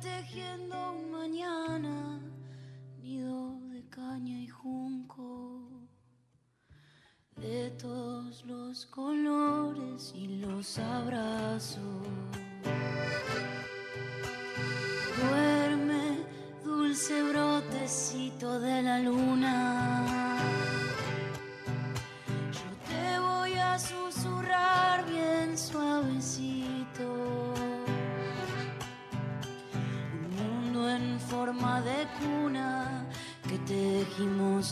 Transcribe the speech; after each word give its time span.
Tejiendo 0.00 0.92
un 0.92 1.10
mañana, 1.10 1.97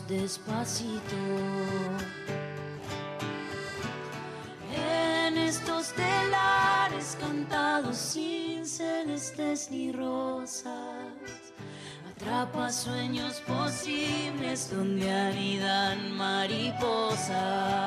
despacito. 0.09 1.17
En 4.75 5.37
estos 5.37 5.93
telares 5.93 7.17
cantados 7.21 7.97
sin 7.97 8.67
celestes 8.67 9.71
ni 9.71 9.93
rosas, 9.93 10.73
atrapa 12.11 12.71
sueños 12.71 13.43
posibles 13.47 14.71
donde 14.71 15.13
anidan 15.13 16.17
mariposas. 16.17 17.86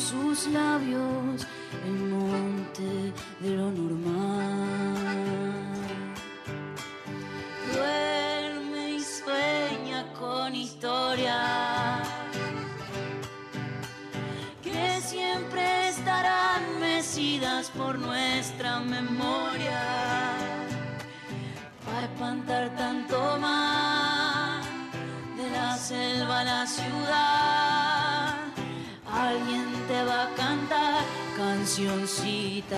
Sus 0.00 0.46
labios 0.48 1.46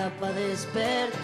cancioncita 0.03 0.11
para 0.19 0.33
despertar. 0.33 1.23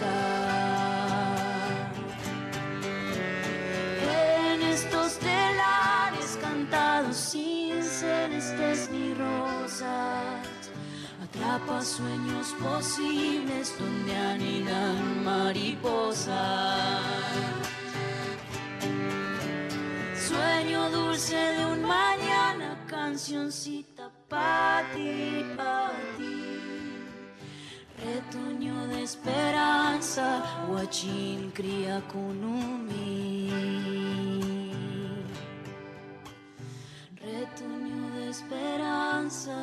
En 4.52 4.62
estos 4.62 5.18
telares 5.18 6.38
cantados 6.40 7.16
sin 7.16 7.82
celestes 7.82 8.90
ni 8.90 9.14
rosas, 9.14 10.46
atrapa 11.22 11.82
sueños 11.82 12.54
posibles 12.62 13.74
donde 13.78 14.16
anidan 14.16 15.24
mariposas. 15.24 16.30
Sueño 20.28 20.90
dulce 20.90 21.36
de 21.36 21.66
un 21.66 21.82
mañana, 21.82 22.78
cancioncita 22.86 23.99
guachín 30.70 31.50
cría 31.50 32.00
kunumi. 32.12 33.50
Retoño 37.16 38.10
de 38.14 38.30
esperanza, 38.30 39.58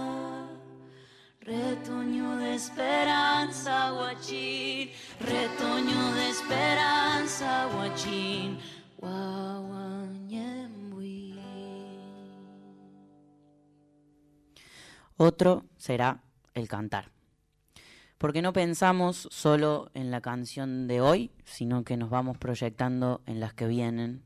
retoño 1.41 2.37
de 2.37 2.55
esperanza, 2.55 3.91
guachín. 3.91 4.89
Retoño 5.19 6.13
de 6.15 6.29
esperanza, 6.29 7.67
guachín. 7.73 8.59
Guaguañembuí. 8.97 11.39
Otro 15.15 15.65
será 15.77 16.23
el 16.53 16.67
cantar. 16.67 17.16
Porque 18.17 18.41
no 18.41 18.51
pensamos 18.51 19.27
solo 19.31 19.91
en 19.93 20.09
la 20.09 20.21
canción 20.21 20.87
de 20.87 21.01
hoy, 21.01 21.31
sino 21.45 21.83
que 21.83 21.97
nos 21.97 22.09
vamos 22.09 22.37
proyectando 22.37 23.21
en 23.27 23.39
las 23.39 23.53
que 23.53 23.67
vienen, 23.67 24.23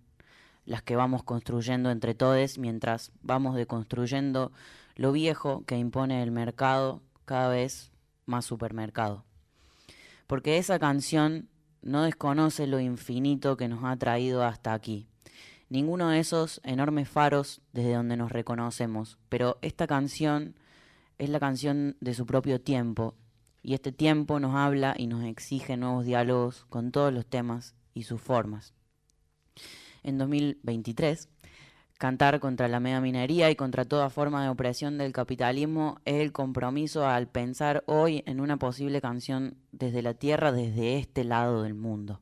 las 0.65 0.81
que 0.81 0.95
vamos 0.95 1.23
construyendo 1.23 1.91
entre 1.91 2.13
todos 2.13 2.57
mientras 2.57 3.11
vamos 3.21 3.55
deconstruyendo 3.55 4.53
lo 4.95 5.11
viejo 5.11 5.65
que 5.65 5.77
impone 5.77 6.23
el 6.23 6.31
mercado 6.31 7.01
cada 7.25 7.49
vez 7.49 7.91
más 8.25 8.45
supermercado. 8.45 9.25
Porque 10.25 10.57
esa 10.57 10.79
canción 10.79 11.49
no 11.81 12.03
desconoce 12.03 12.67
lo 12.67 12.79
infinito 12.79 13.57
que 13.57 13.67
nos 13.67 13.83
ha 13.83 13.97
traído 13.97 14.43
hasta 14.43 14.73
aquí. 14.73 15.07
Ninguno 15.67 16.09
de 16.09 16.19
esos 16.19 16.61
enormes 16.63 17.09
faros 17.09 17.61
desde 17.73 17.93
donde 17.93 18.15
nos 18.15 18.31
reconocemos, 18.31 19.17
pero 19.27 19.57
esta 19.61 19.85
canción 19.87 20.55
es 21.17 21.29
la 21.29 21.41
canción 21.41 21.97
de 21.99 22.13
su 22.13 22.25
propio 22.25 22.61
tiempo 22.61 23.15
y 23.63 23.73
este 23.73 23.91
tiempo 23.91 24.39
nos 24.39 24.55
habla 24.55 24.95
y 24.97 25.07
nos 25.07 25.23
exige 25.23 25.77
nuevos 25.77 26.05
diálogos 26.05 26.65
con 26.69 26.91
todos 26.91 27.13
los 27.13 27.25
temas 27.25 27.75
y 27.93 28.03
sus 28.03 28.21
formas. 28.21 28.73
En 30.03 30.17
2023, 30.17 31.29
cantar 31.97 32.39
contra 32.39 32.67
la 32.67 32.79
megaminería 32.79 33.51
y 33.51 33.55
contra 33.55 33.85
toda 33.85 34.09
forma 34.09 34.43
de 34.43 34.49
opresión 34.49 34.97
del 34.97 35.11
capitalismo 35.13 35.99
es 36.05 36.15
el 36.15 36.31
compromiso 36.31 37.07
al 37.07 37.27
pensar 37.27 37.83
hoy 37.85 38.23
en 38.25 38.39
una 38.39 38.57
posible 38.57 39.01
canción 39.01 39.57
desde 39.71 40.01
la 40.01 40.15
tierra, 40.15 40.51
desde 40.51 40.97
este 40.97 41.23
lado 41.23 41.61
del 41.61 41.75
mundo. 41.75 42.21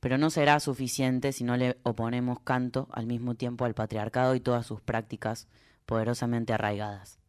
Pero 0.00 0.18
no 0.18 0.28
será 0.28 0.58
suficiente 0.58 1.32
si 1.32 1.44
no 1.44 1.56
le 1.56 1.78
oponemos 1.84 2.40
canto 2.40 2.88
al 2.90 3.06
mismo 3.06 3.36
tiempo 3.36 3.64
al 3.64 3.74
patriarcado 3.74 4.34
y 4.34 4.40
todas 4.40 4.66
sus 4.66 4.80
prácticas 4.80 5.46
poderosamente 5.86 6.52
arraigadas. 6.52 7.20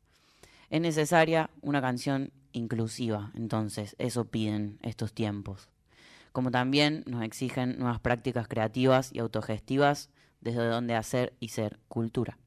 Es 0.72 0.82
necesaria 0.82 1.52
una 1.62 1.80
canción 1.80 2.32
inclusiva, 2.56 3.32
entonces, 3.36 3.96
eso 4.00 4.26
piden 4.26 4.80
estos 4.82 5.14
tiempos. 5.14 5.70
Como 6.32 6.52
también 6.52 7.04
nos 7.06 7.24
exigen 7.24 7.78
nuevas 7.78 8.00
prácticas 8.00 8.48
creativas 8.48 9.12
y 9.14 9.20
autogestivas 9.20 10.10
desde 10.42 10.66
donde 10.68 10.96
hacer 10.96 11.34
y 11.40 11.50
ser 11.50 11.80
cultura. 11.88 12.38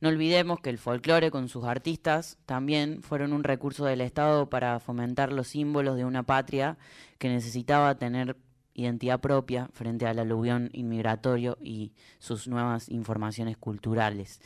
No 0.00 0.08
olvidemos 0.08 0.60
que 0.60 0.70
el 0.70 0.78
folclore 0.78 1.30
con 1.30 1.48
sus 1.48 1.64
artistas 1.64 2.36
también 2.44 3.02
fueron 3.02 3.32
un 3.32 3.44
recurso 3.44 3.84
del 3.84 4.00
Estado 4.00 4.50
para 4.50 4.80
fomentar 4.80 5.32
los 5.32 5.46
símbolos 5.46 5.96
de 5.96 6.04
una 6.04 6.24
patria 6.24 6.76
que 7.18 7.28
necesitaba 7.28 7.94
tener 7.94 8.36
identidad 8.74 9.20
propia 9.20 9.68
frente 9.72 10.06
al 10.06 10.18
aluvión 10.18 10.70
inmigratorio 10.72 11.56
y 11.60 11.92
sus 12.18 12.48
nuevas 12.48 12.88
informaciones 12.88 13.56
culturales, 13.56 14.40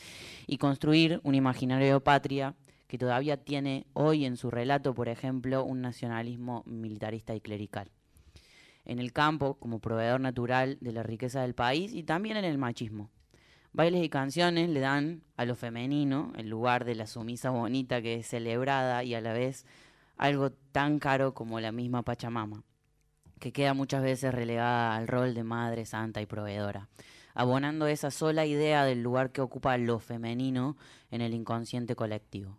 y 0.47 0.59
construir 0.59 1.21
un 1.23 1.35
imaginario 1.35 2.01
patria 2.01 2.55
que 2.87 2.99
todavía 2.99 3.37
tiene 3.37 3.87
hoy 3.93 4.25
en 4.25 4.37
su 4.37 4.50
relato, 4.50 4.94
por 4.94 5.09
ejemplo, 5.09 5.65
un 5.65 5.81
nacionalismo 5.81 6.62
militarista 6.67 7.35
y 7.35 7.41
clerical. 7.41 7.91
En 8.85 8.99
el 8.99 9.12
campo, 9.12 9.55
como 9.55 9.81
proveedor 9.81 10.21
natural 10.21 10.79
de 10.81 10.93
la 10.93 11.03
riqueza 11.03 11.43
del 11.43 11.55
país 11.55 11.93
y 11.93 12.03
también 12.03 12.37
en 12.37 12.44
el 12.44 12.59
machismo. 12.59 13.11
Bailes 13.73 14.05
y 14.05 14.09
canciones 14.09 14.71
le 14.71 14.81
dan 14.81 15.23
a 15.37 15.44
lo 15.44 15.55
femenino 15.55 16.33
el 16.37 16.49
lugar 16.49 16.85
de 16.85 16.94
la 16.94 17.06
sumisa 17.06 17.50
bonita 17.50 18.00
que 18.00 18.15
es 18.15 18.27
celebrada 18.27 19.05
y 19.05 19.15
a 19.15 19.21
la 19.21 19.32
vez 19.32 19.67
algo 20.17 20.50
tan 20.50 20.99
caro 20.99 21.35
como 21.35 21.61
la 21.61 21.73
misma 21.73 22.03
Pachamama 22.03 22.65
que 23.39 23.53
queda 23.53 23.75
muchas 23.75 24.03
veces 24.03 24.35
relegada 24.35 24.97
al 24.97 25.09
rol 25.09 25.35
de 25.35 25.44
madre 25.44 25.85
santa 25.85 26.21
y 26.21 26.27
proveedora, 26.27 26.89
abonando 27.35 27.87
esa 27.87 28.11
sola 28.11 28.47
idea 28.47 28.85
del 28.85 29.03
lugar 29.03 29.31
que 29.31 29.41
ocupa 29.41 29.77
lo 29.77 29.99
femenino 29.99 30.77
en 31.11 31.21
el 31.21 31.35
inconsciente 31.35 31.94
colectivo. 31.94 32.59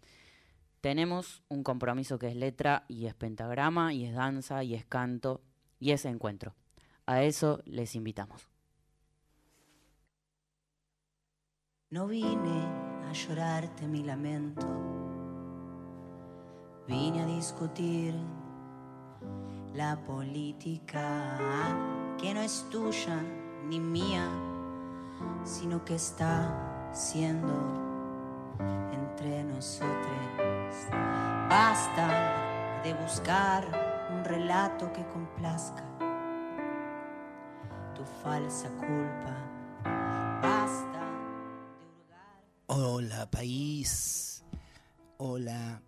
Tenemos 0.81 1.43
un 1.47 1.63
compromiso 1.63 2.17
que 2.17 2.27
es 2.27 2.35
letra 2.35 2.85
y 2.87 3.05
es 3.05 3.13
pentagrama 3.13 3.93
y 3.93 4.05
es 4.05 4.15
danza 4.15 4.63
y 4.63 4.73
es 4.73 4.83
canto 4.83 5.41
y 5.79 5.91
es 5.91 6.05
encuentro. 6.05 6.55
A 7.05 7.21
eso 7.21 7.61
les 7.65 7.95
invitamos. 7.95 8.49
No 11.91 12.07
vine 12.07 12.65
a 13.07 13.13
llorarte 13.13 13.87
mi 13.87 14.03
lamento, 14.03 14.65
vine 16.87 17.21
a 17.21 17.25
discutir 17.27 18.15
la 19.75 20.01
política 20.03 21.37
que 22.19 22.33
no 22.33 22.41
es 22.41 22.65
tuya 22.71 23.21
ni 23.67 23.79
mía, 23.79 24.27
sino 25.43 25.83
que 25.85 25.95
está 25.95 26.89
siendo 26.93 27.90
entre 28.59 29.43
nosotros. 29.43 30.87
Basta 31.49 32.81
de 32.83 32.93
buscar 32.93 33.65
un 34.11 34.23
relato 34.23 34.91
que 34.93 35.05
complazca 35.07 35.83
tu 37.95 38.03
falsa 38.23 38.69
culpa. 38.69 39.35
Basta 40.41 40.99
de 41.79 41.85
hurgar. 41.85 42.43
Hola 42.67 43.29
país, 43.29 44.43
hola 45.17 45.81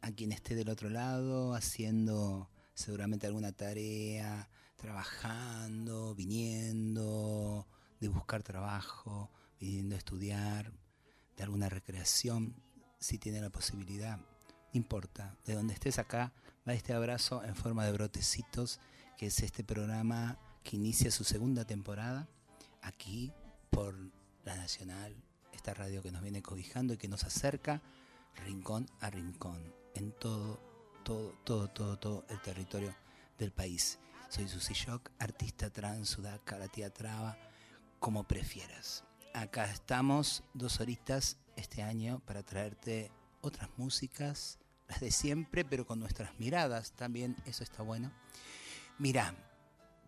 a 0.00 0.10
quien 0.10 0.32
esté 0.32 0.54
del 0.54 0.68
otro 0.68 0.90
lado 0.90 1.54
haciendo 1.54 2.48
seguramente 2.74 3.26
alguna 3.26 3.52
tarea, 3.52 4.48
trabajando, 4.76 6.14
viniendo, 6.14 7.66
de 8.00 8.08
buscar 8.08 8.42
trabajo, 8.42 9.30
viniendo 9.60 9.94
a 9.94 9.98
estudiar, 9.98 10.72
de 11.36 11.42
alguna 11.42 11.68
recreación, 11.68 12.54
si 12.98 13.18
tiene 13.18 13.40
la 13.40 13.50
posibilidad. 13.50 14.18
No 14.18 14.24
importa, 14.72 15.36
de 15.44 15.54
donde 15.54 15.74
estés 15.74 15.98
acá, 15.98 16.32
va 16.68 16.74
este 16.74 16.92
abrazo 16.92 17.42
en 17.44 17.56
forma 17.56 17.84
de 17.84 17.92
brotecitos, 17.92 18.80
que 19.16 19.26
es 19.26 19.40
este 19.40 19.64
programa 19.64 20.38
que 20.62 20.76
inicia 20.76 21.10
su 21.10 21.24
segunda 21.24 21.64
temporada, 21.64 22.28
aquí 22.80 23.32
por 23.70 23.94
la 24.44 24.56
Nacional, 24.56 25.14
esta 25.52 25.74
radio 25.74 26.02
que 26.02 26.12
nos 26.12 26.22
viene 26.22 26.42
cobijando 26.42 26.94
y 26.94 26.98
que 26.98 27.08
nos 27.08 27.24
acerca 27.24 27.82
rincón 28.44 28.88
a 29.00 29.10
rincón, 29.10 29.74
en 29.94 30.12
todo 30.12 30.72
todo, 31.02 31.34
todo, 31.44 31.68
todo, 31.68 31.98
todo 31.98 32.24
el 32.28 32.40
territorio 32.40 32.94
del 33.38 33.52
país. 33.52 33.98
Soy 34.28 34.48
Susi 34.48 34.72
Shock, 34.72 35.10
artista 35.18 35.70
trans, 35.70 36.08
sudaca, 36.08 36.58
la 36.58 36.68
tía 36.68 36.90
traba, 36.90 37.36
como 37.98 38.24
prefieras. 38.24 39.04
Acá 39.34 39.64
estamos 39.64 40.44
dos 40.52 40.80
horitas 40.80 41.38
este 41.56 41.82
año 41.82 42.20
para 42.26 42.42
traerte 42.42 43.10
otras 43.40 43.70
músicas, 43.78 44.58
las 44.88 45.00
de 45.00 45.10
siempre, 45.10 45.64
pero 45.64 45.86
con 45.86 45.98
nuestras 45.98 46.38
miradas 46.38 46.92
también, 46.92 47.36
eso 47.46 47.64
está 47.64 47.82
bueno. 47.82 48.12
Mira, 48.98 49.34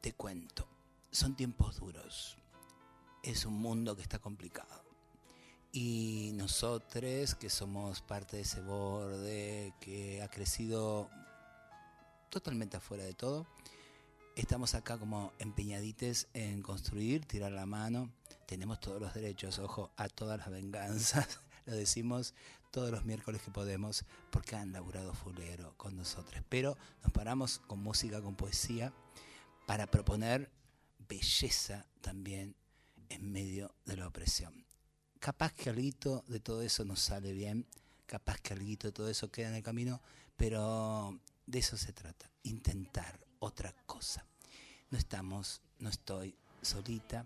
te 0.02 0.12
cuento, 0.12 0.68
son 1.10 1.34
tiempos 1.34 1.80
duros, 1.80 2.36
es 3.22 3.46
un 3.46 3.54
mundo 3.54 3.96
que 3.96 4.02
está 4.02 4.18
complicado 4.18 4.84
y 5.72 6.30
nosotros, 6.34 7.34
que 7.34 7.48
somos 7.48 8.02
parte 8.02 8.36
de 8.36 8.42
ese 8.42 8.60
borde, 8.60 9.72
que 9.80 10.22
ha 10.22 10.28
crecido 10.28 11.08
totalmente 12.28 12.76
afuera 12.76 13.04
de 13.04 13.14
todo, 13.14 13.46
estamos 14.36 14.74
acá 14.74 14.98
como 14.98 15.32
empeñadites 15.38 16.28
en 16.34 16.62
construir, 16.62 17.24
tirar 17.24 17.52
la 17.52 17.66
mano. 17.66 18.12
Tenemos 18.44 18.80
todos 18.80 19.00
los 19.00 19.14
derechos, 19.14 19.58
ojo, 19.58 19.92
a 19.96 20.08
todas 20.08 20.38
las 20.38 20.50
venganzas. 20.50 21.40
Lo 21.66 21.74
decimos 21.74 22.34
todos 22.70 22.90
los 22.90 23.04
miércoles 23.04 23.40
que 23.42 23.50
podemos 23.50 24.04
porque 24.30 24.56
han 24.56 24.72
laburado 24.72 25.14
fulero 25.14 25.74
con 25.76 25.96
nosotros. 25.96 26.42
Pero 26.48 26.76
nos 27.02 27.12
paramos 27.12 27.60
con 27.66 27.82
música, 27.82 28.20
con 28.20 28.34
poesía, 28.36 28.92
para 29.66 29.86
proponer 29.86 30.50
belleza 31.08 31.86
también 32.00 32.54
en 33.08 33.32
medio 33.32 33.74
de 33.84 33.96
la 33.96 34.08
opresión 34.08 34.64
capaz 35.24 35.54
que 35.54 35.70
algo 35.70 36.22
de 36.28 36.38
todo 36.38 36.60
eso 36.60 36.84
nos 36.84 37.00
sale 37.00 37.32
bien, 37.32 37.66
capaz 38.04 38.38
que 38.42 38.52
algo 38.52 38.66
de 38.66 38.92
todo 38.92 39.08
eso 39.08 39.30
queda 39.30 39.48
en 39.48 39.54
el 39.54 39.62
camino, 39.62 40.02
pero 40.36 41.18
de 41.46 41.60
eso 41.60 41.78
se 41.78 41.94
trata, 41.94 42.30
intentar 42.42 43.18
otra 43.38 43.74
cosa. 43.86 44.26
No 44.90 44.98
estamos, 44.98 45.62
no 45.78 45.88
estoy 45.88 46.36
solita. 46.60 47.24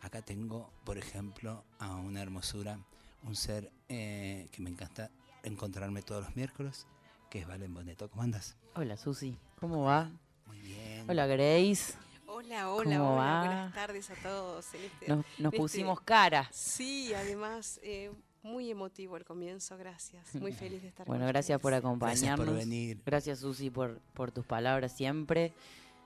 Acá 0.00 0.22
tengo, 0.22 0.70
por 0.84 0.98
ejemplo, 0.98 1.64
a 1.78 1.96
una 1.96 2.22
hermosura, 2.22 2.78
un 3.24 3.34
ser 3.34 3.70
eh, 3.88 4.48
que 4.52 4.62
me 4.62 4.70
encanta 4.70 5.10
encontrarme 5.42 6.02
todos 6.02 6.24
los 6.24 6.36
miércoles, 6.36 6.86
que 7.30 7.40
es 7.40 7.48
Valen 7.48 7.74
Boneto. 7.74 8.08
¿Cómo 8.08 8.22
andas? 8.22 8.56
Hola 8.74 8.96
Susi, 8.96 9.36
¿cómo 9.58 9.84
va? 9.84 10.10
Muy 10.46 10.60
bien. 10.60 11.04
Hola 11.08 11.26
Grace. 11.26 11.94
Hola, 12.26 12.70
hola, 12.70 13.02
hola. 13.02 13.42
Buenas 13.44 13.74
tardes 13.74 14.10
a 14.10 14.14
todos. 14.14 14.66
Este, 14.74 15.08
nos, 15.08 15.24
este 15.38 15.56
pusimos 15.56 16.00
cara. 16.02 16.48
Sí, 16.52 17.12
además, 17.14 17.80
eh, 17.82 18.12
muy 18.42 18.70
emotivo 18.70 19.16
el 19.16 19.24
comienzo, 19.24 19.76
gracias. 19.76 20.34
Muy 20.36 20.52
feliz 20.52 20.82
de 20.82 20.88
estar 20.88 21.06
Bueno, 21.06 21.26
gracias 21.26 21.60
por 21.60 21.74
acompañarnos. 21.74 22.46
Gracias 22.46 22.46
por 22.46 22.54
venir. 22.54 23.02
Gracias, 23.04 23.40
Susi, 23.40 23.70
por, 23.70 23.98
por 24.14 24.30
tus 24.30 24.46
palabras 24.46 24.92
siempre. 24.92 25.52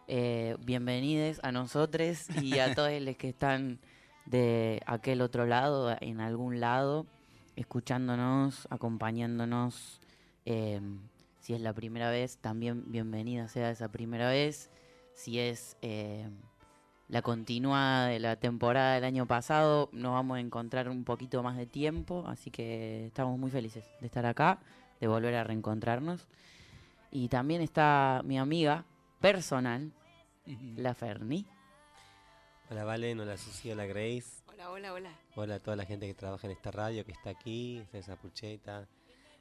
Eh, 0.09 0.57
bienvenidos 0.61 1.41
a 1.43 1.53
nosotros 1.53 2.29
y 2.43 2.59
a 2.59 2.75
todos 2.75 3.01
los 3.01 3.17
que 3.17 3.29
están 3.29 3.79
de 4.27 4.83
aquel 4.87 5.21
otro 5.21 5.47
lado, 5.47 5.97
en 6.01 6.21
algún 6.21 6.61
lado, 6.61 7.07
escuchándonos, 7.57 8.67
acompañándonos. 8.71 10.01
Eh, 10.45 10.81
si 11.41 11.55
es 11.55 11.61
la 11.61 11.73
primera 11.73 12.11
vez, 12.11 12.39
también 12.39 12.85
bienvenida 12.91 13.49
sea 13.49 13.71
esa 13.71 13.89
primera 13.89 14.29
vez 14.29 14.71
si 15.15 15.39
es 15.39 15.77
eh, 15.83 16.29
la 17.09 17.23
continuada 17.23 18.09
de 18.09 18.19
la 18.19 18.37
temporada 18.37 18.95
del 18.95 19.05
año 19.05 19.27
pasado, 19.27 19.89
nos 19.93 20.13
vamos 20.13 20.39
a 20.39 20.41
encontrar 20.41 20.89
un 20.89 21.05
poquito 21.05 21.43
más 21.43 21.57
de 21.57 21.67
tiempo, 21.67 22.25
así 22.27 22.51
que 22.51 23.07
estamos 23.07 23.39
muy 23.39 23.51
felices 23.51 23.85
de 24.01 24.07
estar 24.07 24.27
acá, 24.27 24.59
de 25.01 25.07
volver 25.07 25.35
a 25.35 25.45
reencontrarnos. 25.45 26.27
Y 27.11 27.29
también 27.29 27.61
está 27.61 28.23
mi 28.25 28.39
amiga 28.39 28.85
personal, 29.23 29.93
la 30.77 30.95
Ferni. 30.95 31.47
Hola 32.69 32.83
Valen, 32.83 33.21
hola 33.21 33.37
Susi, 33.37 33.71
hola 33.71 33.87
Grace. 33.87 34.43
Hola, 34.49 34.73
hola, 34.73 34.93
hola. 34.93 35.13
Hola 35.37 35.55
a 35.55 35.59
toda 35.61 35.77
la 35.77 35.87
gente 35.87 36.09
que 36.09 36.15
trabaja 36.15 36.49
en 36.49 36.53
esta 36.53 36.73
radio, 36.73 37.05
que 37.05 37.13
está 37.13 37.31
aquí, 37.31 37.87
César 37.93 38.19
Pucheta, 38.19 38.89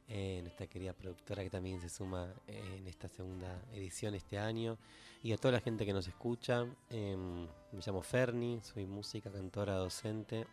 eh, 0.07 0.39
nuestra 0.43 0.67
querida 0.67 0.93
productora 0.93 1.41
que 1.41 1.49
también 1.49 1.81
se 1.81 1.89
suma 1.89 2.31
eh, 2.47 2.75
en 2.77 2.87
esta 2.87 3.09
segunda 3.09 3.59
edición 3.73 4.13
este 4.13 4.37
año 4.37 4.77
y 5.23 5.33
a 5.33 5.37
toda 5.37 5.53
la 5.53 5.61
gente 5.61 5.83
que 5.83 5.93
nos 5.93 6.07
escucha. 6.07 6.67
Em, 6.91 7.47
me 7.71 7.81
llamo 7.83 8.03
Ferni, 8.03 8.61
soy 8.61 8.85
música, 8.85 9.31
cantora, 9.31 9.73
docente. 9.73 10.45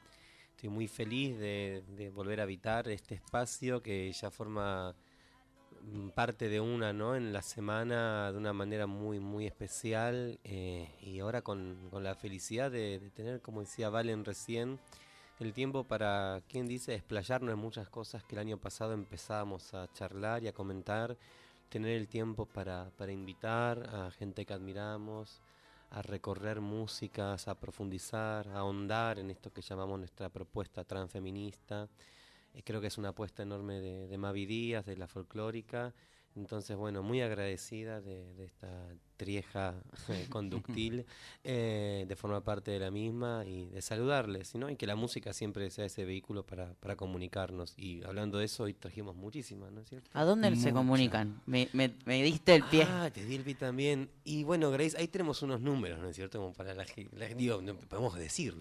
Estoy 0.53 0.71
muy 0.71 0.89
feliz 0.89 1.39
de, 1.39 2.11
volver 2.15 2.41
a 2.41 2.45
habitar 2.45 2.89
este 2.89 3.17
espacio 3.17 3.83
que 3.83 4.11
ya 4.11 4.31
forma 4.31 4.97
parte 6.15 6.49
de 6.49 6.61
una, 6.61 6.93
¿no? 6.93 7.17
En 7.17 7.33
la 7.33 7.43
semana 7.43 8.33
de 8.33 8.39
una 8.39 8.53
manera 8.53 8.87
muy, 8.87 9.21
muy 9.21 9.47
especial 9.47 10.39
eh, 10.45 10.91
y 11.01 11.21
ahora 11.21 11.43
con, 11.43 11.89
con 11.91 12.03
la 12.05 12.15
felicidad 12.15 12.71
de, 12.71 13.11
tener, 13.15 13.41
como 13.41 13.61
decía 13.61 13.91
Valen 13.91 14.25
recién, 14.25 14.79
el 15.41 15.53
tiempo 15.53 15.85
para, 15.85 16.43
quien 16.49 16.67
dice, 16.67 16.95
explayarnos 16.95 17.53
en 17.53 17.59
muchas 17.59 17.89
cosas 17.89 18.25
que 18.25 18.35
el 18.35 18.41
año 18.41 18.59
pasado 18.59 18.93
empezábamos 18.93 19.73
a 19.75 19.93
charlar 19.93 20.43
y 20.43 20.49
a 20.49 20.53
comentar, 20.53 21.17
tener 21.69 21.97
el 21.97 22.09
tiempo 22.09 22.47
para, 22.47 22.91
para 22.97 23.13
invitar 23.13 23.89
a 23.95 24.11
gente 24.11 24.45
que 24.45 24.53
admiramos, 24.53 25.41
a 25.91 26.03
recorrer 26.03 26.61
músicas, 26.61 27.49
a 27.49 27.55
profundizar, 27.55 28.49
a 28.49 28.59
ahondar 28.59 29.19
en 29.19 29.31
esto 29.31 29.53
que 29.53 29.63
llamamos 29.63 29.99
nuestra 29.99 30.29
propuesta 30.29 30.85
transfeminista. 30.85 31.89
Eh, 32.55 32.63
creo 32.65 32.81
que 32.81 32.89
es 32.89 32.99
una 32.99 33.11
apuesta 33.11 33.43
enorme 33.43 33.81
de, 33.81 34.09
de 34.09 34.19
Mavi 34.19 34.47
Díaz, 34.47 34.87
de 34.87 34.97
la 34.97 35.09
folclórica. 35.09 35.95
Entonces, 36.35 36.77
bueno, 36.77 37.03
muy 37.03 37.21
agradecida 37.21 38.01
de, 38.01 38.35
de 38.35 38.45
esta 38.45 38.69
trieja 39.19 39.75
eh, 40.09 40.27
conductil, 40.31 41.05
eh, 41.45 42.07
de 42.09 42.17
formar 42.17 42.43
parte 42.43 42.71
de 42.71 42.79
la 42.79 42.91
misma 42.91 43.45
y 43.47 43.67
de 43.67 43.83
saludarles, 43.83 44.55
¿no? 44.55 44.71
Y 44.71 44.77
que 44.77 44.87
la 44.87 44.97
música 44.97 45.35
siempre 45.35 45.71
sea 45.71 45.85
ese 45.85 46.07
vehículo 46.07 46.47
para, 46.47 46.73
para 46.81 46.97
comunicarnos. 46.97 47.75
Y 47.77 48.03
hablando 48.05 48.39
de 48.39 48.47
eso, 48.47 48.63
hoy 48.63 48.73
trajimos 48.73 49.15
muchísimas, 49.17 49.71
¿no 49.73 49.83
es 49.83 49.89
cierto? 49.89 50.09
¿A 50.15 50.25
dónde 50.25 50.57
se 50.57 50.73
comunican? 50.73 51.43
Me, 51.45 51.69
me- 51.75 51.93
me 52.07 52.23
diste 52.23 52.55
el 52.55 52.65
pie. 52.65 52.85
Ah, 52.89 53.11
te 53.13 53.25
di 53.25 53.35
el 53.35 53.43
pie 53.43 53.57
también. 53.57 54.09
Y 54.25 54.45
bueno, 54.45 54.71
Grace, 54.71 54.97
ahí 54.97 55.09
tenemos 55.09 55.43
unos 55.43 55.61
números, 55.61 55.99
¿no 55.99 56.09
es 56.09 56.17
cierto? 56.17 56.39
Como 56.39 56.53
para 56.55 56.73
la 56.75 56.87
digo, 57.35 57.61
no, 57.61 57.75
podemos 57.77 58.17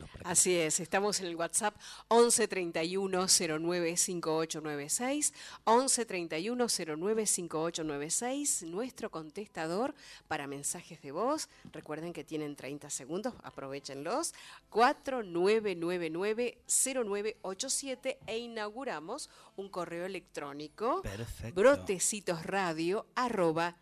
para 0.08 0.24
que- 0.24 0.30
Así 0.30 0.56
es, 0.56 0.80
estamos 0.80 1.20
en 1.20 1.28
el 1.28 1.36
WhatsApp 1.36 1.76
11 2.08 2.48
31 2.48 3.28
09 3.60 3.96
5896, 3.98 5.34
11 5.66 6.06
31 6.06 6.68
09 6.98 7.26
5896, 7.28 8.64
nuestro 8.64 9.12
contestador 9.12 9.94
para 10.28 10.47
mensajes 10.48 11.02
de 11.02 11.12
voz. 11.12 11.50
Recuerden 11.72 12.14
que 12.14 12.24
tienen 12.24 12.56
30 12.56 12.90
segundos, 12.90 13.34
aprovechenlos. 13.44 14.34
4999 14.70 16.58
0987 16.68 18.20
e 18.26 18.38
inauguramos 18.40 19.30
un 19.56 19.70
correo 19.70 20.06
electrónico 20.06 21.02
Perfecto. 21.02 21.60
brotecitosradio 21.62 23.06
arroba 23.16 23.78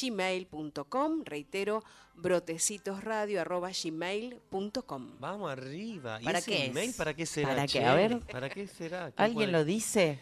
gmail.com 0.00 1.22
reitero 1.24 1.82
brotecitosradio 2.14 3.40
arroba 3.40 3.70
gmail.com 3.70 5.16
Vamos 5.18 5.50
arriba. 5.50 6.20
¿Y 6.20 6.24
¿Para 6.24 6.38
ese 6.38 6.50
qué 6.50 6.64
email 6.66 6.90
es? 6.90 6.96
para 6.96 7.14
qué 7.14 7.26
será? 7.26 7.48
¿Para 7.48 7.66
qué? 7.66 7.84
A 7.84 7.94
ver. 7.94 8.20
¿Para 8.20 8.48
qué 8.50 8.66
será? 8.68 9.10
¿Qué 9.10 9.22
¿Alguien 9.22 9.50
puede- 9.50 9.52
lo 9.52 9.64
dice? 9.64 10.20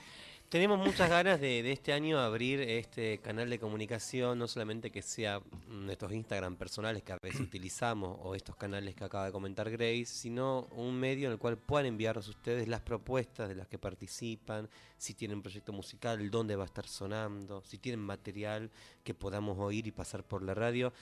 Tenemos 0.49 0.78
muchas 0.78 1.11
ganas 1.11 1.43
de, 1.43 1.62
de 1.62 1.73
este 1.73 1.93
año 1.93 2.19
abrir 2.19 2.62
este 2.62 3.19
canal 3.19 3.50
de 3.50 3.59
comunicación, 3.59 4.38
no 4.38 4.49
solamente 4.49 4.90
que 4.90 5.02
sea 5.02 5.43
nuestros 5.69 6.11
Instagram 6.11 6.57
personales 6.57 7.02
que 7.02 7.12
a 7.12 7.19
veces 7.23 7.40
utilizamos 7.43 8.17
o 8.23 8.35
estos 8.35 8.57
canales 8.57 8.95
que 8.95 9.05
acaba 9.05 9.26
de 9.26 9.33
comentar 9.33 9.71
Grace, 9.71 10.07
sino 10.07 10.67
un 10.71 10.99
medio 10.99 11.26
en 11.26 11.33
el 11.33 11.38
cual 11.38 11.59
puedan 11.59 11.85
enviarnos 11.85 12.28
ustedes 12.28 12.67
las 12.67 12.81
propuestas 12.81 13.50
de 13.50 13.57
las 13.57 13.69
que 13.69 13.78
participan, 13.78 14.71
si 14.97 15.12
tienen 15.12 15.43
proyecto 15.43 15.75
musical, 15.75 16.31
dónde 16.31 16.57
va 16.57 16.62
a 16.62 16.67
estar 16.67 16.87
sonando, 16.87 17.61
si 17.61 17.76
tienen 17.76 18.00
material 18.00 18.71
que 19.05 19.12
podamos 19.12 19.59
oír 19.59 19.87
y 19.87 19.93
pasar 19.93 20.25
por 20.25 20.43
la 20.43 20.55
radio. 20.55 20.95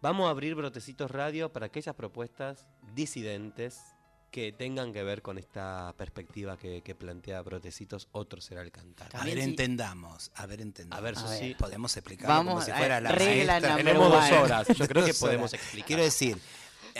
Vamos 0.00 0.28
a 0.28 0.30
abrir 0.30 0.54
Brotecitos 0.54 1.10
Radio 1.10 1.52
para 1.52 1.66
aquellas 1.66 1.96
propuestas 1.96 2.68
disidentes 2.94 3.96
que 4.32 4.50
tengan 4.50 4.92
que 4.92 5.04
ver 5.04 5.22
con 5.22 5.38
esta 5.38 5.94
perspectiva 5.96 6.56
que, 6.56 6.80
que 6.82 6.94
plantea 6.96 7.42
Brotecitos, 7.42 8.08
otro 8.12 8.40
será 8.40 8.62
el 8.62 8.72
cantar. 8.72 9.14
A 9.14 9.24
ver, 9.24 9.38
entendamos. 9.38 10.32
A 10.34 10.46
ver, 10.46 10.62
entendamos. 10.62 10.98
A 10.98 11.02
ver, 11.02 11.16
A 11.16 11.20
Susi. 11.20 11.54
Podemos 11.54 11.96
explicarlo 11.96 12.34
como 12.38 12.48
Vamos 12.50 12.64
si 12.64 12.70
a- 12.70 12.76
fuera 12.78 13.00
la 13.00 13.12
regla 13.12 13.52
maestra. 13.60 13.76
Tenemos 13.76 14.10
dos 14.10 14.30
horas, 14.32 14.66
yo 14.76 14.88
creo 14.88 15.04
que 15.04 15.14
podemos 15.14 15.52
explicar. 15.52 15.86
Quiero 15.86 16.02
decir, 16.02 16.38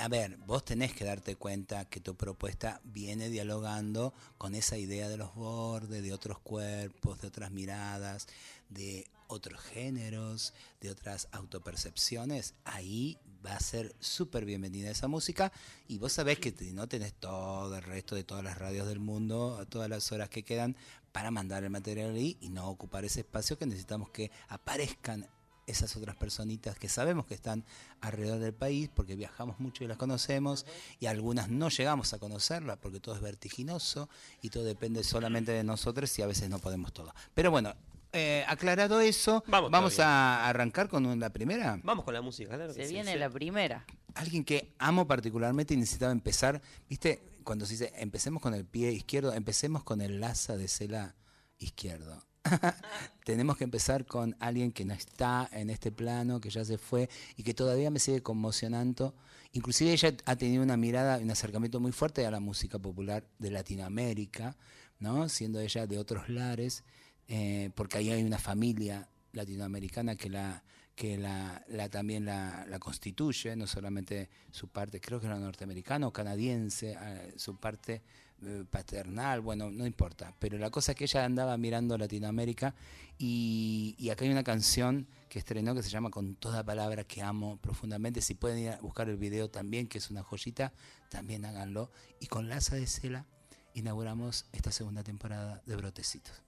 a 0.01 0.09
ver, 0.09 0.37
vos 0.47 0.65
tenés 0.65 0.93
que 0.93 1.05
darte 1.05 1.35
cuenta 1.37 1.87
que 1.87 2.01
tu 2.01 2.15
propuesta 2.17 2.81
viene 2.85 3.31
dialogando 3.31 4.13
con 4.39 4.55
esa 4.55 4.77
idea 4.77 5.09
de 5.09 5.17
los 5.17 5.35
bordes, 5.35 6.03
de 6.03 6.13
otros 6.13 6.39
cuerpos, 6.39 7.21
de 7.23 7.29
otras 7.29 7.51
miradas, 7.51 8.27
de 8.73 9.07
otros 9.29 9.61
géneros, 9.61 10.53
de 10.81 10.91
otras 10.91 11.29
autopercepciones. 11.33 12.55
Ahí 12.65 13.19
va 13.45 13.57
a 13.57 13.61
ser 13.61 13.95
súper 13.99 14.45
bienvenida 14.45 14.91
esa 14.91 15.09
música 15.09 15.53
y 15.89 15.99
vos 15.99 16.13
sabés 16.13 16.39
que 16.39 16.55
no 16.73 16.89
tenés 16.89 17.13
todo 17.15 17.75
el 17.75 17.83
resto 17.83 18.15
de 18.15 18.25
todas 18.25 18.45
las 18.45 18.59
radios 18.59 18.87
del 18.87 19.01
mundo, 19.01 19.67
todas 19.69 19.89
las 19.89 20.13
horas 20.13 20.29
que 20.29 20.45
quedan 20.45 20.77
para 21.11 21.31
mandar 21.31 21.65
el 21.65 21.71
material 21.71 22.15
ahí 22.15 22.37
y 22.41 22.49
no 22.51 22.69
ocupar 22.69 23.05
ese 23.05 23.21
espacio 23.21 23.59
que 23.59 23.67
necesitamos 23.67 24.11
que 24.11 24.31
aparezcan 24.49 25.29
esas 25.67 25.97
otras 25.97 26.17
personitas 26.17 26.77
que 26.77 26.89
sabemos 26.89 27.27
que 27.27 27.35
están 27.35 27.65
alrededor 28.01 28.41
del 28.41 28.53
país 28.53 28.91
porque 28.93 29.15
viajamos 29.15 29.61
mucho 29.61 29.85
y 29.85 29.87
las 29.87 29.97
conocemos 29.97 30.67
y 30.99 31.07
algunas 31.07 31.49
no 31.49 31.69
llegamos 31.69 32.13
a 32.13 32.19
conocerlas 32.19 32.79
porque 32.79 33.01
todo 33.01 33.15
es 33.15 33.21
vertiginoso 33.21 34.09
y 34.41 34.51
todo 34.51 34.65
depende 34.65 35.05
solamente 35.05 35.53
de 35.53 35.63
nosotros 35.63 36.19
y 36.19 36.23
a 36.23 36.27
veces 36.27 36.49
no 36.51 36.59
podemos 36.59 36.93
todo. 36.93 37.15
Pero 37.35 37.51
bueno, 37.51 37.75
eh, 38.13 38.45
aclarado 38.47 39.01
eso, 39.01 39.43
Vamos 39.47 39.71
vamos 39.71 39.99
a 39.99 40.49
arrancar 40.49 40.89
con 40.89 41.19
la 41.19 41.31
primera. 41.31 41.81
Vamos 41.83 42.05
con 42.05 42.15
la 42.15 42.23
música, 42.23 42.55
claro 42.57 42.75
que 42.75 42.85
Se 42.85 42.93
viene 42.93 43.13
sí. 43.13 43.19
la 43.19 43.31
primera. 43.31 43.85
Alguien 44.15 44.45
que 44.45 44.75
amo 44.79 45.07
particularmente 45.07 45.75
y 45.75 45.79
necesitaba 45.79 46.13
empezar, 46.13 46.61
viste, 46.89 47.23
cuando 47.43 47.67
se 47.67 47.73
dice 47.73 47.93
empecemos 47.97 48.43
con 48.43 48.55
el 48.55 48.65
pie 48.65 48.93
izquierdo, 48.93 49.33
empecemos 49.33 49.83
con 49.83 50.01
el 50.01 50.21
laza 50.21 50.57
de 50.57 50.69
cela 50.69 51.15
izquierdo. 51.59 52.23
Tenemos 53.25 53.57
que 53.57 53.65
empezar 53.65 54.05
con 54.05 54.37
alguien 54.41 54.73
que 54.73 54.85
no 54.85 54.95
está 54.95 55.49
en 55.53 55.71
este 55.71 55.93
plano, 55.93 56.41
que 56.41 56.51
ya 56.51 56.65
se 56.65 56.79
fue 56.79 57.09
y 57.37 57.43
que 57.43 57.55
todavía 57.55 57.91
me 57.91 57.99
sigue 57.99 58.23
conmocionando. 58.23 59.15
Inclusive 59.53 59.93
ella 59.93 60.15
ha 60.25 60.37
tenido 60.37 60.63
una 60.63 60.77
mirada, 60.77 61.19
un 61.19 61.31
acercamiento 61.31 61.79
muy 61.79 61.93
fuerte 61.93 62.27
a 62.27 62.31
la 62.31 62.41
música 62.41 62.79
popular 62.79 63.25
de 63.39 63.51
Latinoamérica, 63.51 64.57
¿no? 64.99 65.29
Siendo 65.29 65.61
ella 65.61 65.87
de 65.87 65.99
otros 65.99 66.29
lares, 66.29 66.85
eh, 67.29 67.71
porque 67.75 67.99
ahí 67.99 68.11
hay 68.11 68.23
una 68.23 68.39
familia 68.39 69.09
latinoamericana 69.33 70.17
que 70.17 70.29
la 70.29 70.63
que 70.95 71.17
la, 71.17 71.65
la 71.69 71.89
también 71.89 72.27
la, 72.27 72.67
la 72.69 72.79
constituye, 72.79 73.57
no 73.57 73.67
solamente 73.67 74.29
su 74.51 74.69
parte, 74.69 75.01
creo 75.01 75.21
que 75.21 75.27
era 75.27 75.39
norteamericana 75.39 76.07
o 76.07 76.13
canadiense, 76.13 76.97
eh, 77.01 77.33
su 77.37 77.57
parte 77.57 78.03
eh, 78.43 78.65
paternal, 78.69 79.41
bueno, 79.41 79.71
no 79.71 79.87
importa, 79.87 80.35
pero 80.39 80.59
la 80.59 80.71
cosa 80.71 80.93
es 80.93 80.99
que 80.99 81.05
ella 81.05 81.25
andaba 81.25 81.57
mirando 81.57 81.97
Latinoamérica 81.97 82.75
y, 83.19 83.95
y 83.99 84.11
acá 84.11 84.25
hay 84.25 84.31
una 84.31 84.45
canción 84.45 85.07
que 85.29 85.39
estrenó 85.39 85.75
que 85.75 85.83
se 85.83 85.89
llama 85.89 86.11
Con 86.11 86.35
toda 86.35 86.63
palabra 86.63 87.05
que 87.05 87.23
amo 87.23 87.57
profundamente, 87.57 88.21
si 88.21 88.35
pueden 88.35 88.59
ir 88.59 88.71
a 88.71 88.81
buscar 88.81 89.09
el 89.09 89.17
video 89.17 89.49
también, 89.49 89.87
que 89.87 89.99
es 89.99 90.11
una 90.11 90.23
joyita, 90.23 90.73
también 91.09 91.45
háganlo, 91.47 91.91
y 92.21 92.27
con 92.27 92.49
Laza 92.49 92.77
de 92.77 92.87
Cela 92.87 93.27
inauguramos 93.75 94.45
esta 94.53 94.71
segunda 94.71 95.03
temporada 95.03 95.63
de 95.65 95.77
Brotecitos. 95.77 96.43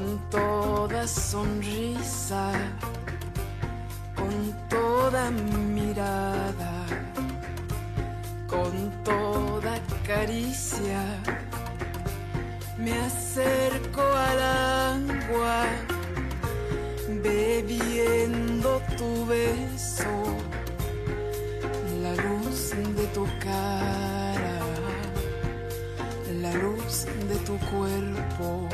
Con 0.00 0.18
toda 0.30 1.06
sonrisa, 1.06 2.52
con 4.16 4.34
toda 4.70 5.30
mirada, 5.30 6.86
con 8.46 8.72
toda 9.04 9.78
caricia. 10.06 11.02
Me 12.78 12.92
acerco 12.92 14.00
al 14.00 14.40
agua, 14.40 15.66
bebiendo 17.22 18.80
tu 18.96 19.26
beso, 19.26 20.14
la 22.02 22.14
luz 22.14 22.70
de 22.96 23.06
tu 23.08 23.26
cara 23.38 24.60
la 26.40 26.54
luz 26.54 27.06
de 27.28 27.36
tu 27.44 27.58
cuerpo. 27.70 28.68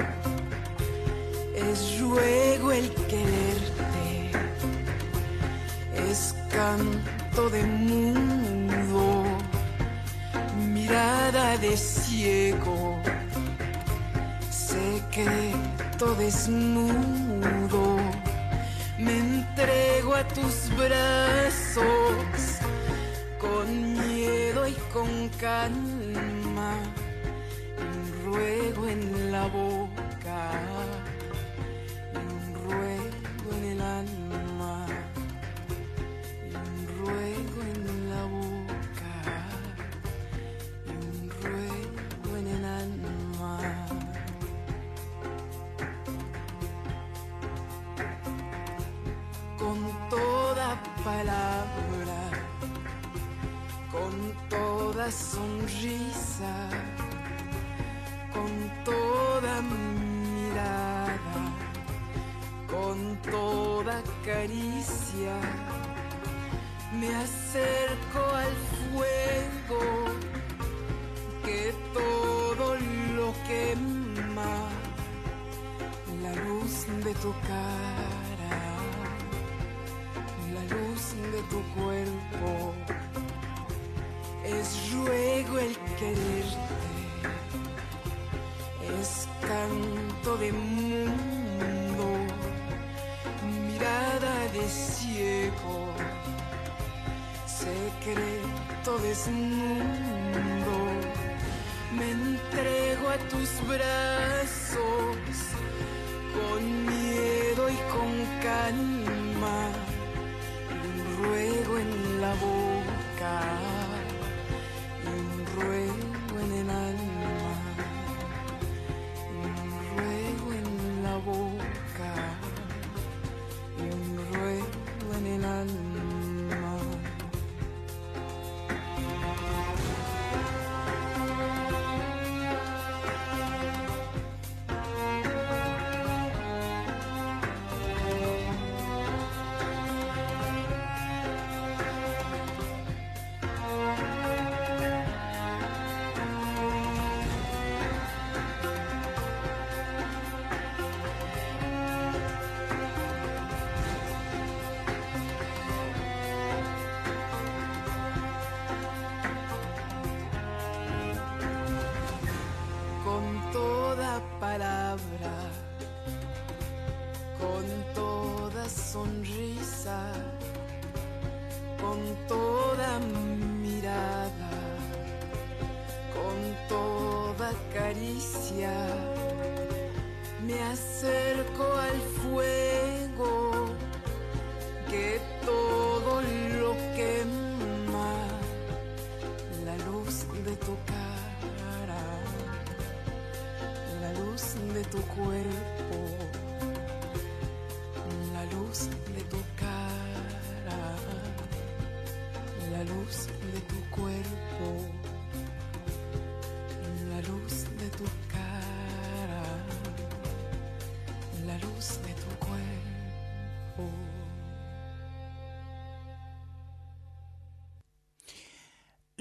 Es 1.72 2.00
ruego 2.00 2.70
el 2.70 2.88
quererte, 3.08 4.30
es 6.08 6.34
canto 6.50 7.50
de 7.50 7.62
mundo, 7.64 9.24
mirada 10.72 11.56
de 11.58 11.76
ciego, 11.76 13.00
secreto 14.50 16.14
desnudo. 16.16 17.96
Me 18.98 19.18
entrego 19.18 20.14
a 20.14 20.26
tus 20.28 20.70
brazos 20.76 21.84
con 23.40 23.92
miedo 23.94 24.68
y 24.68 24.74
con 24.92 25.28
calma 25.40 26.74
ruego 28.24 28.86
en 28.88 29.32
la 29.32 29.46
boca 29.48 29.75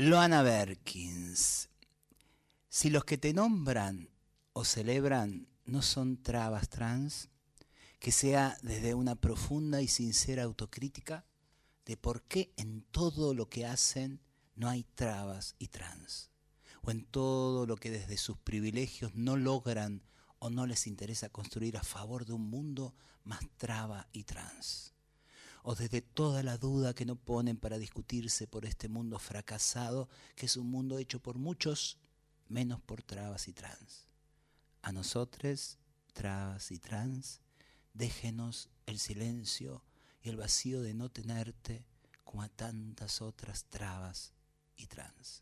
Loana 0.05 0.43
Berkins. 0.43 1.69
Si 2.69 2.91
los 2.91 3.05
que 3.05 3.17
te 3.17 3.33
nombran 3.33 4.11
o 4.53 4.63
celebran 4.63 5.47
no 5.65 5.81
son 5.81 6.21
trabas 6.21 6.69
trans, 6.69 7.29
que 7.97 8.11
sea 8.11 8.55
desde 8.61 8.93
una 8.93 9.15
profunda 9.15 9.81
y 9.81 9.87
sincera 9.87 10.43
autocrítica 10.43 11.25
de 11.87 11.97
por 11.97 12.21
qué 12.21 12.53
en 12.55 12.83
todo 12.91 13.33
lo 13.33 13.49
que 13.49 13.65
hacen 13.65 14.21
no 14.53 14.69
hay 14.69 14.83
trabas 14.83 15.55
y 15.57 15.69
trans, 15.69 16.29
o 16.83 16.91
en 16.91 17.03
todo 17.05 17.65
lo 17.65 17.75
que 17.75 17.89
desde 17.89 18.17
sus 18.17 18.37
privilegios 18.37 19.15
no 19.15 19.37
logran 19.37 20.03
o 20.37 20.51
no 20.51 20.67
les 20.67 20.85
interesa 20.85 21.29
construir 21.29 21.77
a 21.77 21.83
favor 21.83 22.27
de 22.27 22.33
un 22.33 22.47
mundo 22.47 22.93
más 23.23 23.41
traba 23.57 24.07
y 24.11 24.25
trans 24.25 24.94
o 25.67 25.73
desde 25.73 26.03
toda 26.03 26.43
la 26.43 26.59
duda 26.59 26.93
que 26.93 27.05
no 27.05 27.15
ponen 27.15 27.57
para 27.57 27.79
discutirse 27.79 28.45
por 28.45 28.65
este 28.65 28.87
mundo 28.87 29.17
fracasado, 29.17 30.07
que 30.35 30.45
es 30.45 30.57
un 30.57 30.69
mundo 30.69 30.99
hecho 30.99 31.19
por 31.19 31.39
muchos, 31.39 31.97
menos 32.47 32.79
por 32.81 33.01
trabas 33.01 33.47
y 33.47 33.53
trans. 33.53 34.05
A 34.83 34.91
nosotros, 34.91 35.79
trabas 36.13 36.69
y 36.69 36.77
trans, 36.77 37.41
déjenos 37.95 38.69
el 38.85 38.99
silencio 38.99 39.81
y 40.21 40.29
el 40.29 40.37
vacío 40.37 40.83
de 40.83 40.93
no 40.93 41.09
tenerte 41.09 41.83
como 42.23 42.43
a 42.43 42.49
tantas 42.49 43.23
otras 43.23 43.65
trabas 43.65 44.33
y 44.75 44.85
trans. 44.85 45.41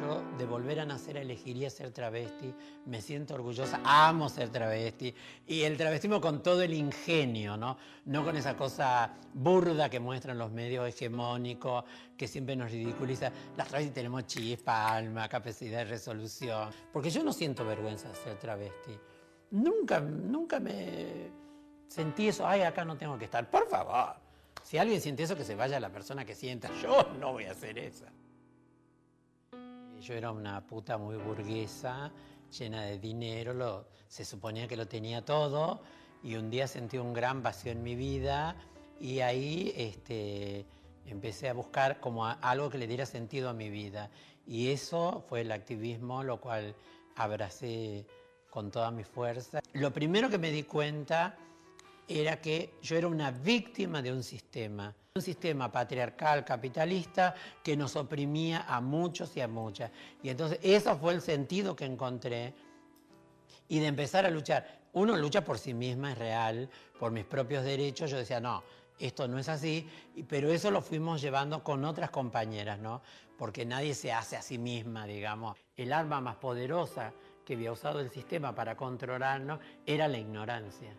Yo 0.00 0.22
de 0.38 0.46
volver 0.46 0.80
a 0.80 0.84
nacer 0.84 1.16
elegiría 1.16 1.70
ser 1.70 1.90
travesti, 1.90 2.54
me 2.86 3.00
siento 3.00 3.34
orgullosa, 3.34 3.80
amo 3.84 4.28
ser 4.28 4.48
travesti 4.50 5.14
y 5.46 5.62
el 5.62 5.76
travestismo 5.76 6.20
con 6.20 6.42
todo 6.42 6.62
el 6.62 6.72
ingenio, 6.72 7.56
¿no? 7.56 7.76
No 8.04 8.24
con 8.24 8.36
esa 8.36 8.56
cosa 8.56 9.12
burda 9.34 9.88
que 9.88 9.98
muestran 9.98 10.38
los 10.38 10.52
medios 10.52 10.88
hegemónicos 10.88 11.84
que 12.16 12.28
siempre 12.28 12.54
nos 12.54 12.70
ridiculiza. 12.70 13.32
Las 13.56 13.68
travestis 13.68 13.94
tenemos 13.94 14.26
chispa, 14.26 14.94
alma, 14.94 15.28
capacidad 15.28 15.78
de 15.78 15.84
resolución, 15.86 16.70
porque 16.92 17.10
yo 17.10 17.24
no 17.24 17.32
siento 17.32 17.64
vergüenza 17.64 18.08
de 18.08 18.14
ser 18.14 18.38
travesti. 18.38 18.96
Nunca, 19.50 20.00
nunca 20.00 20.60
me 20.60 21.30
sentí 21.88 22.28
eso, 22.28 22.46
ay, 22.46 22.62
acá 22.62 22.84
no 22.84 22.96
tengo 22.96 23.18
que 23.18 23.24
estar. 23.24 23.50
Por 23.50 23.66
favor, 23.68 24.14
si 24.62 24.78
alguien 24.78 25.00
siente 25.00 25.22
eso, 25.22 25.36
que 25.36 25.44
se 25.44 25.54
vaya 25.54 25.80
la 25.80 25.90
persona 25.90 26.24
que 26.24 26.34
sienta. 26.34 26.70
Yo 26.82 27.02
no 27.18 27.32
voy 27.32 27.44
a 27.44 27.52
hacer 27.52 27.78
eso. 27.78 28.04
Yo 30.02 30.14
era 30.14 30.30
una 30.30 30.60
puta 30.66 30.96
muy 30.98 31.16
burguesa, 31.16 32.10
llena 32.56 32.82
de 32.84 32.98
dinero, 32.98 33.52
lo- 33.52 33.86
se 34.08 34.24
suponía 34.24 34.66
que 34.68 34.76
lo 34.76 34.86
tenía 34.86 35.24
todo 35.24 35.80
y 36.22 36.36
un 36.36 36.50
día 36.50 36.66
sentí 36.66 36.98
un 36.98 37.12
gran 37.12 37.42
vacío 37.42 37.72
en 37.72 37.82
mi 37.82 37.94
vida 37.94 38.56
y 39.00 39.20
ahí 39.20 39.72
este, 39.76 40.64
empecé 41.06 41.48
a 41.48 41.52
buscar 41.52 42.00
como 42.00 42.26
a- 42.26 42.32
algo 42.32 42.70
que 42.70 42.78
le 42.78 42.86
diera 42.86 43.06
sentido 43.06 43.48
a 43.48 43.52
mi 43.52 43.68
vida 43.68 44.10
y 44.46 44.70
eso 44.70 45.24
fue 45.28 45.42
el 45.42 45.52
activismo, 45.52 46.22
lo 46.24 46.40
cual 46.40 46.74
abracé 47.16 48.06
con 48.50 48.70
toda 48.70 48.90
mi 48.90 49.04
fuerza. 49.04 49.60
Lo 49.74 49.92
primero 49.92 50.30
que 50.30 50.38
me 50.38 50.50
di 50.50 50.62
cuenta 50.62 51.36
era 52.06 52.40
que 52.40 52.72
yo 52.82 52.96
era 52.96 53.08
una 53.08 53.30
víctima 53.30 54.00
de 54.00 54.12
un 54.12 54.22
sistema, 54.22 54.94
un 55.18 55.22
sistema 55.22 55.70
patriarcal, 55.70 56.44
capitalista, 56.44 57.34
que 57.62 57.76
nos 57.76 57.96
oprimía 57.96 58.64
a 58.68 58.80
muchos 58.80 59.36
y 59.36 59.40
a 59.40 59.48
muchas. 59.48 59.90
Y 60.22 60.28
entonces 60.28 60.58
eso 60.62 60.96
fue 60.96 61.14
el 61.14 61.20
sentido 61.20 61.76
que 61.76 61.84
encontré 61.84 62.54
y 63.68 63.80
de 63.80 63.86
empezar 63.86 64.24
a 64.24 64.30
luchar. 64.30 64.80
Uno 64.92 65.16
lucha 65.16 65.44
por 65.44 65.58
sí 65.58 65.74
misma, 65.74 66.12
es 66.12 66.18
real, 66.18 66.68
por 66.98 67.12
mis 67.12 67.24
propios 67.24 67.64
derechos. 67.64 68.10
Yo 68.10 68.16
decía, 68.16 68.40
no, 68.40 68.62
esto 68.98 69.28
no 69.28 69.38
es 69.38 69.48
así, 69.48 69.86
pero 70.28 70.50
eso 70.50 70.70
lo 70.70 70.82
fuimos 70.82 71.20
llevando 71.20 71.62
con 71.62 71.84
otras 71.84 72.10
compañeras, 72.10 72.78
¿no? 72.78 73.02
Porque 73.36 73.64
nadie 73.64 73.94
se 73.94 74.12
hace 74.12 74.36
a 74.36 74.42
sí 74.42 74.58
misma, 74.58 75.06
digamos. 75.06 75.56
El 75.76 75.92
arma 75.92 76.20
más 76.20 76.36
poderosa 76.36 77.12
que 77.44 77.54
había 77.54 77.72
usado 77.72 78.00
el 78.00 78.10
sistema 78.10 78.54
para 78.54 78.76
controlarnos 78.76 79.60
era 79.86 80.08
la 80.08 80.18
ignorancia, 80.18 80.92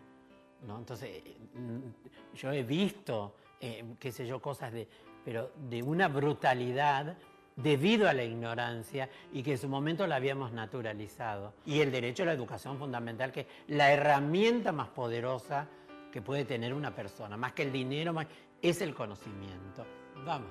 ¿no? 0.66 0.78
Entonces, 0.78 1.22
mm, 1.54 2.34
yo 2.34 2.52
he 2.52 2.62
visto, 2.62 3.36
eh, 3.60 3.84
qué 3.98 4.12
sé 4.12 4.26
yo, 4.26 4.40
cosas 4.40 4.72
de, 4.72 4.88
pero 5.24 5.50
de 5.68 5.82
una 5.82 6.08
brutalidad 6.08 7.16
debido 7.56 8.08
a 8.08 8.12
la 8.14 8.24
ignorancia 8.24 9.10
y 9.32 9.42
que 9.42 9.52
en 9.52 9.58
su 9.58 9.68
momento 9.68 10.06
la 10.06 10.16
habíamos 10.16 10.52
naturalizado. 10.52 11.52
Y 11.66 11.80
el 11.80 11.90
derecho 11.92 12.22
a 12.22 12.26
la 12.26 12.32
educación 12.32 12.78
fundamental, 12.78 13.32
que 13.32 13.40
es 13.40 13.46
la 13.68 13.92
herramienta 13.92 14.72
más 14.72 14.88
poderosa 14.88 15.68
que 16.10 16.22
puede 16.22 16.44
tener 16.44 16.72
una 16.74 16.94
persona, 16.94 17.36
más 17.36 17.52
que 17.52 17.62
el 17.62 17.72
dinero, 17.72 18.12
más- 18.12 18.26
es 18.62 18.80
el 18.80 18.94
conocimiento. 18.94 19.84
Vamos. 20.24 20.50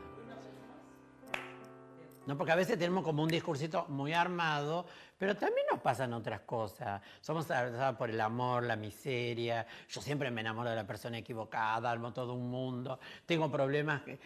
No, 2.29 2.37
porque 2.37 2.51
a 2.51 2.55
veces 2.55 2.77
tenemos 2.77 3.03
como 3.03 3.23
un 3.23 3.27
discursito 3.27 3.87
muy 3.87 4.13
armado, 4.13 4.85
pero 5.17 5.35
también 5.35 5.65
nos 5.71 5.81
pasan 5.81 6.13
otras 6.13 6.41
cosas. 6.41 7.01
Somos 7.21 7.45
atravesados 7.45 7.97
por 7.97 8.11
el 8.11 8.21
amor, 8.21 8.65
la 8.65 8.75
miseria. 8.75 9.65
Yo 9.89 9.99
siempre 9.99 10.29
me 10.29 10.41
enamoro 10.41 10.69
de 10.69 10.75
la 10.75 10.85
persona 10.85 11.17
equivocada, 11.17 11.89
armo 11.89 12.13
todo 12.13 12.35
un 12.35 12.51
mundo. 12.51 12.99
Tengo 13.25 13.51
problemas 13.51 14.03
que- 14.03 14.19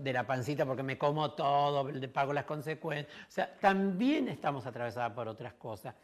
de 0.00 0.10
la 0.10 0.26
pancita 0.26 0.64
porque 0.64 0.82
me 0.82 0.96
como 0.96 1.32
todo, 1.32 1.86
pago 2.14 2.32
las 2.32 2.46
consecuencias. 2.46 3.14
O 3.28 3.30
sea, 3.30 3.54
también 3.60 4.28
estamos 4.28 4.64
atravesados 4.64 5.12
por 5.12 5.28
otras 5.28 5.52
cosas. 5.52 5.94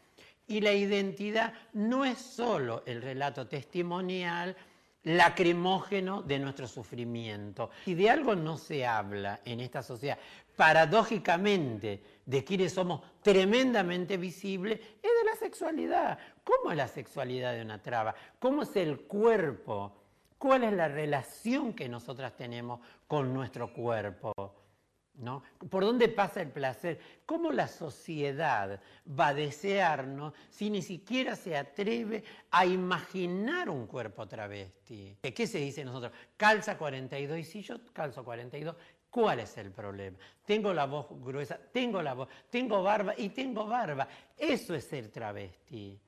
Y 0.45 0.61
la 0.61 0.73
identidad 0.73 1.53
no 1.73 2.05
es 2.05 2.19
solo 2.19 2.83
el 2.85 3.01
relato 3.01 3.47
testimonial, 3.47 4.55
lacrimógeno 5.03 6.21
de 6.21 6.37
nuestro 6.37 6.67
sufrimiento. 6.67 7.69
Si 7.85 7.95
de 7.95 8.09
algo 8.09 8.35
no 8.35 8.57
se 8.57 8.85
habla 8.85 9.39
en 9.45 9.61
esta 9.61 9.81
sociedad, 9.81 10.17
paradójicamente, 10.57 12.03
de 12.25 12.43
quienes 12.43 12.73
somos 12.73 13.01
tremendamente 13.21 14.17
visibles, 14.17 14.79
es 14.79 15.01
de 15.01 15.23
la 15.23 15.35
sexualidad. 15.37 16.19
¿Cómo 16.43 16.71
es 16.71 16.77
la 16.77 16.89
sexualidad 16.89 17.53
de 17.53 17.61
una 17.61 17.81
traba? 17.81 18.15
¿Cómo 18.39 18.63
es 18.63 18.75
el 18.75 19.01
cuerpo? 19.01 19.93
¿Cuál 20.37 20.65
es 20.65 20.73
la 20.73 20.89
relación 20.89 21.73
que 21.73 21.87
nosotras 21.87 22.35
tenemos 22.35 22.81
con 23.07 23.33
nuestro 23.33 23.71
cuerpo? 23.71 24.33
¿no? 25.17 25.43
¿Por 25.69 25.83
dónde 25.83 26.09
pasa 26.09 26.41
el 26.41 26.49
placer? 26.49 26.99
¿Cómo 27.25 27.51
la 27.51 27.67
sociedad 27.67 28.79
va 29.07 29.27
a 29.27 29.33
desearnos 29.33 30.33
si 30.49 30.69
ni 30.69 30.81
siquiera 30.81 31.35
se 31.35 31.57
atreve 31.57 32.23
a 32.51 32.65
imaginar 32.65 33.69
un 33.69 33.87
cuerpo 33.87 34.27
travesti? 34.27 35.17
¿Qué 35.21 35.47
se 35.47 35.59
dice 35.59 35.83
nosotros? 35.83 36.11
Calza 36.35 36.77
42 36.77 37.39
y 37.39 37.43
si 37.43 37.61
yo 37.61 37.77
calzo 37.93 38.23
42, 38.23 38.75
¿cuál 39.17 39.39
es 39.39 39.57
el 39.57 39.71
problema? 39.71 40.15
Tengo 40.45 40.71
la 40.71 40.85
voz 40.85 41.07
gruesa, 41.09 41.57
tengo 41.73 42.03
la 42.03 42.13
voz, 42.13 42.27
tengo 42.51 42.83
barba 42.83 43.15
y 43.17 43.29
tengo 43.29 43.65
barba. 43.65 44.07
Eso 44.37 44.75
es 44.75 44.85
ser 44.85 45.09
travesti. 45.09 45.99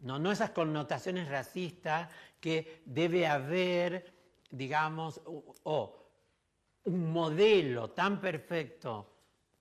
No, 0.00 0.18
no 0.18 0.30
esas 0.30 0.50
connotaciones 0.50 1.26
racistas 1.26 2.10
que 2.38 2.82
debe 2.84 3.26
haber, 3.26 4.12
digamos, 4.50 5.22
o, 5.24 5.54
o 5.62 5.96
un 6.84 7.10
modelo 7.10 7.92
tan 7.92 8.20
perfecto, 8.20 9.10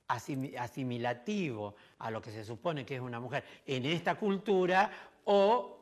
asimi- 0.09 0.57
asimilativo 0.57 1.73
a 1.99 2.11
lo 2.11 2.21
que 2.21 2.31
se 2.31 2.43
supone 2.43 2.85
que 2.85 2.95
es 2.95 3.01
una 3.01 3.21
mujer 3.21 3.45
en 3.65 3.85
esta 3.85 4.15
cultura 4.15 4.91
o 5.23 5.79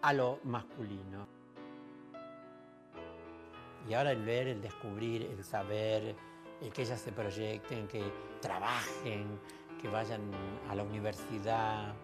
a 0.00 0.12
lo 0.12 0.38
masculino. 0.44 1.33
Y 3.88 3.94
ahora 3.94 4.12
el 4.12 4.24
ver, 4.24 4.48
el 4.48 4.62
descubrir, 4.62 5.22
el 5.22 5.44
saber, 5.44 6.14
el 6.60 6.72
que 6.72 6.82
ellas 6.82 7.00
se 7.00 7.12
proyecten, 7.12 7.86
que 7.86 8.02
trabajen, 8.40 9.38
que 9.80 9.88
vayan 9.88 10.22
a 10.68 10.74
la 10.74 10.82
universidad. 10.82 11.94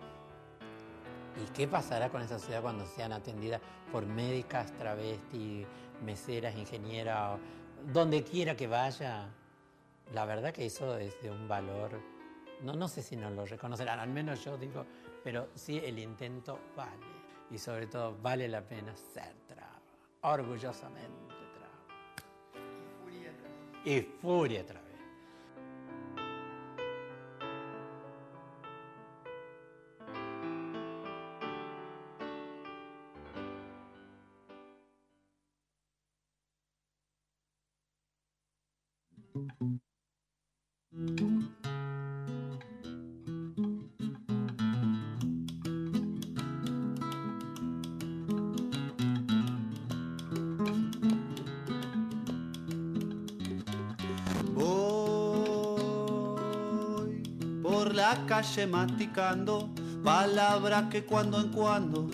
¿Y 1.43 1.51
qué 1.53 1.67
pasará 1.67 2.11
con 2.11 2.21
esa 2.23 2.39
sociedad 2.39 2.61
cuando 2.61 2.85
sean 2.87 3.13
atendidas 3.13 3.61
por 3.91 4.05
médicas, 4.05 4.73
travestis, 4.77 5.67
meseras, 6.05 6.55
ingenieras, 6.57 7.39
donde 7.93 8.23
quiera 8.23 8.57
que 8.57 8.67
vaya? 8.67 9.29
La 10.13 10.25
verdad 10.25 10.53
que 10.53 10.67
eso 10.67 10.99
es 10.99 11.21
de 11.23 11.31
un 11.31 11.47
valor, 11.47 12.01
no, 12.63 12.75
no 12.75 12.89
sé 12.89 13.03
si 13.03 13.17
nos 13.17 13.33
lo 13.33 13.47
reconocerán, 13.47 14.01
al 14.01 14.11
menos 14.11 14.45
yo 14.45 14.59
digo, 14.59 14.85
pero 15.25 15.49
sí 15.55 15.81
el 15.83 15.99
intento 15.99 16.59
vale. 16.77 17.21
Y 17.51 17.59
sobre 17.59 17.87
todo 17.87 18.17
vale 18.21 18.49
la 18.49 18.63
pena 18.63 18.95
ser 18.97 19.35
traba, 19.47 19.81
orgullosamente. 20.23 21.30
Y 23.85 24.01
furia 24.21 24.61
otra 24.61 24.90
calle 58.41 58.67
masticando 58.67 59.69
palabras 60.03 60.85
que 60.91 61.05
cuando 61.05 61.39
en 61.39 61.49
cuando 61.51 62.09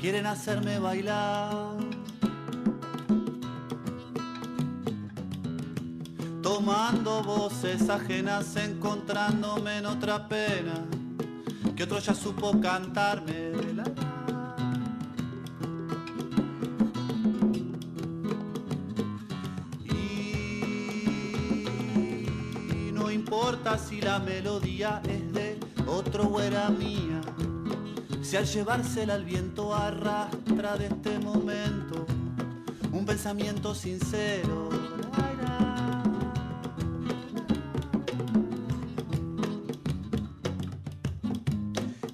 quieren 0.00 0.24
hacerme 0.24 0.78
bailar. 0.78 1.76
Tomando 6.42 7.22
voces 7.22 7.90
ajenas, 7.90 8.56
encontrándome 8.56 9.78
en 9.78 9.86
otra 9.86 10.26
pena 10.28 10.86
que 11.76 11.82
otro 11.82 11.98
ya 11.98 12.14
supo 12.14 12.58
cantarme 12.58 13.32
de 13.32 13.74
la 13.74 13.84
Y 22.54 22.92
no 22.92 23.10
importa 23.10 23.76
si 23.76 24.00
la 24.00 24.18
melodía 24.20 25.02
es 25.06 25.33
otro 25.94 26.40
era 26.40 26.68
mía, 26.70 27.20
si 28.22 28.36
al 28.36 28.46
llevársela 28.46 29.14
al 29.14 29.24
viento 29.24 29.74
arrastra 29.74 30.76
de 30.76 30.86
este 30.86 31.18
momento 31.18 32.06
un 32.92 33.04
pensamiento 33.06 33.74
sincero. 33.74 34.68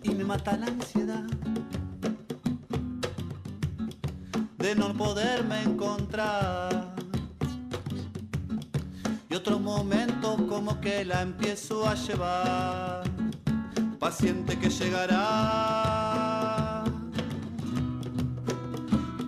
Y 0.03 0.11
me 0.11 0.25
mata 0.25 0.57
la 0.57 0.67
ansiedad 0.67 1.25
de 4.59 4.75
no 4.75 4.95
poderme 4.95 5.63
encontrar. 5.63 6.95
Y 9.29 9.35
otros 9.35 9.61
momentos 9.61 10.41
como 10.49 10.81
que 10.81 11.05
la 11.05 11.23
empiezo 11.23 11.89
a 11.89 11.95
llevar, 11.95 13.10
paciente 14.01 14.59
que 14.59 14.69
llegará, 14.71 15.23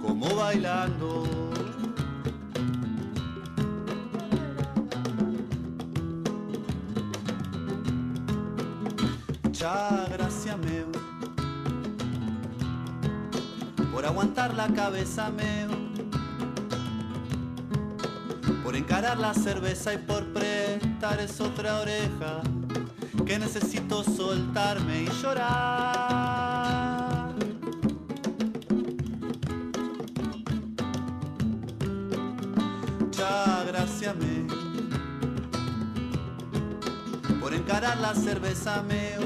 como 0.00 0.34
bailando. 0.34 1.24
Muchas 9.44 10.08
gracias, 10.10 10.58
meo, 10.58 10.90
por 13.92 14.06
aguantar 14.06 14.54
la 14.54 14.68
cabeza, 14.68 15.30
meo 15.30 15.70
por 18.64 18.74
encarar 18.76 19.18
la 19.18 19.34
cerveza 19.34 19.92
y 19.92 19.98
por 19.98 20.32
prestar 20.32 21.20
esa 21.20 21.44
otra 21.44 21.80
oreja 21.80 22.40
que 23.32 23.38
necesito 23.38 24.04
soltarme 24.04 25.04
y 25.04 25.08
llorar. 25.22 26.52
Ya 33.10 33.64
graciame 33.68 34.46
por 37.40 37.54
encarar 37.54 37.96
la 38.00 38.14
cerveza 38.14 38.82
meo, 38.82 39.22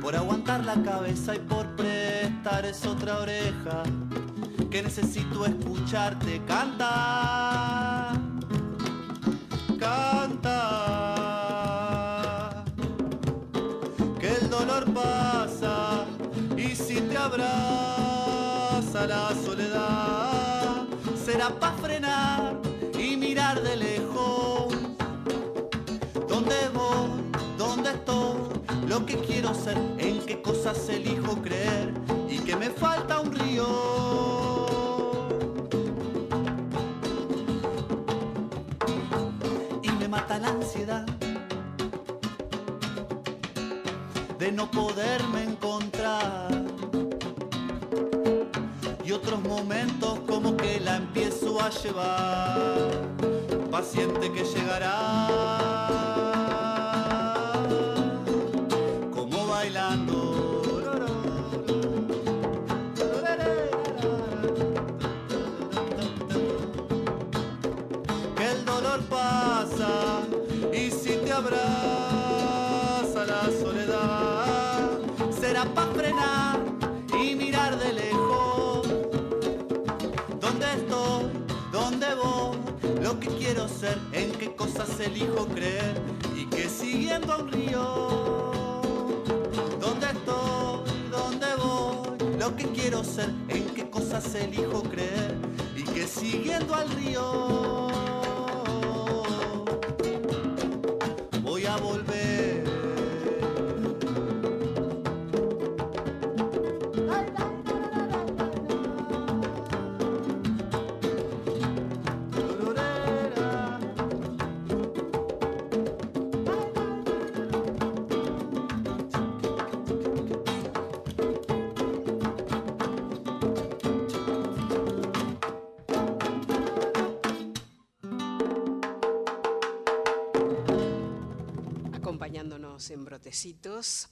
por 0.00 0.16
aguantar 0.16 0.64
la 0.64 0.82
cabeza 0.82 1.36
y 1.36 1.38
por 1.38 1.68
prestar 1.76 2.66
es 2.66 2.84
otra 2.84 3.18
oreja 3.20 3.84
que 4.72 4.82
necesito 4.82 5.46
escucharte 5.46 6.42
cantar. 6.48 7.71
Para 21.50 21.72
frenar 21.78 22.60
y 22.96 23.16
mirar 23.16 23.60
de 23.62 23.76
lejos. 23.76 24.72
¿Dónde 26.28 26.54
voy? 26.72 27.10
¿Dónde 27.58 27.90
estoy? 27.90 28.36
Lo 28.86 29.04
que 29.04 29.16
quiero 29.16 29.52
ser, 29.52 29.76
en 29.98 30.20
qué 30.24 30.40
cosas 30.40 30.88
elijo 30.88 31.34
creer 31.42 31.94
y 32.28 32.38
que 32.38 32.54
me 32.54 32.70
falta 32.70 33.20
un 33.20 33.32
río. 33.32 33.66
y 39.82 39.90
me 39.90 40.06
mata 40.06 40.38
la 40.38 40.48
ansiedad 40.48 41.04
de 44.38 44.52
no 44.52 44.70
poderme 44.70 45.42
encontrar. 45.42 46.41
Otros 49.22 49.42
momentos 49.44 50.18
como 50.26 50.56
que 50.56 50.80
la 50.80 50.96
empiezo 50.96 51.60
a 51.60 51.70
llevar, 51.70 52.90
paciente 53.70 54.32
que 54.32 54.42
llegará. 54.42 56.11
Cosas 84.72 85.00
elijo 85.00 85.46
creer 85.48 86.00
y 86.34 86.46
que 86.46 86.68
siguiendo 86.68 87.32
a 87.32 87.38
un 87.38 87.52
río 87.52 87.82
dónde 89.78 90.06
estoy, 90.06 91.10
dónde 91.10 91.46
voy, 91.58 92.38
lo 92.38 92.56
que 92.56 92.64
quiero 92.68 93.04
ser, 93.04 93.28
en 93.48 93.66
qué 93.74 93.90
cosas 93.90 94.34
elijo 94.34 94.82
creer 94.84 95.36
y 95.76 95.82
que 95.82 96.06
siguiendo 96.06 96.74
al 96.74 96.88
río 96.90 97.91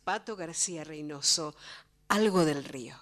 Pato 0.05 0.37
García 0.37 0.85
Reynoso, 0.85 1.57
Algo 2.07 2.45
del 2.45 2.63
Río. 2.63 2.95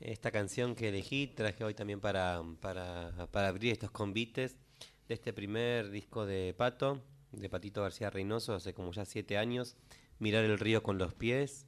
Esta 0.00 0.32
canción 0.32 0.74
que 0.74 0.88
elegí 0.88 1.28
traje 1.28 1.62
hoy 1.62 1.74
también 1.74 2.00
para, 2.00 2.42
para, 2.60 3.48
abrir 3.48 3.72
estos 3.72 3.92
convites 3.92 4.56
de 5.06 5.14
este 5.14 5.32
primer 5.32 5.90
disco 5.90 6.26
de 6.26 6.54
Pato, 6.54 7.00
de 7.30 7.48
Patito 7.48 7.82
García 7.82 8.10
Reynoso, 8.10 8.54
hace 8.54 8.74
como 8.74 8.90
ya 8.92 9.04
siete 9.04 9.38
años, 9.38 9.76
Mirar 10.18 10.44
el 10.44 10.58
río 10.58 10.82
con 10.82 10.98
los 10.98 11.14
pies. 11.14 11.66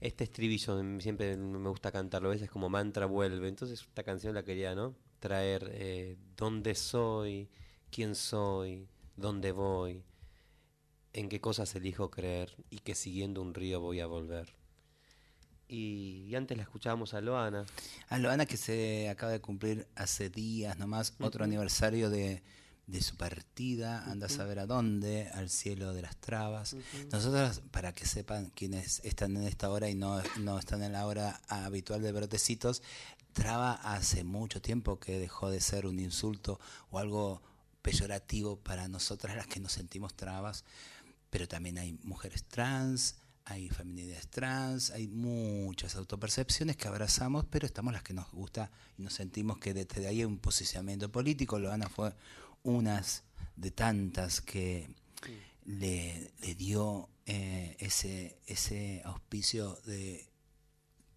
Este 0.00 0.24
estribillo 0.24 0.82
siempre 1.00 1.36
me 1.36 1.68
gusta 1.70 1.92
cantarlo, 1.92 2.28
a 2.28 2.32
veces 2.32 2.50
como 2.50 2.68
mantra 2.68 3.06
vuelve. 3.06 3.48
Entonces 3.48 3.80
esta 3.80 4.02
canción 4.02 4.34
la 4.34 4.42
quería, 4.42 4.74
¿no? 4.74 4.94
Traer 5.20 5.70
eh, 5.72 6.16
dónde 6.36 6.74
soy, 6.74 7.48
quién 7.90 8.16
soy, 8.16 8.88
dónde 9.16 9.52
voy, 9.52 10.02
en 11.12 11.28
qué 11.28 11.40
cosas 11.40 11.74
elijo 11.74 12.10
creer 12.10 12.54
y 12.70 12.78
que 12.78 12.94
siguiendo 12.94 13.42
un 13.42 13.54
río 13.54 13.80
voy 13.80 14.00
a 14.00 14.06
volver. 14.06 14.54
Y, 15.68 16.24
y 16.28 16.34
antes 16.34 16.56
la 16.56 16.62
escuchábamos 16.62 17.12
a 17.14 17.20
Loana. 17.20 17.66
A 18.08 18.18
Loana 18.18 18.46
que 18.46 18.56
se 18.56 19.08
acaba 19.08 19.32
de 19.32 19.40
cumplir 19.40 19.86
hace 19.96 20.30
días 20.30 20.78
nomás 20.78 21.14
otro 21.20 21.44
aniversario 21.44 22.08
de, 22.08 22.42
de 22.88 23.02
su 23.02 23.16
partida, 23.16 24.02
anda 24.10 24.26
a 24.26 24.30
saber 24.30 24.58
a 24.58 24.66
dónde, 24.66 25.28
al 25.34 25.50
cielo 25.50 25.92
de 25.92 26.02
las 26.02 26.16
trabas. 26.16 26.74
Nosotros, 27.12 27.60
para 27.70 27.92
que 27.92 28.06
sepan 28.06 28.50
quienes 28.54 29.00
están 29.04 29.36
en 29.36 29.42
esta 29.42 29.70
hora 29.70 29.90
y 29.90 29.94
no, 29.94 30.22
no 30.38 30.58
están 30.58 30.82
en 30.82 30.92
la 30.92 31.06
hora 31.06 31.38
habitual 31.48 32.00
de 32.00 32.12
brotecitos, 32.12 32.82
traba 33.34 33.72
hace 33.72 34.24
mucho 34.24 34.62
tiempo 34.62 34.98
que 34.98 35.18
dejó 35.18 35.50
de 35.50 35.60
ser 35.60 35.86
un 35.86 36.00
insulto 36.00 36.58
o 36.90 36.98
algo 36.98 37.42
peyorativo 37.82 38.56
para 38.56 38.88
nosotras 38.88 39.36
las 39.36 39.46
que 39.46 39.60
nos 39.60 39.72
sentimos 39.72 40.14
trabas, 40.14 40.64
pero 41.30 41.48
también 41.48 41.78
hay 41.78 41.98
mujeres 42.02 42.44
trans, 42.44 43.16
hay 43.44 43.70
feminidades 43.70 44.28
trans, 44.28 44.90
hay 44.90 45.08
muchas 45.08 45.96
autopercepciones 45.96 46.76
que 46.76 46.86
abrazamos, 46.86 47.46
pero 47.50 47.66
estamos 47.66 47.92
las 47.92 48.02
que 48.02 48.12
nos 48.12 48.30
gusta 48.30 48.70
y 48.98 49.02
nos 49.02 49.14
sentimos 49.14 49.58
que 49.58 49.72
desde 49.72 50.06
ahí 50.06 50.18
hay 50.18 50.24
un 50.24 50.38
posicionamiento 50.38 51.10
político. 51.10 51.58
Loana 51.58 51.88
fue 51.88 52.12
unas 52.62 53.24
de 53.56 53.70
tantas 53.70 54.40
que 54.40 54.90
le, 55.64 56.30
dio 56.56 57.08
eh, 57.26 57.76
ese, 57.78 58.38
ese 58.46 59.02
auspicio 59.04 59.78
de 59.86 60.28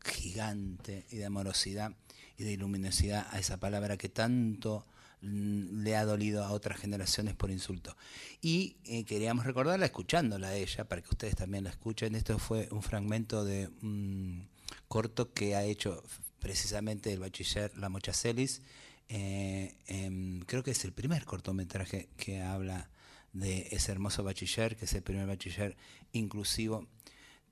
gigante 0.04 1.06
y 1.10 1.18
de 1.18 1.26
amorosidad 1.26 1.96
y 2.38 2.44
de 2.44 2.58
luminosidad 2.58 3.28
a 3.32 3.40
esa 3.40 3.58
palabra 3.58 3.98
que 3.98 4.10
tanto 4.10 4.86
le 5.22 5.96
ha 5.96 6.06
dolido 6.06 6.44
a 6.44 6.52
otras 6.52 6.80
generaciones 6.80 7.36
por 7.36 7.52
insulto. 7.52 7.96
Y 8.42 8.78
eh, 8.86 9.04
queríamos 9.06 9.46
recordarla 9.46 9.86
escuchándola 9.86 10.50
a 10.50 10.56
ella, 10.56 10.86
para 10.86 11.02
que 11.02 11.10
ustedes 11.10 11.36
también 11.36 11.64
la 11.64 11.70
escuchen. 11.70 12.16
Esto 12.16 12.40
fue 12.40 12.68
un 12.72 12.82
fragmento 12.82 13.46
de 13.46 13.70
un 13.82 14.50
corto 14.88 15.34
que 15.34 15.56
ha 15.56 15.64
hecho 15.64 16.04
precisamente 16.40 17.14
el 17.14 17.20
bachiller 17.20 17.72
La 17.78 17.90
Mochacelis. 17.90 18.62
Eh, 19.10 19.76
em, 19.88 20.40
creo 20.42 20.64
que 20.64 20.72
es 20.72 20.84
el 20.86 20.94
primer 20.94 21.26
cortometraje 21.26 22.10
que 22.18 22.42
habla 22.42 22.90
de 23.34 23.68
ese 23.72 23.92
hermoso 23.92 24.24
bachiller, 24.24 24.76
que 24.76 24.86
es 24.86 24.94
el 24.94 25.04
primer 25.04 25.28
bachiller 25.28 25.76
inclusivo 26.14 26.88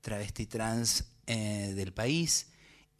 travesti 0.00 0.46
trans 0.46 1.04
eh, 1.26 1.72
del 1.74 1.92
país 1.92 2.48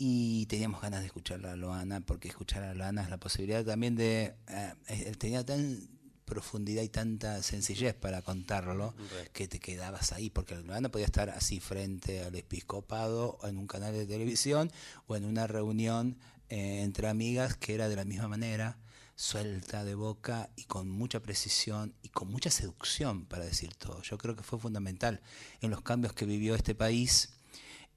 y 0.03 0.47
teníamos 0.47 0.81
ganas 0.81 1.01
de 1.01 1.07
escuchar 1.07 1.45
a 1.45 1.55
Loana 1.57 2.01
porque 2.01 2.29
escuchar 2.29 2.63
a 2.63 2.73
Loana 2.73 3.03
es 3.03 3.11
la 3.11 3.19
posibilidad 3.19 3.63
también 3.63 3.97
de 3.97 4.35
eh, 4.49 4.75
eh, 4.89 5.15
tenía 5.19 5.45
tan 5.45 5.91
profundidad 6.25 6.83
y 6.83 6.89
tanta 6.89 7.43
sencillez 7.43 7.95
para 7.95 8.23
contarlo 8.23 8.95
que 9.35 9.47
te 9.47 9.59
quedabas 9.61 10.13
ahí 10.13 10.31
porque 10.31 10.55
Loana 10.57 10.89
podía 10.89 11.05
estar 11.05 11.29
así 11.29 11.61
frente 11.61 12.23
al 12.23 12.35
episcopado 12.35 13.39
o 13.43 13.47
en 13.47 13.59
un 13.59 13.67
canal 13.67 13.93
de 13.93 14.07
televisión 14.07 14.73
o 15.07 15.17
en 15.17 15.27
una 15.27 15.47
reunión 15.47 16.17
eh, 16.49 16.81
entre 16.81 17.09
amigas 17.09 17.59
que 17.59 17.75
era 17.75 17.91
de 17.91 17.97
la 17.97 18.07
misma 18.07 18.29
manera 18.29 18.79
suelta 19.17 19.85
de 19.85 19.95
boca 19.95 20.49
y 20.57 20.65
con 20.65 20.89
mucha 20.89 21.21
precisión 21.21 21.95
y 22.03 22.09
con 22.09 22.29
mucha 22.29 22.49
seducción 22.49 23.27
para 23.27 23.45
decir 23.45 23.75
todo. 23.75 24.01
Yo 24.01 24.17
creo 24.17 24.35
que 24.35 24.43
fue 24.43 24.59
fundamental 24.59 25.21
en 25.61 25.71
los 25.71 25.83
cambios 25.83 26.15
que 26.15 26.25
vivió 26.25 26.55
este 26.55 26.75
país 26.75 27.35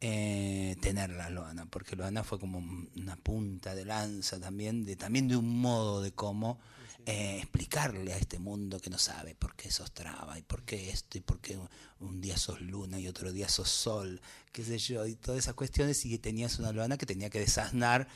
eh, 0.06 0.76
tenerla 0.82 1.30
Loana, 1.30 1.66
porque 1.66 1.96
Loana 1.96 2.26
fue 2.26 2.38
como 2.38 2.58
una 2.98 3.16
punta 3.16 3.74
de 3.74 3.86
lanza 3.86 4.38
también, 4.38 4.84
de, 4.84 4.98
también 4.98 5.30
de 5.30 5.38
un 5.38 5.62
modo 5.62 6.02
de 6.02 6.12
cómo 6.12 6.60
eh, 7.06 7.38
explicarle 7.38 8.12
a 8.12 8.18
este 8.18 8.38
mundo 8.38 8.82
que 8.82 8.90
no 8.90 8.98
sabe 8.98 9.34
por 9.34 9.56
qué 9.56 9.72
sos 9.72 9.94
traba 9.94 10.38
y 10.38 10.42
por 10.42 10.64
qué 10.64 10.90
esto 10.90 11.18
y 11.18 11.22
por 11.22 11.40
qué 11.40 11.58
un, 12.02 12.20
día 12.20 12.36
sos 12.36 12.60
luna 12.60 13.00
y 13.00 13.08
otro 13.08 13.32
día 13.32 13.48
sos 13.48 13.70
sol, 13.70 14.20
qué 14.52 14.66
sé 14.66 14.78
yo, 14.78 15.08
y 15.08 15.16
todas 15.16 15.40
esas 15.40 15.54
cuestiones, 15.54 16.06
y 16.06 16.18
tenías 16.18 16.60
una 16.60 16.74
Loana 16.74 16.98
que 16.98 17.06
tenía 17.06 17.30
que 17.30 17.40
desasnar 17.40 18.10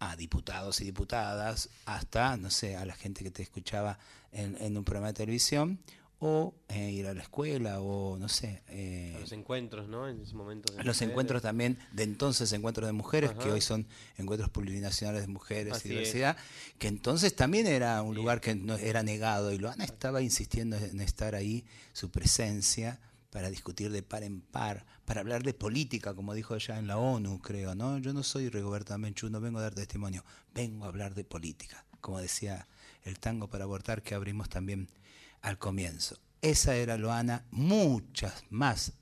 a 0.00 0.16
diputados 0.16 0.80
y 0.80 0.84
diputadas, 0.84 1.68
hasta, 1.84 2.36
no 2.38 2.50
sé, 2.50 2.74
a 2.74 2.84
la 2.84 2.96
gente 2.96 3.22
que 3.22 3.30
te 3.30 3.44
escuchaba 3.44 4.00
en, 4.32 4.56
en 4.60 4.76
un 4.76 4.82
programa 4.82 5.08
de 5.08 5.14
televisión, 5.14 5.78
o 6.22 6.54
eh, 6.68 6.90
ir 6.90 7.06
a 7.06 7.14
la 7.14 7.22
escuela 7.22 7.80
o 7.80 8.18
no 8.18 8.28
sé. 8.28 8.62
eh, 8.68 9.14
A 9.16 9.20
los 9.20 9.32
encuentros, 9.32 9.88
¿no? 9.88 10.06
En 10.06 10.20
ese 10.20 10.34
momento. 10.34 10.70
de 10.72 10.78
los 10.78 10.86
mujeres. 10.96 11.02
encuentros 11.10 11.42
también 11.42 11.78
de 11.92 12.02
entonces 12.02 12.52
encuentros 12.52 12.86
de 12.86 12.92
mujeres 12.92 13.32
que 13.32 13.50
hoy 13.50 13.62
son 13.62 13.86
encuentros 14.18 14.50
plurinacionales 14.50 15.22
de 15.22 15.28
mujeres 15.28 15.72
Así 15.72 15.88
y 15.88 15.92
es. 15.92 15.96
diversidad 15.98 16.36
que 16.78 16.88
entonces 16.88 17.34
también 17.34 17.66
era 17.66 18.02
un 18.02 18.14
lugar 18.14 18.40
que 18.42 18.54
no 18.54 18.76
era 18.76 19.02
negado 19.02 19.50
y 19.52 19.58
Loana 19.58 19.84
estaba 19.84 20.20
insistiendo 20.20 20.76
en 20.76 21.00
estar 21.00 21.34
ahí 21.34 21.64
su 21.94 22.10
presencia 22.10 23.00
para 23.30 23.48
discutir 23.48 23.90
de 23.90 24.02
par 24.02 24.22
en 24.22 24.42
par 24.42 24.84
para 25.06 25.20
hablar 25.20 25.42
de 25.42 25.54
política 25.54 26.12
como 26.14 26.34
dijo 26.34 26.54
ella 26.54 26.78
en 26.78 26.86
la 26.86 26.98
ONU 26.98 27.40
creo 27.40 27.74
no 27.74 27.96
yo 27.98 28.12
no 28.12 28.22
soy 28.24 28.50
Rigoberta 28.50 28.98
Menchú 28.98 29.30
no 29.30 29.40
vengo 29.40 29.58
a 29.58 29.62
dar 29.62 29.74
testimonio 29.74 30.22
vengo 30.52 30.84
a 30.84 30.88
hablar 30.88 31.14
de 31.14 31.24
política 31.24 31.86
como 32.02 32.18
decía 32.20 32.66
el 33.04 33.18
tango 33.18 33.48
para 33.48 33.64
abortar 33.64 34.02
que 34.02 34.14
abrimos 34.14 34.48
también 34.50 34.88
al 35.42 35.58
comienzo. 35.58 36.18
Esa 36.42 36.74
era 36.76 36.96
Loana. 36.96 37.44
Muchas 37.50 38.44
más 38.50 38.92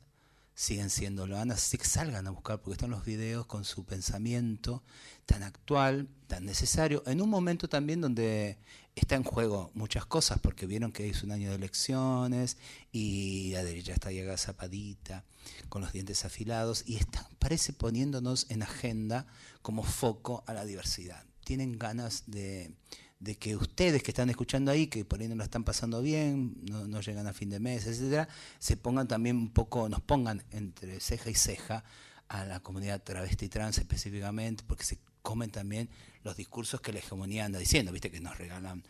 siguen 0.58 0.90
siendo 0.90 1.24
Loanas, 1.28 1.60
sí 1.60 1.78
que 1.78 1.84
salgan 1.84 2.26
a 2.26 2.30
buscar, 2.30 2.60
porque 2.60 2.72
están 2.72 2.90
los 2.90 3.04
videos 3.04 3.46
con 3.46 3.64
su 3.64 3.84
pensamiento 3.84 4.82
tan 5.24 5.44
actual, 5.44 6.08
tan 6.26 6.44
necesario, 6.44 7.04
en 7.06 7.22
un 7.22 7.30
momento 7.30 7.68
también 7.68 8.00
donde 8.00 8.58
está 8.96 9.14
en 9.14 9.22
juego 9.22 9.70
muchas 9.74 10.04
cosas, 10.04 10.40
porque 10.40 10.66
vieron 10.66 10.90
que 10.90 11.08
es 11.08 11.22
un 11.22 11.30
año 11.30 11.50
de 11.50 11.54
elecciones 11.54 12.56
y 12.90 13.52
la 13.52 13.62
derecha 13.62 13.92
está 13.92 14.10
llegada 14.10 14.36
zapadita, 14.36 15.24
con 15.68 15.80
los 15.80 15.92
dientes 15.92 16.24
afilados, 16.24 16.82
y 16.86 16.96
están, 16.96 17.24
parece 17.38 17.72
poniéndonos 17.72 18.50
en 18.50 18.64
agenda 18.64 19.28
como 19.62 19.84
foco 19.84 20.42
a 20.48 20.54
la 20.54 20.64
diversidad. 20.64 21.24
Tienen 21.44 21.78
ganas 21.78 22.24
de, 22.26 22.72
de 23.20 23.36
que 23.36 23.56
ustedes 23.56 24.02
que 24.02 24.12
están 24.12 24.30
escuchando 24.30 24.70
ahí, 24.70 24.86
que 24.86 25.04
por 25.04 25.20
ahí 25.20 25.26
no 25.28 25.34
la 25.34 25.44
están 25.44 25.64
pasando 25.64 26.00
bien, 26.02 26.56
no, 26.70 26.86
no 26.86 27.00
llegan 27.00 27.26
a 27.26 27.32
fin 27.32 27.50
de 27.50 27.58
mes, 27.58 27.86
etcétera, 27.86 28.28
se 28.60 28.76
pongan 28.76 29.08
también 29.08 29.36
un 29.36 29.50
poco, 29.52 29.88
nos 29.88 30.00
pongan 30.00 30.44
entre 30.52 31.00
ceja 31.00 31.28
y 31.30 31.34
ceja 31.34 31.82
a 32.28 32.44
la 32.44 32.60
comunidad 32.60 33.02
travesti 33.02 33.48
trans 33.48 33.78
específicamente, 33.78 34.62
porque 34.66 34.84
se 34.84 34.98
comen 35.22 35.50
también 35.50 35.88
los 36.22 36.36
discursos 36.36 36.80
que 36.80 36.92
la 36.92 37.00
hegemonía 37.00 37.44
anda 37.44 37.58
diciendo, 37.58 37.90
viste 37.90 38.10
que 38.10 38.20
nos 38.20 38.38
regalan 38.38 38.84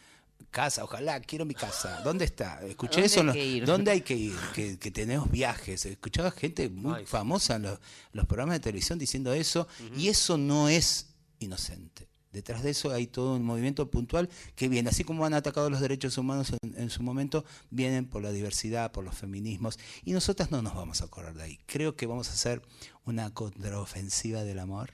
casa, 0.50 0.84
ojalá, 0.84 1.20
quiero 1.20 1.44
mi 1.44 1.54
casa, 1.54 2.00
¿dónde 2.02 2.24
está? 2.24 2.60
Escuché 2.66 3.00
¿Dónde 3.00 3.06
eso, 3.06 3.20
hay 3.20 3.26
los- 3.26 3.34
que 3.34 3.46
ir? 3.46 3.64
¿dónde 3.66 3.90
hay 3.90 4.00
que 4.02 4.14
ir? 4.14 4.36
Que, 4.54 4.78
que 4.78 4.90
tenemos 4.90 5.30
viajes, 5.30 5.84
escuchaba 5.86 6.30
gente 6.30 6.68
muy 6.68 6.94
Ay, 6.94 7.06
famosa 7.06 7.56
en 7.56 7.62
los, 7.62 7.78
los 8.12 8.26
programas 8.26 8.56
de 8.56 8.60
televisión 8.60 8.98
diciendo 8.98 9.32
eso, 9.32 9.66
y 9.96 10.08
eso 10.08 10.36
no 10.38 10.68
es 10.68 11.06
inocente. 11.40 12.07
Detrás 12.32 12.62
de 12.62 12.70
eso 12.70 12.92
hay 12.92 13.06
todo 13.06 13.36
un 13.36 13.44
movimiento 13.44 13.90
puntual 13.90 14.28
que 14.54 14.68
viene, 14.68 14.90
así 14.90 15.04
como 15.04 15.24
han 15.24 15.34
atacado 15.34 15.70
los 15.70 15.80
derechos 15.80 16.18
humanos 16.18 16.52
en, 16.62 16.74
en 16.80 16.90
su 16.90 17.02
momento, 17.02 17.44
vienen 17.70 18.06
por 18.06 18.22
la 18.22 18.32
diversidad, 18.32 18.92
por 18.92 19.04
los 19.04 19.16
feminismos, 19.16 19.78
y 20.04 20.12
nosotras 20.12 20.50
no 20.50 20.62
nos 20.62 20.74
vamos 20.74 21.02
a 21.02 21.08
correr 21.08 21.34
de 21.34 21.44
ahí. 21.44 21.58
Creo 21.66 21.96
que 21.96 22.06
vamos 22.06 22.28
a 22.28 22.32
hacer 22.32 22.62
una 23.04 23.32
contraofensiva 23.32 24.44
del 24.44 24.58
amor 24.58 24.92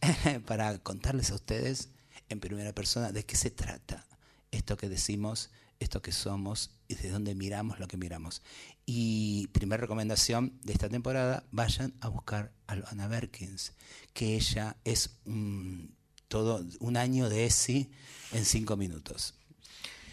para 0.46 0.78
contarles 0.78 1.30
a 1.30 1.34
ustedes 1.34 1.90
en 2.28 2.40
primera 2.40 2.72
persona 2.72 3.12
de 3.12 3.24
qué 3.24 3.36
se 3.36 3.50
trata 3.50 4.06
esto 4.50 4.76
que 4.76 4.88
decimos, 4.88 5.50
esto 5.80 6.02
que 6.02 6.12
somos 6.12 6.70
y 6.88 6.94
de 6.94 7.10
dónde 7.10 7.34
miramos 7.34 7.78
lo 7.78 7.88
que 7.88 7.96
miramos. 7.96 8.42
Y 8.86 9.48
primera 9.48 9.80
recomendación 9.80 10.58
de 10.62 10.72
esta 10.72 10.88
temporada, 10.88 11.44
vayan 11.50 11.94
a 12.00 12.08
buscar 12.08 12.52
a 12.66 12.76
Loana 12.76 13.08
Berkins, 13.08 13.72
que 14.12 14.34
ella 14.34 14.76
es 14.84 15.16
un, 15.24 15.94
todo 16.28 16.64
un 16.80 16.96
año 16.96 17.28
de 17.28 17.46
ESI 17.46 17.90
en 18.32 18.44
cinco 18.44 18.76
minutos. 18.76 19.34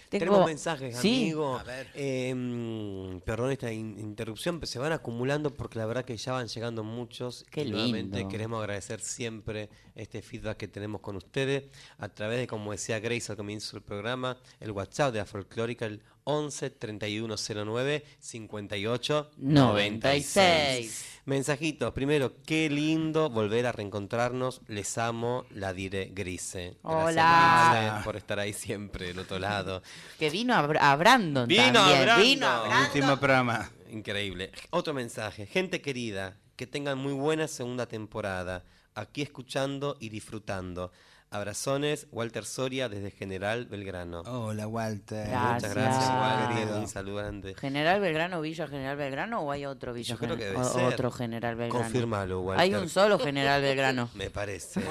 Tenemos 0.10 0.46
mensajes, 0.46 0.96
sí, 0.98 1.24
amigo. 1.24 1.58
A 1.58 1.64
ver. 1.64 1.90
Eh, 1.94 2.34
mm, 2.34 3.20
perdón 3.26 3.52
esta 3.52 3.72
in- 3.74 4.00
interrupción, 4.00 4.60
pero 4.60 4.68
se 4.72 4.80
van 4.80 4.94
acumulando 4.94 5.54
porque 5.54 5.78
la 5.80 5.86
verdad 5.88 6.06
que 6.06 6.16
ya 6.16 6.32
van 6.32 6.48
llegando 6.48 6.84
muchos. 6.86 7.44
Qué 7.52 7.64
y 7.64 7.72
nuevamente 7.72 8.18
lindo. 8.20 8.30
queremos 8.32 8.60
agradecer 8.62 9.02
siempre 9.02 9.70
este 9.94 10.22
feedback 10.22 10.58
que 10.58 10.68
tenemos 10.70 11.02
con 11.02 11.18
ustedes 11.18 11.66
a 11.98 12.08
través 12.08 12.40
de, 12.40 12.48
como 12.48 12.72
decía 12.72 13.00
Grace 13.00 13.30
al 13.32 13.38
comienzo 13.38 13.76
del 13.76 13.84
programa, 13.84 14.38
el 14.62 14.72
WhatsApp 14.72 15.12
de 15.12 15.20
la 15.20 15.26
Folclórica, 15.26 15.86
el 15.86 16.02
11 16.26 16.70
3109 16.72 18.04
58 18.20 19.32
96. 19.38 21.06
Mensajitos. 21.26 21.92
Primero, 21.94 22.34
qué 22.46 22.70
lindo 22.70 23.30
volver 23.30 23.66
a 23.66 23.72
reencontrarnos. 23.72 24.62
Les 24.68 24.98
amo, 24.98 25.46
la 25.50 25.74
diré 25.74 26.12
Grise. 26.14 26.78
Gracias, 26.84 27.04
Hola. 27.06 27.90
Grise, 27.92 28.04
por 28.04 28.16
estar 28.16 28.40
ahí 28.40 28.54
siempre 28.54 29.08
del 29.08 29.20
otro 29.20 29.40
lado. 29.40 29.82
Que 30.20 30.30
vino 30.30 30.54
a, 30.54 30.68
Br- 30.68 30.78
a 30.80 30.96
Brandon 30.96 31.48
Vino 31.48 31.64
a 31.64 31.74
también. 31.74 32.02
Brandon. 32.04 32.24
Vino 32.24 32.48
a 32.48 32.60
Brandon. 32.62 32.86
Último 32.86 33.18
programa. 33.18 33.72
Increíble. 33.92 34.52
Otro 34.72 34.94
mensaje. 34.94 35.46
Gente 35.48 35.82
querida, 35.82 36.38
que 36.56 36.68
tengan 36.68 36.98
muy 36.98 37.14
buena 37.14 37.48
segunda 37.48 37.88
temporada. 37.88 38.64
Aquí 38.94 39.22
escuchando 39.22 39.98
y 40.00 40.10
disfrutando. 40.10 40.92
Abrazones, 41.32 42.08
Walter 42.12 42.46
Soria 42.46 42.88
desde 42.88 43.12
General 43.12 43.66
Belgrano. 43.66 44.22
Hola, 44.22 44.68
Walter. 44.68 45.28
Muchas 45.28 45.74
gracias. 45.74 46.10
Walter. 46.10 46.74
Un 46.76 46.88
saludo 46.88 47.16
grande. 47.18 47.56
¿General 47.56 48.00
Belgrano, 48.00 48.42
Villa 48.42 48.68
General 48.68 48.96
Belgrano 48.96 49.42
o 49.42 49.52
hay 49.52 49.66
otro 49.66 49.94
Villa 49.94 50.14
Yo 50.14 50.18
creo 50.18 50.30
Gen- 50.32 50.40
que 50.40 50.46
debe 50.46 50.58
o- 50.60 50.64
ser. 50.64 50.84
otro 50.86 51.12
General 51.12 51.56
Belgrano? 51.56 51.84
Confirmalo, 51.84 52.42
Walter. 52.42 52.62
Hay 52.64 52.74
un 52.74 52.90
solo 52.90 53.20
General 53.20 53.62
Belgrano. 53.62 54.10
Me 54.16 54.30
parece. 54.30 54.82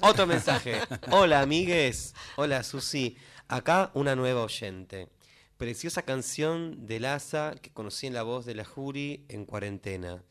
Otro 0.00 0.26
mensaje. 0.26 0.78
Hola, 1.10 1.40
amigues. 1.40 2.14
Hola, 2.36 2.62
Susi. 2.62 3.16
Acá 3.48 3.90
una 3.94 4.14
nueva 4.16 4.42
oyente. 4.42 5.08
Preciosa 5.56 6.02
canción 6.02 6.86
de 6.86 6.98
Laza 7.00 7.54
que 7.62 7.70
conocí 7.70 8.06
en 8.08 8.14
la 8.14 8.24
voz 8.24 8.44
de 8.44 8.54
la 8.56 8.64
Juri 8.64 9.24
en 9.28 9.44
cuarentena. 9.46 10.22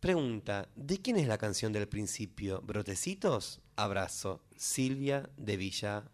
Pregunta, 0.00 0.68
¿de 0.76 0.98
quién 1.00 1.16
es 1.16 1.26
la 1.26 1.38
canción 1.38 1.72
del 1.72 1.88
principio? 1.88 2.60
¿Brotecitos? 2.62 3.60
Abrazo. 3.76 4.40
Silvia 4.56 5.28
de 5.36 5.56
Villa 5.56 6.04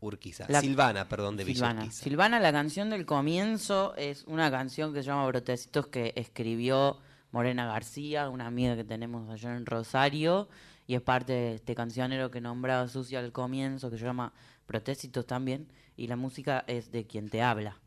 Urquiza. 0.00 0.46
La- 0.48 0.60
Silvana, 0.60 1.08
perdón, 1.08 1.36
de 1.36 1.44
Villa 1.44 1.56
Silvana. 1.56 1.80
Urquiza. 1.84 2.04
Silvana, 2.04 2.40
la 2.40 2.52
canción 2.52 2.90
del 2.90 3.06
comienzo 3.06 3.94
es 3.96 4.24
una 4.24 4.50
canción 4.50 4.92
que 4.92 5.02
se 5.02 5.06
llama 5.08 5.26
Brotecitos 5.26 5.86
que 5.86 6.12
escribió 6.16 6.98
Morena 7.30 7.66
García, 7.66 8.28
una 8.28 8.46
amiga 8.46 8.76
que 8.76 8.84
tenemos 8.84 9.28
allá 9.30 9.56
en 9.56 9.66
Rosario, 9.66 10.48
y 10.86 10.94
es 10.94 11.00
parte 11.00 11.32
de 11.32 11.54
este 11.54 11.74
cancionero 11.74 12.30
que 12.30 12.40
nombraba 12.40 12.86
Sucia 12.88 13.18
al 13.20 13.32
comienzo, 13.32 13.90
que 13.90 13.98
se 13.98 14.04
llama 14.04 14.32
Brotecitos 14.68 15.26
también, 15.26 15.68
y 15.96 16.06
la 16.08 16.16
música 16.16 16.64
es 16.66 16.92
de 16.92 17.06
quien 17.06 17.30
te 17.30 17.40
habla. 17.42 17.80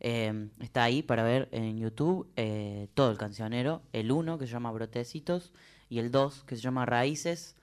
Eh, 0.00 0.48
está 0.60 0.84
ahí 0.84 1.02
para 1.02 1.22
ver 1.24 1.48
en 1.52 1.78
YouTube 1.78 2.30
eh, 2.36 2.88
todo 2.94 3.10
el 3.10 3.18
cancionero, 3.18 3.82
el 3.92 4.12
1 4.12 4.38
que 4.38 4.46
se 4.46 4.52
llama 4.52 4.70
Brotecitos 4.70 5.52
y 5.88 5.98
el 5.98 6.10
2 6.10 6.44
que 6.44 6.56
se 6.56 6.62
llama 6.62 6.84
Raíces. 6.86 7.56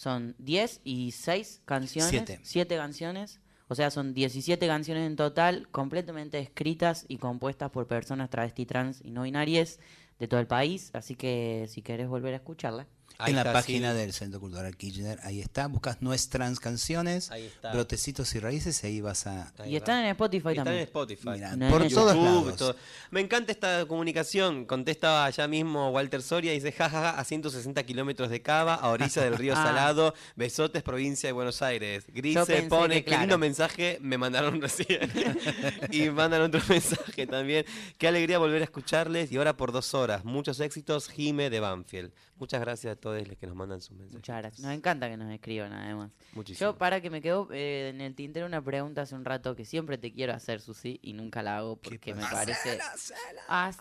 Son 0.00 0.34
10 0.38 0.80
y 0.82 1.10
6 1.10 1.60
canciones. 1.66 2.08
Siete. 2.08 2.40
7 2.42 2.74
canciones. 2.74 3.38
O 3.68 3.74
sea, 3.74 3.90
son 3.90 4.14
17 4.14 4.66
canciones 4.66 5.06
en 5.06 5.14
total, 5.14 5.68
completamente 5.72 6.38
escritas 6.38 7.04
y 7.06 7.18
compuestas 7.18 7.70
por 7.70 7.86
personas 7.86 8.30
travesti, 8.30 8.64
trans 8.64 9.02
y 9.04 9.10
no 9.10 9.24
binarias 9.24 9.78
de 10.18 10.26
todo 10.26 10.40
el 10.40 10.46
país. 10.46 10.88
Así 10.94 11.16
que 11.16 11.66
si 11.68 11.82
querés 11.82 12.08
volver 12.08 12.32
a 12.32 12.38
escucharla. 12.38 12.86
Ahí 13.20 13.30
en 13.30 13.36
la 13.36 13.52
página 13.52 13.94
del 13.94 14.12
Centro 14.12 14.40
Cultural 14.40 14.76
Kirchner, 14.76 15.18
ahí 15.22 15.40
está, 15.40 15.66
buscas 15.68 16.00
nuestras 16.02 16.58
canciones, 16.60 17.30
Ahí 17.30 17.46
está. 17.46 17.72
brotecitos 17.72 18.34
y 18.34 18.40
raíces, 18.40 18.82
y 18.84 18.86
ahí 18.86 19.00
vas 19.00 19.26
a... 19.26 19.52
Ahí 19.58 19.70
y 19.70 19.72
va. 19.72 19.78
están 19.78 20.04
en 20.04 20.10
Spotify 20.10 20.48
Están 20.48 20.54
también. 20.64 20.76
en 20.78 20.82
Spotify. 20.84 21.28
Mirá, 21.30 21.56
No, 21.56 21.68
por 21.70 21.82
en 21.82 21.92
todos 21.92 22.14
YouTube, 22.14 22.24
lados. 22.44 22.56
todo. 22.56 22.76
Me 23.10 23.20
encanta 23.20 23.52
esta 23.52 23.84
comunicación. 23.86 24.64
Contesta 24.64 25.24
allá 25.24 25.46
mismo 25.48 25.90
Walter 25.90 26.22
Soria. 26.22 26.52
Dice, 26.52 26.72
jajaja, 26.72 27.18
a 27.18 27.24
160 27.24 27.82
kilómetros 27.84 28.30
de 28.30 28.42
Cava, 28.42 28.74
a 28.74 28.88
orilla 28.90 29.22
del 29.22 29.36
río 29.36 29.54
Ah. 29.56 29.64
Salado, 29.64 30.14
Besotes, 30.36 30.82
provincia 30.82 31.28
de 31.28 31.32
Buenos 31.32 31.60
Aires. 31.62 32.04
Pensé 32.12 32.62
pone, 32.62 33.04
que, 33.04 33.10
qué 33.10 33.18
lindo 33.18 33.36
mensaje, 33.38 33.98
me 34.00 34.16
mandaron 34.18 34.60
recién. 34.62 35.10
y 35.90 36.08
mandan 36.10 36.42
otro 36.42 36.60
mensaje 36.68 37.26
también. 37.26 37.64
Qué 37.98 38.08
alegría 38.08 38.38
volver 38.38 38.62
a 38.62 38.64
escucharles. 38.64 39.32
Y 39.32 39.36
ahora 39.36 39.56
por 39.56 39.72
dos 39.72 39.92
horas. 39.94 40.24
Muchos 40.24 40.60
éxitos, 40.60 41.08
Jime 41.08 41.50
de 41.50 41.60
Banfield. 41.60 42.12
Muchas 42.40 42.60
gracias 42.60 42.92
a 42.94 42.96
todos 42.96 43.28
los 43.28 43.36
que 43.38 43.46
nos 43.46 43.54
mandan 43.54 43.80
sus 43.80 43.90
mensajes. 43.92 44.14
Muchas 44.14 44.38
gracias. 44.38 44.62
Nos 44.66 44.74
encanta 44.74 45.08
que 45.08 45.16
nos 45.16 45.30
escriban 45.32 45.72
además. 45.72 46.10
Muchísimo. 46.32 46.70
Yo, 46.72 46.78
para 46.78 47.00
que 47.00 47.10
me 47.10 47.20
quedó 47.22 47.46
eh, 47.52 47.90
en 47.90 48.00
el 48.00 48.14
tintero 48.16 48.46
una 48.46 48.60
pregunta 48.64 49.02
hace 49.02 49.14
un 49.14 49.24
rato 49.24 49.54
que 49.54 49.64
siempre 49.64 49.98
te 49.98 50.10
quiero 50.12 50.32
hacer, 50.32 50.60
Susi, 50.60 50.98
y 51.02 51.12
nunca 51.12 51.42
la 51.42 51.58
hago 51.58 51.76
porque 51.76 52.14
me 52.14 52.22
parece. 52.22 52.80
Hacela. 52.80 53.76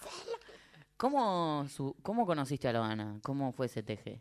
¿Cómo, 0.97 1.65
su- 1.69 1.95
¿Cómo 2.03 2.25
conociste 2.25 2.67
a 2.67 2.73
Loana? 2.73 3.19
¿Cómo 3.23 3.53
fue 3.53 3.67
ese 3.67 3.81
TG? 3.81 4.19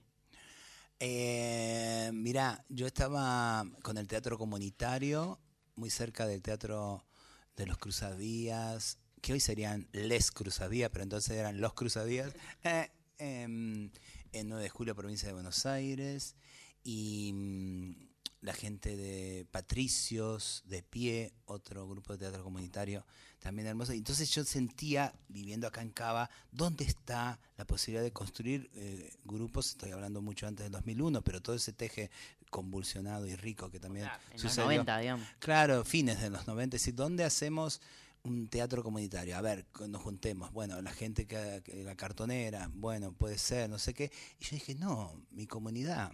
Eh, 1.01 2.11
mirá, 2.13 2.65
yo 2.69 2.87
estaba 2.87 3.65
con 3.83 3.99
el 3.99 4.07
teatro 4.09 4.37
comunitario, 4.39 5.41
muy 5.77 5.91
cerca 5.91 6.27
del 6.27 6.43
teatro 6.43 7.05
de 7.57 7.67
los 7.67 7.79
Cruzadías, 7.79 8.99
que 9.21 9.33
hoy 9.33 9.41
serían 9.41 9.89
Les 9.93 10.31
Cruzadías, 10.31 10.91
pero 10.91 11.03
entonces 11.05 11.37
eran 11.37 11.61
los 11.61 11.75
Cruzadías, 11.75 12.33
eh, 12.65 12.91
em, 13.19 13.91
en 14.33 14.49
9 14.49 14.63
de 14.63 14.69
julio, 14.69 14.95
provincia 14.95 15.29
de 15.29 15.35
Buenos 15.35 15.67
Aires. 15.67 16.37
Y 16.85 17.33
mm, 17.35 18.09
la 18.41 18.53
gente 18.53 18.97
de 18.97 19.47
Patricios, 19.51 20.63
de 20.67 20.83
Pie, 20.83 21.33
otro 21.47 21.89
grupo 21.89 22.13
de 22.13 22.21
teatro 22.21 22.45
comunitario 22.45 23.05
también 23.41 23.69
hermoso. 23.69 23.93
Entonces 23.93 24.31
yo 24.31 24.45
sentía, 24.45 25.13
viviendo 25.29 25.67
acá 25.67 25.83
en 25.83 25.91
Cava, 25.91 26.31
dónde 26.51 26.85
está 26.85 27.39
la 27.57 27.65
posibilidad 27.65 28.03
de 28.03 28.13
construir 28.13 28.71
eh, 28.75 29.13
grupos, 29.25 29.71
estoy 29.71 29.91
hablando 29.91 30.21
mucho 30.21 30.47
antes 30.47 30.65
del 30.65 30.73
2001, 30.73 31.23
pero 31.23 31.41
todo 31.41 31.57
ese 31.57 31.73
teje 31.73 32.11
convulsionado 32.51 33.27
y 33.27 33.37
rico 33.37 33.71
que 33.71 33.79
también 33.81 34.07
En 34.07 34.33
los 34.35 34.43
sucedió. 34.43 34.67
90, 34.67 34.99
digamos. 34.99 35.29
Claro, 35.39 35.85
fines 35.85 36.21
de 36.21 36.31
los 36.31 36.47
90, 36.47 36.77
es 36.77 36.83
decir, 36.83 36.95
¿dónde 36.95 37.25
hacemos 37.25 37.81
un 38.29 38.49
teatro 38.49 38.83
comunitario? 38.83 39.37
A 39.37 39.41
ver, 39.41 39.67
nos 39.89 40.03
juntemos, 40.03 40.53
bueno, 40.53 40.81
la 40.83 40.93
gente 40.93 41.27
que, 41.27 41.63
la 41.85 41.97
cartonera, 41.97 42.71
bueno, 42.75 43.13
puede 43.13 43.39
ser, 43.39 43.69
no 43.69 43.79
sé 43.79 43.95
qué. 43.95 44.11
Y 44.39 44.45
yo 44.45 44.51
dije, 44.53 44.75
no, 44.75 45.21
mi 45.31 45.47
comunidad, 45.47 46.13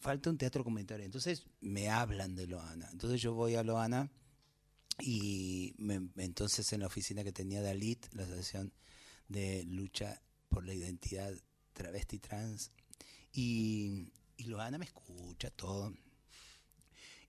falta 0.00 0.30
un 0.30 0.38
teatro 0.38 0.64
comunitario. 0.64 1.04
Entonces 1.06 1.46
me 1.60 1.88
hablan 1.88 2.34
de 2.34 2.46
Loana. 2.46 2.88
Entonces 2.92 3.20
yo 3.22 3.34
voy 3.34 3.54
a 3.54 3.62
Loana 3.62 4.10
y 5.00 5.74
me- 5.78 6.08
entonces 6.16 6.72
en 6.72 6.80
la 6.80 6.86
oficina 6.86 7.24
que 7.24 7.32
tenía 7.32 7.62
de 7.62 7.70
ALIT, 7.70 8.06
la 8.12 8.24
Asociación 8.24 8.72
de 9.28 9.64
Lucha 9.64 10.20
por 10.48 10.66
la 10.66 10.74
Identidad 10.74 11.34
Travesti 11.72 12.18
Trans, 12.18 12.70
y 13.32 14.12
Loana 14.38 14.76
me 14.78 14.84
escucha 14.84 15.50
todo. 15.50 15.94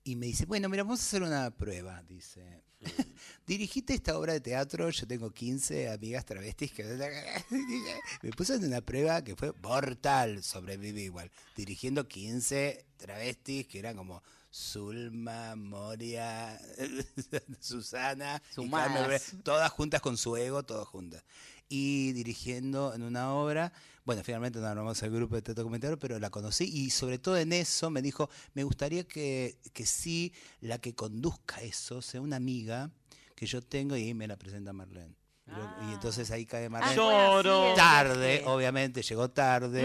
Y 0.03 0.15
me 0.15 0.25
dice, 0.25 0.45
bueno, 0.45 0.67
mira, 0.67 0.83
vamos 0.83 0.99
a 0.99 1.03
hacer 1.03 1.23
una 1.23 1.49
prueba, 1.51 2.03
dice. 2.03 2.63
Dirigiste 3.47 3.93
esta 3.93 4.17
obra 4.17 4.33
de 4.33 4.41
teatro, 4.41 4.89
yo 4.89 5.07
tengo 5.07 5.31
15 5.31 5.89
amigas 5.89 6.25
travestis 6.25 6.73
que... 6.73 6.83
me 8.21 8.31
puso 8.31 8.55
en 8.55 8.65
una 8.65 8.81
prueba 8.81 9.23
que 9.23 9.35
fue 9.35 9.53
mortal, 9.61 10.43
sobreviví 10.43 11.03
igual. 11.03 11.31
Dirigiendo 11.55 12.07
15 12.07 12.85
travestis 12.97 13.67
que 13.67 13.79
eran 13.79 13.95
como 13.95 14.21
Zulma, 14.53 15.55
Moria, 15.55 16.59
Susana, 17.59 18.41
y. 18.57 18.69
Carmen 18.69 19.21
todas 19.43 19.71
juntas 19.71 20.01
con 20.01 20.15
su 20.15 20.35
ego, 20.37 20.63
todas 20.63 20.87
juntas. 20.87 21.23
Y 21.69 22.11
dirigiendo 22.13 22.93
en 22.93 23.01
una 23.03 23.33
obra, 23.33 23.73
bueno, 24.05 24.21
finalmente 24.23 24.59
no 24.59 24.67
armamos 24.67 25.01
el 25.01 25.11
grupo 25.11 25.35
de 25.35 25.41
teatro 25.41 25.63
comunitario, 25.63 25.97
pero 25.97 26.19
la 26.19 26.29
conocí 26.29 26.65
y 26.65 26.89
sobre 26.91 27.17
todo 27.17 27.37
en 27.37 27.51
eso 27.53 27.89
me 27.89 28.01
dijo, 28.01 28.29
me 28.53 28.63
gustaría 28.63 29.05
que, 29.05 29.57
que 29.73 29.85
sí, 29.85 30.33
la 30.61 30.77
que 30.77 30.93
conduzca 30.93 31.61
eso 31.61 32.01
sea 32.01 32.21
una 32.21 32.35
amiga 32.35 32.91
que 33.35 33.45
yo 33.47 33.61
tengo 33.61 33.95
y 33.97 34.03
ahí 34.03 34.13
me 34.13 34.27
la 34.27 34.37
presenta 34.37 34.71
Marlene. 34.73 35.15
Y 35.47 35.51
yo- 35.51 35.89
Y 35.89 35.93
entonces 35.93 36.29
ahí 36.31 36.45
cae 36.45 36.69
Marlene. 36.69 36.95
Lloro. 36.95 37.73
Tarde, 37.75 38.43
obviamente, 38.45 39.01
llegó 39.01 39.29
tarde. 39.31 39.83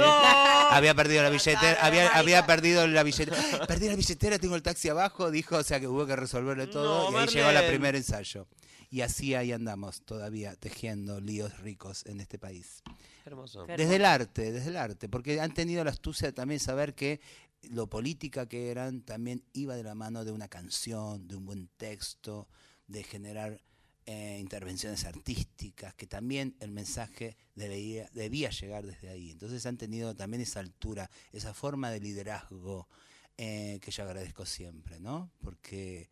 Había 0.70 0.94
perdido 0.94 1.22
la 1.22 1.30
billetera, 1.30 1.78
había, 1.80 2.08
había 2.10 2.44
perdido 2.46 2.86
la 2.86 3.02
billetera. 3.02 3.36
Perdí 3.66 3.88
la 3.88 3.96
billetera, 3.96 4.38
tengo 4.38 4.54
el 4.56 4.62
taxi 4.62 4.88
abajo, 4.90 5.30
dijo, 5.30 5.56
o 5.56 5.62
sea 5.62 5.80
que 5.80 5.88
hubo 5.88 6.06
que 6.06 6.14
resolverlo 6.16 6.68
todo. 6.68 7.10
No, 7.10 7.18
y 7.18 7.22
ahí 7.22 7.28
llegó 7.28 7.46
la 7.46 7.54
Marlene. 7.54 7.70
primer 7.70 7.96
ensayo. 7.96 8.46
Y 8.91 9.03
así 9.03 9.34
ahí 9.34 9.53
andamos 9.53 10.03
todavía 10.03 10.57
tejiendo 10.57 11.20
líos 11.20 11.59
ricos 11.61 12.07
en 12.07 12.20
este 12.20 12.39
país. 12.39 12.82
Hermoso. 13.24 13.66
Desde 13.66 13.97
el 13.97 14.05
arte, 14.05 14.53
desde 14.53 14.70
el 14.70 14.76
arte, 14.76 15.09
porque 15.09 15.41
han 15.41 15.53
tenido 15.53 15.84
la 15.84 15.91
astucia 15.91 16.28
de 16.28 16.32
también 16.32 16.61
saber 16.61 16.95
que 16.95 17.20
lo 17.62 17.89
política 17.89 18.47
que 18.47 18.70
eran 18.70 19.03
también 19.03 19.45
iba 19.53 19.76
de 19.76 19.82
la 19.82 19.95
mano 19.95 20.24
de 20.24 20.32
una 20.32 20.49
canción, 20.49 21.28
de 21.28 21.36
un 21.36 21.45
buen 21.45 21.68
texto, 21.76 22.49
de 22.86 23.03
generar 23.03 23.61
eh, 24.07 24.39
intervenciones 24.41 25.05
artísticas, 25.05 25.95
que 25.95 26.07
también 26.07 26.57
el 26.61 26.70
mensaje 26.70 27.36
debía, 27.55 28.09
debía 28.14 28.49
llegar 28.49 28.86
desde 28.86 29.11
ahí. 29.11 29.30
Entonces 29.30 29.66
han 29.66 29.76
tenido 29.76 30.14
también 30.16 30.41
esa 30.41 30.61
altura, 30.61 31.11
esa 31.32 31.53
forma 31.53 31.91
de 31.91 32.01
liderazgo 32.01 32.89
eh, 33.36 33.78
que 33.82 33.91
yo 33.91 34.05
agradezco 34.05 34.47
siempre, 34.47 34.99
¿no? 34.99 35.30
Porque 35.41 36.09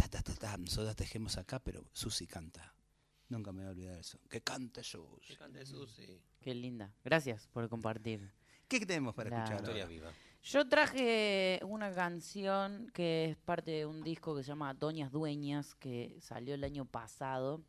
ta, 0.00 0.08
ta, 0.08 0.22
ta, 0.22 0.34
ta, 0.34 0.56
nosotros 0.56 0.96
tejemos 0.96 1.36
acá, 1.36 1.58
pero 1.58 1.84
Susi 1.92 2.26
canta. 2.26 2.74
Nunca 3.28 3.52
me 3.52 3.58
voy 3.62 3.68
a 3.68 3.70
olvidar 3.70 3.98
eso. 3.98 4.18
Que 4.28 4.40
cante 4.40 4.82
Susi. 4.82 5.36
Qué 6.40 6.54
linda. 6.54 6.92
Gracias 7.04 7.46
por 7.48 7.68
compartir. 7.68 8.32
¿Qué 8.68 8.80
tenemos 8.86 9.14
para 9.14 9.30
La- 9.30 9.36
escuchar? 9.38 9.60
Historia 9.60 9.86
viva. 9.86 10.12
Yo 10.42 10.66
traje 10.68 11.60
una 11.64 11.92
canción 11.92 12.90
que 12.94 13.26
es 13.26 13.36
parte 13.36 13.70
de 13.72 13.86
un 13.86 14.02
disco 14.02 14.34
que 14.34 14.42
se 14.42 14.48
llama 14.48 14.72
Doñas 14.74 15.12
Dueñas, 15.12 15.74
que 15.74 16.16
salió 16.20 16.54
el 16.54 16.64
año 16.64 16.86
pasado, 16.86 17.62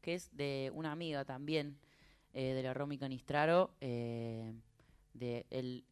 que 0.00 0.14
es 0.14 0.34
de 0.36 0.70
una 0.74 0.90
amiga 0.92 1.24
también, 1.24 1.78
eh, 2.34 2.52
de 2.52 2.62
la 2.64 2.74
Romy 2.74 2.98
Canistraro, 2.98 3.74
eh, 3.80 4.52
de 5.14 5.46
el 5.50 5.84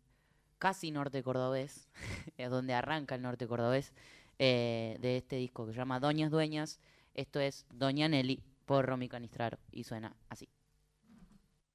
casi 0.59 0.91
norte 0.91 1.23
cordobés, 1.23 1.89
es 2.37 2.51
donde 2.51 2.75
arranca 2.75 3.15
el 3.15 3.23
norte 3.23 3.47
cordobés, 3.47 3.93
eh, 4.39 4.97
de 5.01 5.17
este 5.17 5.37
disco 5.37 5.67
que 5.67 5.73
se 5.73 5.79
llama 5.79 6.01
Doñas 6.01 6.31
Dueñas. 6.31 6.81
Esto 7.15 7.41
es 7.41 7.67
Doña 7.71 8.09
Nelly 8.09 8.43
por 8.65 8.87
Romy 8.87 9.09
Canistraro 9.09 9.59
y 9.71 9.85
suena 9.85 10.17
así. 10.29 10.49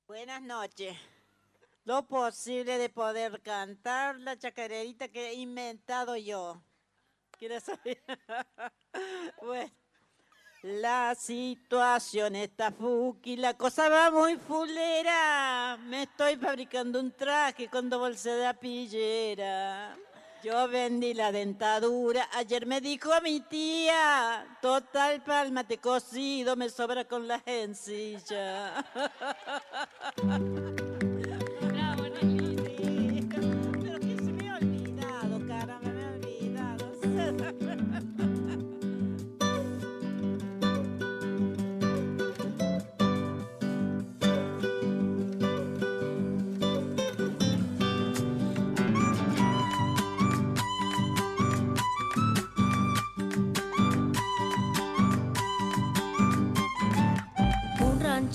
Buenas 0.08 0.42
noches. 0.42 0.98
Lo 1.86 2.08
posible 2.08 2.78
de 2.78 2.90
poder 2.90 3.42
cantar 3.42 4.20
la 4.20 4.38
chacarerita 4.38 5.08
que 5.08 5.30
he 5.30 5.34
inventado 5.36 6.16
yo. 6.18 6.62
¿Quieres 7.38 7.64
saber? 7.64 8.02
bueno. 9.42 9.72
La 10.62 11.16
situación 11.16 12.36
está 12.36 12.70
fuki, 12.70 13.38
la 13.38 13.54
cosa 13.54 13.88
va 13.88 14.12
muy 14.12 14.36
fulera. 14.36 15.78
Me 15.86 16.04
estoy 16.04 16.36
fabricando 16.36 17.00
un 17.00 17.14
traje 17.14 17.70
con 17.70 17.90
doble 17.90 18.18
de 18.18 18.54
pillera. 18.56 19.98
Yo 20.42 20.70
vendí 20.70 21.14
la 21.14 21.34
dentadura, 21.34 22.30
ayer 22.34 22.66
me 22.66 22.80
dijo 22.80 23.10
mi 23.22 23.42
tía, 23.42 24.46
total 24.62 25.22
pálmate 25.22 25.80
cocido, 25.80 26.56
me 26.56 26.70
sobra 26.70 27.04
con 27.04 27.28
la 27.28 27.42
encilla. 27.46 28.86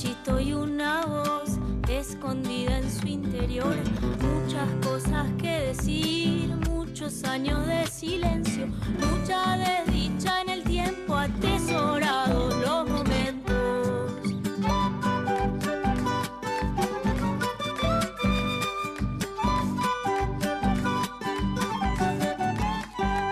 Un 0.04 0.10
ranchito 0.10 0.40
y 0.40 0.52
una 0.52 1.06
voz 1.06 1.58
escondida 1.88 2.78
en 2.78 2.90
su 2.90 3.06
interior. 3.06 3.74
Muchas 4.20 4.68
cosas 4.86 5.26
que 5.40 5.68
decir, 5.68 6.54
muchos 6.68 7.24
años 7.24 7.66
de 7.66 7.86
silencio, 7.86 8.66
mucha 9.00 9.56
desdicha 9.56 10.42
en 10.42 10.50
el 10.50 10.62
tiempo 10.64 11.16
atesorado 11.16 12.50
los 12.60 12.90
momentos. 12.90 14.20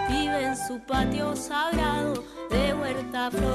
Vive 0.09 0.47
en 0.47 0.57
su 0.57 0.81
patio 0.87 1.37
sagrado 1.37 2.25
de 2.51 2.75
huerta 2.75 3.31
flor 3.31 3.52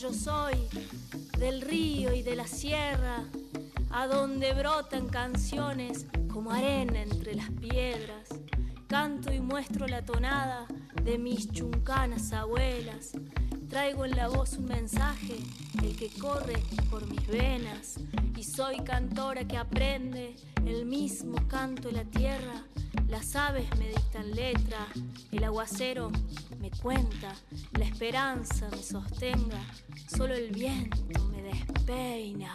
Yo 0.00 0.12
soy, 0.12 0.56
del 1.38 1.62
río 1.62 2.12
y 2.12 2.22
de 2.22 2.36
la 2.36 2.46
sierra. 2.46 3.24
a 3.90 4.06
donde 4.06 4.52
brotan 4.52 5.08
canciones 5.08 6.04
como 6.30 6.52
arena 6.52 7.00
entre 7.00 7.34
las 7.34 7.50
piedras. 7.50 8.28
Canto 8.88 9.32
y 9.32 9.40
muestro 9.40 9.86
la 9.86 10.04
tonada 10.04 10.66
de 11.02 11.16
mis 11.16 11.50
chuncanas 11.50 12.32
abuelas. 12.34 13.12
Traigo 13.70 14.04
en 14.04 14.16
la 14.16 14.28
voz 14.28 14.58
un 14.58 14.66
mensaje, 14.66 15.38
el 15.82 15.96
que 15.96 16.10
corre 16.10 16.62
por 16.90 17.06
mis 17.06 17.26
venas. 17.26 17.98
Y 18.36 18.42
soy 18.42 18.80
cantora 18.84 19.48
que 19.48 19.56
aprende 19.56 20.36
el 20.66 20.84
mismo 20.84 21.36
canto 21.48 21.88
de 21.88 21.94
la 21.94 22.04
tierra. 22.04 22.64
Las 23.08 23.36
aves 23.36 23.68
me 23.78 23.88
dictan 23.88 24.30
letra, 24.32 24.86
el 25.30 25.44
aguacero 25.44 26.10
me 26.60 26.70
cuenta, 26.70 27.34
la 27.78 27.84
esperanza 27.84 28.68
me 28.70 28.82
sostenga, 28.82 29.60
solo 30.08 30.34
el 30.34 30.50
viento 30.50 30.98
me 31.30 31.42
despeina. 31.42 32.52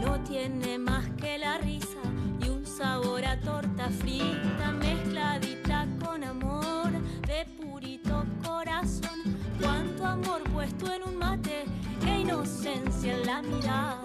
No 0.00 0.20
tiene 0.24 0.78
más 0.78 1.08
que 1.16 1.38
la 1.38 1.58
risa 1.58 2.02
y 2.44 2.48
un 2.48 2.66
sabor 2.66 3.24
a 3.24 3.40
torta 3.40 3.88
frita 3.88 4.72
mezcladita 4.72 5.86
con 6.04 6.22
amor 6.22 6.92
de 7.26 7.46
purito 7.58 8.24
corazón. 8.44 9.31
Amor 10.12 10.42
puesto 10.52 10.92
en 10.92 11.02
un 11.04 11.16
mate, 11.16 11.64
qué 12.02 12.20
inocencia 12.20 13.14
en 13.14 13.26
la 13.26 13.40
mirada. 13.40 13.98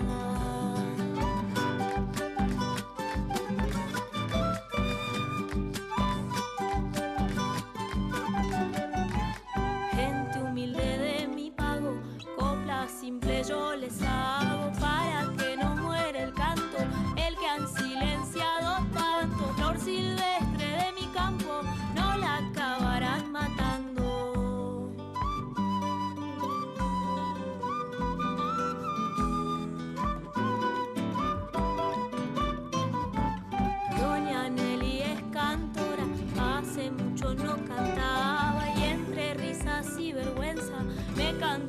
Gente 9.92 10.44
humilde 10.44 10.98
de 10.98 11.28
mi 11.28 11.52
pago, 11.52 12.02
copla 12.38 12.88
simple 12.88 13.44
yo 13.44 13.76
les 13.76 14.02
hago 14.02 14.57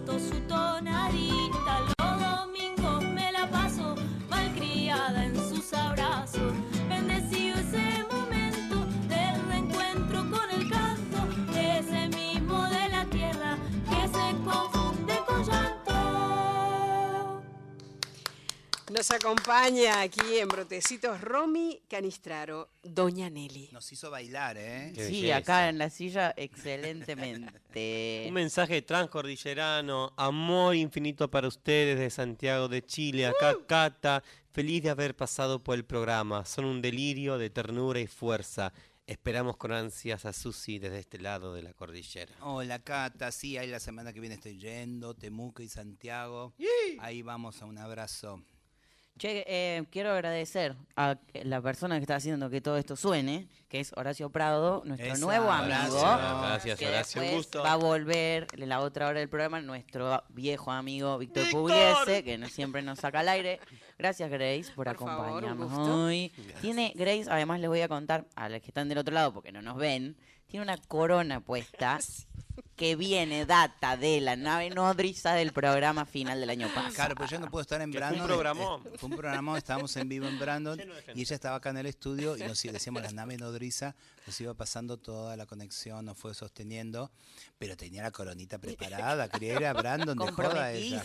me 0.08 0.14
cantó 0.14 0.18
su 0.18 0.40
tonadita. 0.42 0.77
Nos 19.08 19.24
acompaña 19.24 20.02
aquí 20.02 20.36
en 20.38 20.48
Brotecitos 20.48 21.22
Romy 21.22 21.80
Canistraro, 21.88 22.68
Doña 22.82 23.30
Nelly. 23.30 23.70
Nos 23.72 23.90
hizo 23.90 24.10
bailar, 24.10 24.58
¿eh? 24.58 24.92
Qué 24.94 25.06
Sí, 25.06 25.22
belleza. 25.22 25.36
acá 25.38 25.68
en 25.70 25.78
la 25.78 25.88
silla, 25.88 26.34
excelentemente. 26.36 28.24
Un 28.28 28.34
mensaje 28.34 28.82
transcordillerano, 28.82 30.12
amor 30.18 30.76
infinito 30.76 31.30
para 31.30 31.48
ustedes 31.48 31.98
de 31.98 32.10
Santiago 32.10 32.68
de 32.68 32.84
Chile, 32.84 33.24
acá 33.24 33.56
Cata, 33.66 34.22
feliz 34.52 34.82
de 34.82 34.90
haber 34.90 35.16
pasado 35.16 35.64
por 35.64 35.76
el 35.76 35.86
programa, 35.86 36.44
son 36.44 36.66
un 36.66 36.82
delirio 36.82 37.38
de 37.38 37.48
ternura 37.48 38.00
y 38.00 38.06
fuerza. 38.06 38.74
Esperamos 39.06 39.56
con 39.56 39.72
ansias 39.72 40.26
a 40.26 40.34
Susi 40.34 40.78
desde 40.78 40.98
este 40.98 41.18
lado 41.18 41.54
de 41.54 41.62
la 41.62 41.72
cordillera. 41.72 42.34
Hola 42.42 42.78
Cata, 42.80 43.32
sí, 43.32 43.56
ahí 43.56 43.68
la 43.68 43.80
semana 43.80 44.12
que 44.12 44.20
viene 44.20 44.34
estoy 44.34 44.58
yendo, 44.58 45.14
Temuco 45.14 45.62
y 45.62 45.68
Santiago. 45.70 46.52
Ahí 46.98 47.22
vamos 47.22 47.62
a 47.62 47.64
un 47.64 47.78
abrazo. 47.78 48.42
Che, 49.18 49.44
eh, 49.48 49.84
quiero 49.90 50.12
agradecer 50.12 50.76
a 50.94 51.18
la 51.42 51.60
persona 51.60 51.96
que 51.96 52.02
está 52.02 52.14
haciendo 52.14 52.48
que 52.50 52.60
todo 52.60 52.76
esto 52.78 52.94
suene, 52.94 53.48
que 53.68 53.80
es 53.80 53.92
Horacio 53.96 54.30
Prado, 54.30 54.82
nuestro 54.84 55.12
Esa, 55.12 55.18
nuevo 55.18 55.50
amigo. 55.50 55.98
Horacio. 56.00 56.38
Gracias, 56.40 56.78
que 56.78 56.86
Horacio, 56.86 57.20
un 57.20 57.26
después 57.26 57.46
gusto. 57.46 57.62
Va 57.64 57.72
a 57.72 57.76
volver 57.76 58.46
en 58.52 58.68
la 58.68 58.78
otra 58.78 59.08
hora 59.08 59.18
del 59.18 59.28
programa 59.28 59.60
nuestro 59.60 60.22
viejo 60.28 60.70
amigo 60.70 61.18
Víctor 61.18 61.44
¡Víctor! 61.44 61.62
Pugliese, 61.62 62.22
que 62.22 62.38
no, 62.38 62.48
siempre 62.48 62.80
nos 62.82 63.00
saca 63.00 63.18
al 63.20 63.28
aire. 63.28 63.58
Gracias, 63.98 64.30
Grace, 64.30 64.70
por, 64.76 64.88
acompañarnos 64.88 65.72
hoy. 65.72 66.32
Tiene 66.60 66.92
Grace, 66.94 67.26
además 67.28 67.58
les 67.58 67.68
voy 67.68 67.80
a 67.80 67.88
contar 67.88 68.24
a 68.36 68.48
los 68.48 68.60
que 68.60 68.68
están 68.68 68.88
del 68.88 68.98
otro 68.98 69.12
lado 69.12 69.34
porque 69.34 69.50
no 69.50 69.62
nos 69.62 69.76
ven, 69.78 70.16
tiene 70.46 70.62
una 70.62 70.76
corona 70.76 71.40
puesta 71.40 71.98
que 72.78 72.96
viene 72.96 73.44
data 73.44 73.96
de 73.96 74.20
la 74.22 74.36
nave 74.36 74.70
nodriza 74.70 75.34
del 75.34 75.52
programa 75.52 76.06
final 76.06 76.40
del 76.40 76.48
año 76.48 76.68
pasado. 76.72 76.94
Claro, 76.94 77.14
pero 77.16 77.28
yo 77.28 77.40
no 77.40 77.50
puedo 77.50 77.60
estar 77.62 77.82
en 77.82 77.90
Que 77.90 77.98
fue 77.98 78.06
un 78.06 78.12
Brandon. 78.14 78.26
programón. 78.28 78.82
eh, 78.86 78.90
Fue 78.96 79.08
un 79.10 79.16
programón, 79.16 79.56
estábamos 79.58 79.94
en 79.96 80.08
vivo 80.08 80.26
en 80.28 80.38
Brandon 80.38 80.80
y 81.14 81.20
ella 81.20 81.34
estaba 81.34 81.56
acá 81.56 81.70
en 81.70 81.78
el 81.78 81.86
estudio 81.86 82.36
y 82.36 82.40
nos 82.44 82.62
decíamos 82.62 83.02
la 83.02 83.10
nave 83.10 83.36
nodriza, 83.36 83.96
nos 84.26 84.40
iba 84.40 84.54
pasando 84.54 84.96
toda 84.96 85.36
la 85.36 85.44
conexión, 85.46 86.04
nos 86.06 86.16
fue 86.16 86.32
sosteniendo, 86.34 87.10
pero 87.58 87.76
tenía 87.76 88.02
la 88.04 88.12
coronita 88.12 88.58
preparada, 88.60 89.28
quería 89.28 89.54
ir 89.54 89.66
a 89.66 89.72
Brandon 89.72 90.16
de 90.16 90.30
joda 90.32 90.72
ella. 90.72 91.02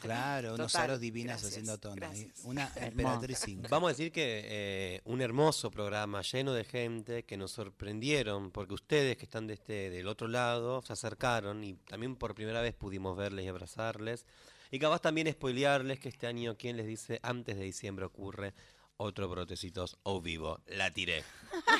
Claro, 0.00 0.54
unos 0.54 0.74
aros 0.76 1.00
divinos 1.00 1.32
gracias, 1.32 1.50
haciendo 1.50 1.76
tono. 1.78 2.06
Una 2.44 2.70
emperatriz. 2.76 3.44
Vamos 3.68 3.88
a 3.88 3.90
decir 3.90 4.12
que 4.12 4.42
eh, 4.44 5.00
un 5.04 5.20
hermoso 5.20 5.72
programa 5.72 6.22
lleno 6.22 6.52
de 6.52 6.62
gente 6.64 7.24
que 7.24 7.36
nos 7.36 7.50
sorprendieron, 7.50 8.52
porque 8.52 8.74
ustedes 8.74 9.16
que 9.16 9.24
están 9.24 9.48
de 9.48 9.54
este, 9.54 9.90
del 9.90 10.06
otro 10.06 10.28
lado 10.28 10.82
se 10.82 10.92
acercaron 10.92 11.15
y 11.64 11.74
también 11.88 12.16
por 12.16 12.34
primera 12.34 12.60
vez 12.60 12.74
pudimos 12.74 13.16
verles 13.16 13.44
y 13.44 13.48
abrazarles. 13.48 14.26
Y 14.70 14.78
capaz 14.78 15.00
también 15.00 15.30
spoilearles 15.32 16.00
que 16.00 16.08
este 16.08 16.26
año, 16.26 16.56
¿quién 16.56 16.76
les 16.76 16.86
dice? 16.86 17.20
Antes 17.22 17.56
de 17.56 17.64
diciembre 17.64 18.04
ocurre 18.04 18.52
otro 18.96 19.28
Brotecitos 19.28 19.96
o 20.02 20.20
vivo. 20.20 20.60
La 20.66 20.90
tiré. 20.90 21.22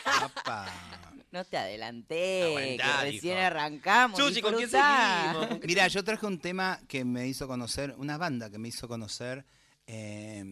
Apa. 0.05 0.71
No 1.33 1.45
te 1.45 1.57
adelanté, 1.59 2.45
Aguantá, 2.45 3.01
que 3.01 3.11
recién 3.13 3.39
arrancamos. 3.39 4.19
Susi, 4.19 4.41
¿con 4.41 4.55
quién 4.55 4.71
seguimos? 4.71 5.47
¿Con 5.49 5.61
qué- 5.61 5.67
Mira, 5.67 5.89
yo 5.89 6.05
traje 6.05 6.27
un 6.27 6.39
tema 6.39 6.79
que 6.89 7.05
me 7.05 7.27
hizo 7.27 7.47
conocer, 7.49 7.95
una 7.99 8.17
banda 8.17 8.51
que 8.51 8.59
me 8.59 8.69
hizo 8.69 8.87
conocer 8.89 9.45
eh, 9.87 10.45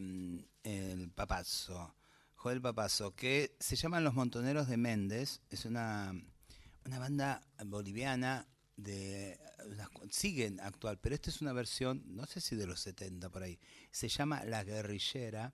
el 0.64 1.10
Papazo, 1.10 1.94
Joel 2.34 2.60
Papazo, 2.60 3.14
que 3.14 3.54
se 3.60 3.76
llaman 3.76 4.04
Los 4.04 4.14
Montoneros 4.14 4.68
de 4.68 4.76
Méndez. 4.76 5.40
Es 5.50 5.64
una, 5.64 6.12
una 6.84 6.98
banda 6.98 7.40
boliviana 7.64 8.46
de 8.76 9.38
siguen 10.10 10.60
actual, 10.60 10.98
pero 10.98 11.14
esta 11.14 11.30
es 11.30 11.40
una 11.40 11.52
versión, 11.52 12.02
no 12.06 12.26
sé 12.26 12.40
si 12.40 12.56
de 12.56 12.66
los 12.66 12.80
70 12.80 13.28
por 13.30 13.42
ahí. 13.42 13.58
Se 13.90 14.08
llama 14.08 14.44
La 14.44 14.64
Guerrillera 14.64 15.52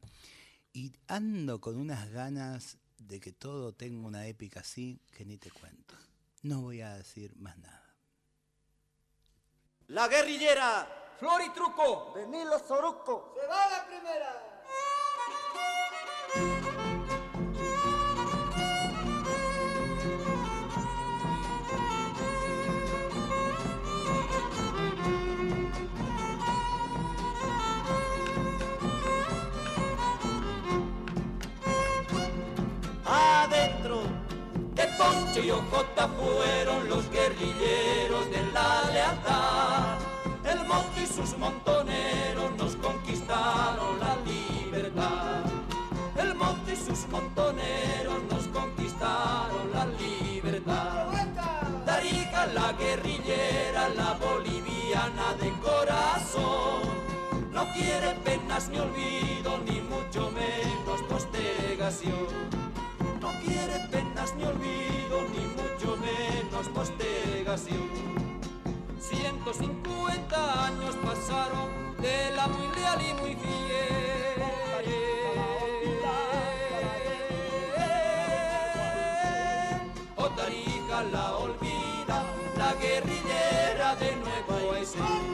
y 0.73 0.93
ando 1.09 1.61
con 1.61 1.77
unas 1.77 2.11
ganas 2.11 2.79
de 2.99 3.21
que 3.21 3.33
todo 3.33 3.73
tenga 3.73 4.07
una 4.07 4.27
épica 4.27 4.61
así 4.61 5.01
que 5.17 5.25
ni 5.25 5.39
te 5.39 5.51
cuento. 5.51 5.95
No 6.43 6.63
voy 6.63 6.81
a 6.81 6.95
decir 6.95 7.35
más 7.37 7.57
nada. 7.59 7.97
La 9.89 10.07
guerrillera, 10.09 11.17
Flor 11.19 11.43
y 11.43 11.51
Truco, 11.51 12.13
de 12.15 12.27
Nilo 12.27 12.59
Soruco. 12.61 13.35
Se 13.39 13.47
va 13.47 13.69
la 13.71 13.87
primera. 13.87 14.50
De 35.11 35.21
Poncho 35.21 35.41
y 35.41 35.51
Ojota 35.51 36.09
fueron 36.09 36.89
los 36.89 37.11
guerrilleros 37.11 38.31
de 38.31 38.43
la 38.53 38.91
lealtad. 38.93 39.99
El 40.45 40.67
monte 40.67 41.03
y 41.03 41.07
sus 41.07 41.37
montoneros 41.39 42.57
nos 42.57 42.77
conquistaron 42.77 43.99
la 44.01 44.17
libertad. 44.25 45.45
El 46.17 46.35
monte 46.35 46.73
y 46.73 46.77
sus 46.77 47.09
montoneros 47.09 48.23
nos 48.31 48.47
conquistaron 48.49 49.73
la 49.73 49.87
libertad. 49.87 51.07
Tarija 51.85 52.47
la 52.47 52.73
guerrillera, 52.73 53.89
la 53.91 54.15
boliviana 54.15 55.35
de 55.41 55.51
corazón. 55.61 56.83
No 57.53 57.67
quiere 57.73 58.15
penas 58.25 58.69
ni 58.69 58.79
olvido, 58.79 59.59
ni 59.67 59.81
mucho 59.81 60.31
menos 60.31 61.03
postergación 61.09 62.70
no 63.31 63.41
quiere 63.41 63.79
penas 63.91 64.35
ni 64.37 64.45
olvido, 64.45 65.23
ni 65.33 65.45
mucho 65.59 65.97
menos 65.97 66.69
postergación. 66.69 67.89
150 68.99 70.67
años 70.67 70.97
pasaron 71.05 71.69
de 72.01 72.31
la 72.35 72.47
muy 72.49 72.67
real 72.75 72.99
y 73.01 73.15
muy 73.21 73.35
fiel. 73.35 74.43
O 80.17 80.29
Tarija 80.31 81.03
la 81.13 81.37
olvida, 81.37 82.25
la 82.57 82.75
guerrillera 82.75 83.97
de 83.97 84.17
Nueva 84.17 84.79
Esencia. 84.79 85.30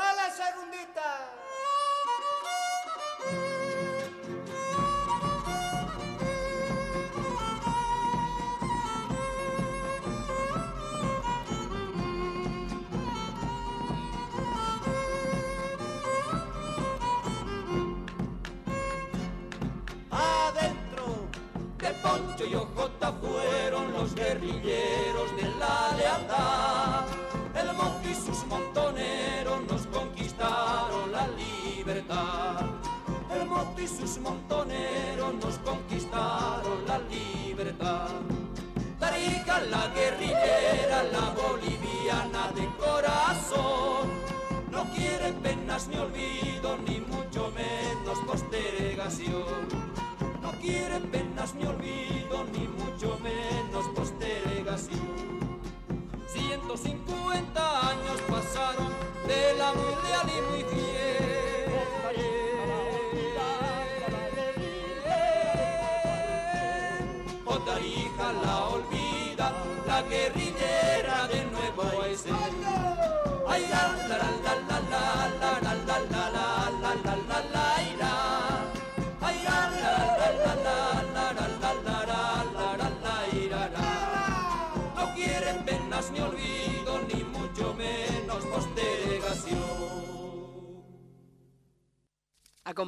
¡A 0.00 0.14
la 0.14 0.30
segundita! 0.30 1.49
La 39.70 39.86
guerrillera, 39.94 41.04
la 41.12 41.30
boliviana 41.40 42.50
de 42.54 42.66
corazón. 42.76 44.10
No 44.70 44.84
quiere 44.94 45.32
penas 45.42 45.88
ni 45.88 45.96
olvido, 45.96 46.76
ni 46.86 47.00
mucho 47.00 47.52
menos 47.54 48.18
postergación. 48.26 49.68
No 50.42 50.50
quiere 50.60 51.00
penas 51.00 51.54
ni 51.54 51.64
olvido, 51.66 52.09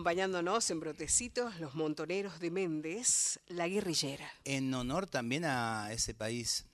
Acompañándonos 0.03 0.69
en 0.73 0.81
brotecitos, 0.81 1.61
los 1.61 1.77
montoneros 1.77 2.41
de 2.41 2.51
Méndez, 2.51 3.39
la 3.47 3.69
guerrillera. 3.69 4.29
En 4.45 4.75
honor 4.75 5.07
también 5.07 5.45
a 5.45 5.93
ese 5.93 6.13
país 6.13 6.67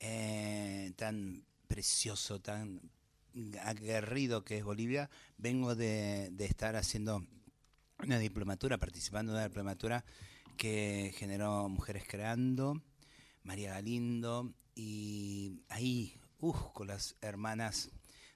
eh, 0.00 0.92
tan 0.96 1.44
precioso, 1.68 2.40
tan 2.40 2.80
aguerrido 3.62 4.44
que 4.44 4.58
es 4.58 4.64
Bolivia, 4.64 5.08
vengo 5.38 5.76
de, 5.76 6.28
de 6.32 6.44
estar 6.44 6.74
haciendo 6.74 7.24
una 8.02 8.18
diplomatura, 8.18 8.78
participando 8.78 9.30
en 9.30 9.36
una 9.36 9.46
diplomatura 9.46 10.04
que 10.56 11.14
generó 11.16 11.68
Mujeres 11.68 12.02
Creando, 12.04 12.82
María 13.44 13.74
Galindo, 13.74 14.52
y 14.74 15.60
ahí, 15.68 16.18
uh, 16.40 16.52
con 16.72 16.88
las 16.88 17.14
hermanas 17.20 17.90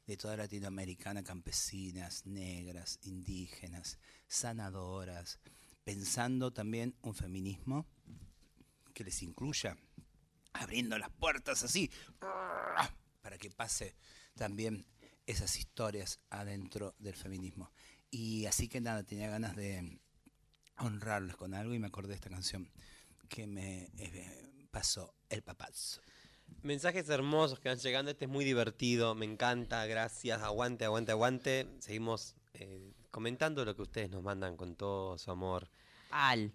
de 0.07 0.17
toda 0.17 0.37
Latinoamericana, 0.37 1.25
campesinas, 1.25 2.27
negras, 2.27 3.01
indígenas, 3.03 3.99
sanadoras, 4.31 5.41
pensando 5.83 6.53
también 6.53 6.95
un 7.03 7.15
feminismo 7.15 7.85
que 8.95 9.05
les 9.05 9.23
incluya, 9.23 9.77
abriendo 10.53 10.97
las 10.99 11.11
puertas 11.11 11.65
así, 11.65 11.91
para 13.21 13.37
que 13.39 13.51
pase 13.51 13.97
también 14.37 14.87
esas 15.27 15.57
historias 15.57 16.21
adentro 16.31 16.95
del 16.99 17.15
feminismo. 17.15 17.73
Y 18.11 18.47
así 18.47 18.69
que 18.69 18.81
nada, 18.81 19.03
tenía 19.03 19.29
ganas 19.29 19.57
de 19.57 20.01
honrarlos 20.79 21.37
con 21.37 21.53
algo 21.53 21.75
y 21.75 21.79
me 21.79 21.89
acordé 21.89 22.11
de 22.11 22.15
esta 22.15 22.31
canción 22.31 22.71
que 23.29 23.47
me 23.47 23.91
eh, 23.99 24.67
pasó 24.71 25.15
el 25.29 25.43
papazo. 25.43 26.01
Mensajes 26.63 27.09
hermosos 27.09 27.59
que 27.59 27.69
van 27.69 27.79
llegando, 27.79 28.11
este 28.11 28.27
es 28.27 28.31
muy 28.31 28.45
divertido, 28.45 29.15
me 29.15 29.25
encanta, 29.25 29.87
gracias, 29.87 30.41
aguante, 30.43 30.85
aguante, 30.85 31.13
aguante. 31.13 31.67
Seguimos 31.79 32.35
eh, 32.55 32.93
comentando 33.11 33.65
lo 33.65 33.75
que 33.75 33.83
ustedes 33.83 34.11
nos 34.11 34.23
mandan 34.23 34.57
con 34.57 34.75
todo 34.77 35.19
su 35.19 35.31
amor. 35.31 35.69
Al 36.11 36.53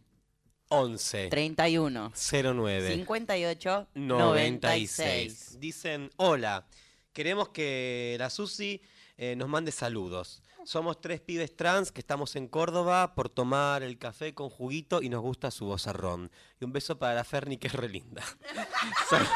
11 0.69 1.27
31 1.29 2.11
09 2.15 2.93
58 2.95 3.87
96. 3.93 5.59
Dicen, 5.59 6.09
hola, 6.17 6.65
queremos 7.13 7.49
que 7.49 8.15
la 8.19 8.29
Susi 8.29 8.81
eh, 9.17 9.35
nos 9.35 9.47
mande 9.47 9.71
saludos. 9.71 10.41
Somos 10.65 10.99
tres 10.99 11.21
pibes 11.21 11.55
trans 11.55 11.91
que 11.91 12.01
estamos 12.01 12.35
en 12.35 12.47
Córdoba 12.47 13.13
por 13.13 13.29
tomar 13.29 13.83
el 13.83 13.99
café 13.99 14.33
con 14.33 14.49
juguito 14.49 15.03
y 15.03 15.09
nos 15.09 15.21
gusta 15.21 15.51
su 15.51 15.65
vozarrón. 15.65 16.31
Y 16.59 16.65
un 16.65 16.71
beso 16.73 16.97
para 16.97 17.13
la 17.13 17.23
Ferni 17.23 17.57
que 17.57 17.67
es 17.67 17.73
re 17.73 17.87
linda. 17.87 18.23
Sal- 19.09 19.27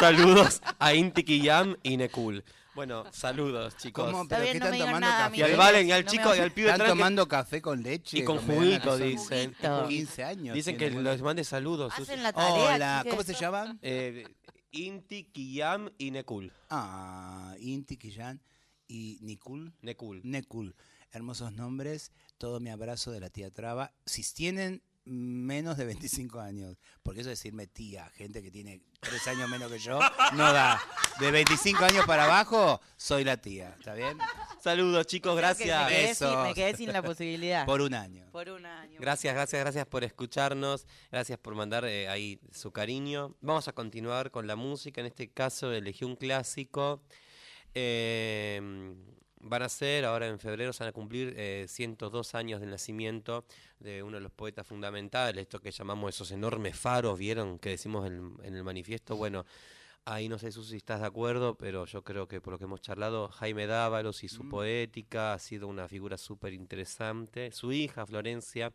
saludos 0.00 0.62
a 0.78 0.94
Inti 0.94 1.24
Kiyam 1.24 1.76
y 1.82 1.98
Nekul. 1.98 2.42
Bueno, 2.74 3.04
saludos 3.12 3.76
chicos. 3.76 4.06
¿Cómo? 4.10 4.26
¿Pero 4.26 4.44
qué 4.44 4.50
están 4.52 4.78
tomando 4.78 5.06
café? 5.06 5.36
Y 5.36 5.42
al 5.42 5.56
Valen 5.56 5.88
y 5.88 5.92
al 5.92 6.06
chico 6.06 6.34
y 6.34 6.38
al 6.38 6.52
pibe 6.52 6.70
Están 6.70 6.86
que- 6.86 6.90
tomando 6.92 7.28
café 7.28 7.60
con 7.60 7.82
leche. 7.82 8.18
y 8.18 8.24
con 8.24 8.38
juguito, 8.38 8.86
razón. 8.92 9.08
dicen. 9.08 9.56
Con 9.60 9.88
15 9.88 10.24
años. 10.24 10.54
Dicen 10.54 10.76
que 10.78 10.86
tienen, 10.86 11.04
los 11.04 11.20
mande 11.20 11.44
saludos. 11.44 11.92
Hacen 11.96 12.22
la 12.22 12.32
tarea, 12.32 12.74
Hola, 12.74 12.98
chiques. 13.02 13.10
¿cómo 13.12 13.22
se 13.24 13.34
llaman? 13.34 13.78
Eh, 13.82 14.24
Inti, 14.70 15.24
Kiyam 15.24 15.90
y 15.98 16.10
Nekul. 16.12 16.50
Ah, 16.70 17.54
Inti, 17.58 17.98
Kiyan 17.98 18.40
y 18.88 19.18
Nikul. 19.20 19.74
Nekul. 19.82 20.22
Nekul. 20.24 20.74
Hermosos 21.10 21.52
nombres. 21.52 22.10
Todo 22.38 22.58
mi 22.58 22.70
abrazo 22.70 23.10
de 23.10 23.20
la 23.20 23.28
tía 23.28 23.50
Traba. 23.50 23.92
Si 24.06 24.22
tienen 24.32 24.82
menos 25.04 25.76
de 25.76 25.84
25 25.84 26.40
años, 26.40 26.76
porque 27.02 27.20
eso 27.22 27.30
decirme 27.30 27.66
tía, 27.66 28.08
gente 28.14 28.42
que 28.42 28.50
tiene 28.50 28.82
3 29.00 29.28
años 29.28 29.48
menos 29.48 29.70
que 29.70 29.78
yo, 29.78 29.98
no 30.34 30.52
da. 30.52 30.80
De 31.18 31.30
25 31.30 31.84
años 31.84 32.06
para 32.06 32.24
abajo, 32.24 32.80
soy 32.96 33.24
la 33.24 33.36
tía. 33.36 33.74
¿Está 33.78 33.94
bien? 33.94 34.18
Saludos 34.62 35.06
chicos, 35.06 35.34
Que 35.34 35.40
gracias. 35.40 35.84
me, 35.84 35.88
quedé 35.90 36.14
sin, 36.14 36.28
Besos. 36.28 36.46
me 36.48 36.54
quedé 36.54 36.76
sin 36.76 36.92
la 36.92 37.02
posibilidad. 37.02 37.66
Por 37.66 37.80
un 37.82 37.94
año. 37.94 38.26
Por 38.32 38.48
un 38.48 38.64
año. 38.64 38.98
Gracias, 39.00 39.34
gracias, 39.34 39.60
gracias 39.60 39.86
por 39.86 40.04
escucharnos. 40.04 40.86
Gracias 41.10 41.38
por 41.38 41.54
mandar 41.54 41.84
eh, 41.84 42.08
ahí 42.08 42.40
su 42.52 42.70
cariño. 42.72 43.34
Vamos 43.40 43.68
a 43.68 43.72
continuar 43.72 44.30
con 44.30 44.46
la 44.46 44.56
música. 44.56 45.00
En 45.00 45.08
este 45.08 45.30
caso 45.30 45.72
elegí 45.72 46.04
un 46.04 46.16
clásico. 46.16 47.02
Eh, 47.74 48.94
van 49.42 49.62
a 49.62 49.68
ser, 49.68 50.04
ahora 50.04 50.28
en 50.28 50.38
febrero 50.38 50.72
se 50.72 50.84
van 50.84 50.90
a 50.90 50.92
cumplir 50.92 51.34
eh, 51.36 51.66
102 51.68 52.34
años 52.34 52.60
del 52.60 52.70
nacimiento 52.70 53.44
de 53.80 54.02
uno 54.02 54.16
de 54.16 54.22
los 54.22 54.32
poetas 54.32 54.66
fundamentales, 54.66 55.42
esto 55.42 55.60
que 55.60 55.70
llamamos 55.70 56.14
esos 56.14 56.30
enormes 56.30 56.76
faros, 56.76 57.18
¿vieron? 57.18 57.58
Que 57.58 57.70
decimos 57.70 58.06
en, 58.06 58.36
en 58.42 58.54
el 58.54 58.64
manifiesto. 58.64 59.16
Bueno, 59.16 59.44
ahí 60.04 60.28
no 60.28 60.38
sé 60.38 60.52
Susi, 60.52 60.70
si 60.70 60.76
estás 60.76 61.00
de 61.00 61.06
acuerdo, 61.06 61.56
pero 61.56 61.84
yo 61.86 62.02
creo 62.02 62.26
que 62.28 62.40
por 62.40 62.52
lo 62.52 62.58
que 62.58 62.64
hemos 62.64 62.80
charlado, 62.80 63.28
Jaime 63.28 63.66
Dávalos 63.66 64.24
y 64.24 64.28
su 64.28 64.48
poética 64.48 65.34
ha 65.34 65.38
sido 65.38 65.68
una 65.68 65.88
figura 65.88 66.16
súper 66.18 66.52
interesante. 66.52 67.50
Su 67.52 67.72
hija, 67.72 68.06
Florencia, 68.06 68.72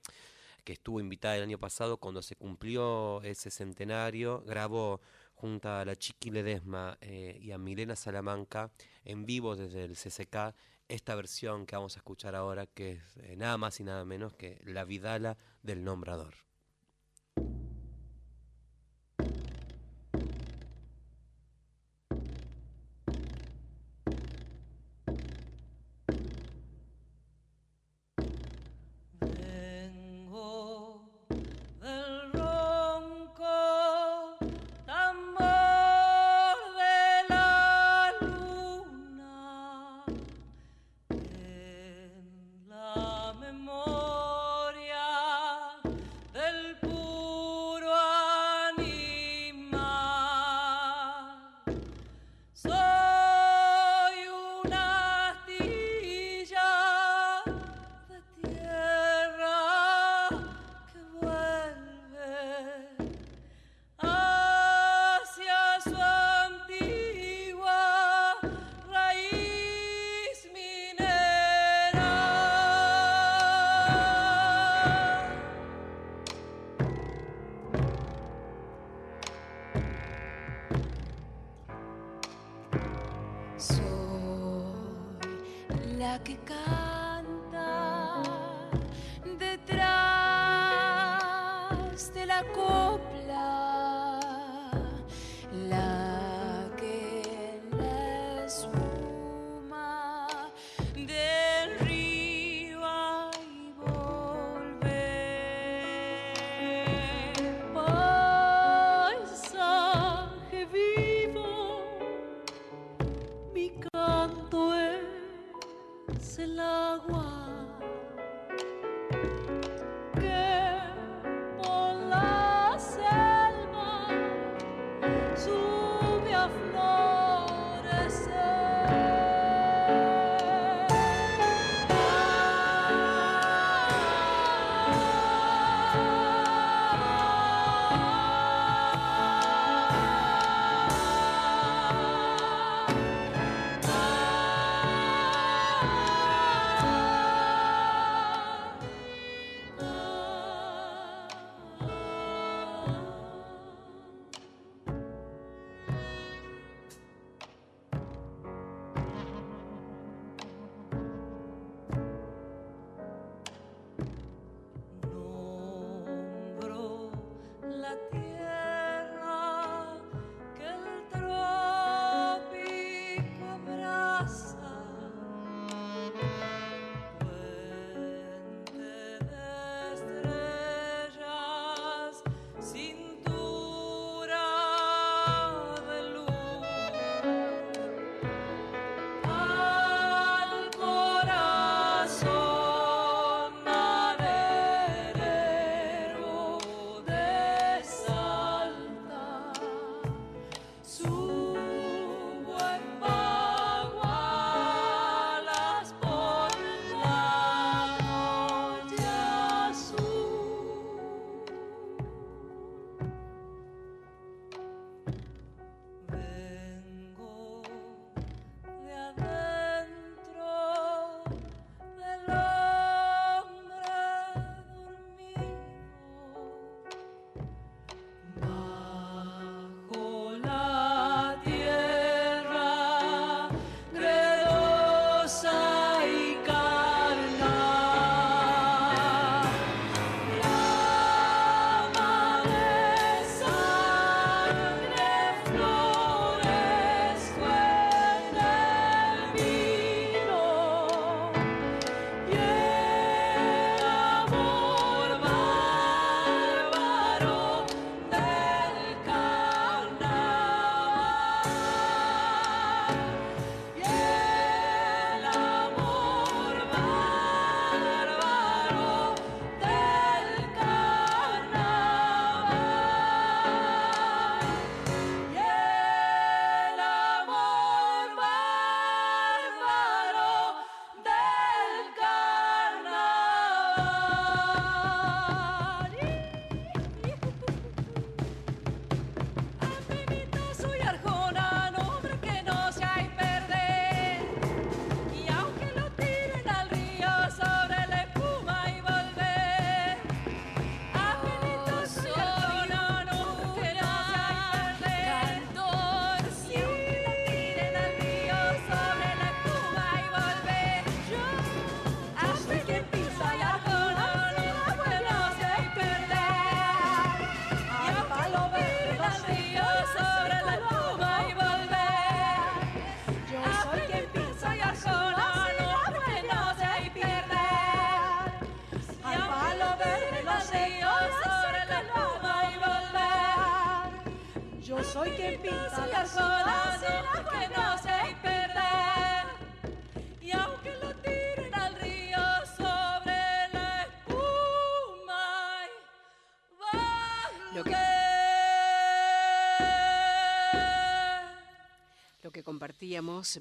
que 0.64 0.74
estuvo 0.74 1.00
invitada 1.00 1.38
el 1.38 1.44
año 1.44 1.58
pasado 1.58 1.98
cuando 1.98 2.22
se 2.22 2.36
cumplió 2.36 3.22
ese 3.24 3.52
centenario, 3.52 4.44
grabó 4.46 5.00
junto 5.38 5.70
a 5.70 5.86
la 5.86 5.96
Chiqui 5.96 6.32
Ledesma 6.32 6.98
eh, 7.00 7.38
y 7.40 7.52
a 7.52 7.60
Milena 7.60 7.96
Salamanca 7.96 8.72
en 9.06 9.26
vivo 9.26 9.56
desde 9.56 9.84
el 9.84 9.96
CCK 9.96 10.56
esta 10.88 11.16
versión 11.16 11.66
que 11.66 11.76
vamos 11.76 11.96
a 11.96 12.00
escuchar 12.00 12.36
ahora, 12.36 12.66
que 12.66 12.94
es 12.94 13.18
eh, 13.18 13.36
nada 13.38 13.58
más 13.58 13.80
y 13.80 13.84
nada 13.84 14.04
menos 14.04 14.34
que 14.34 14.60
La 14.64 14.84
Vidala 14.84 15.38
del 15.62 15.84
Nombrador. 15.84 16.47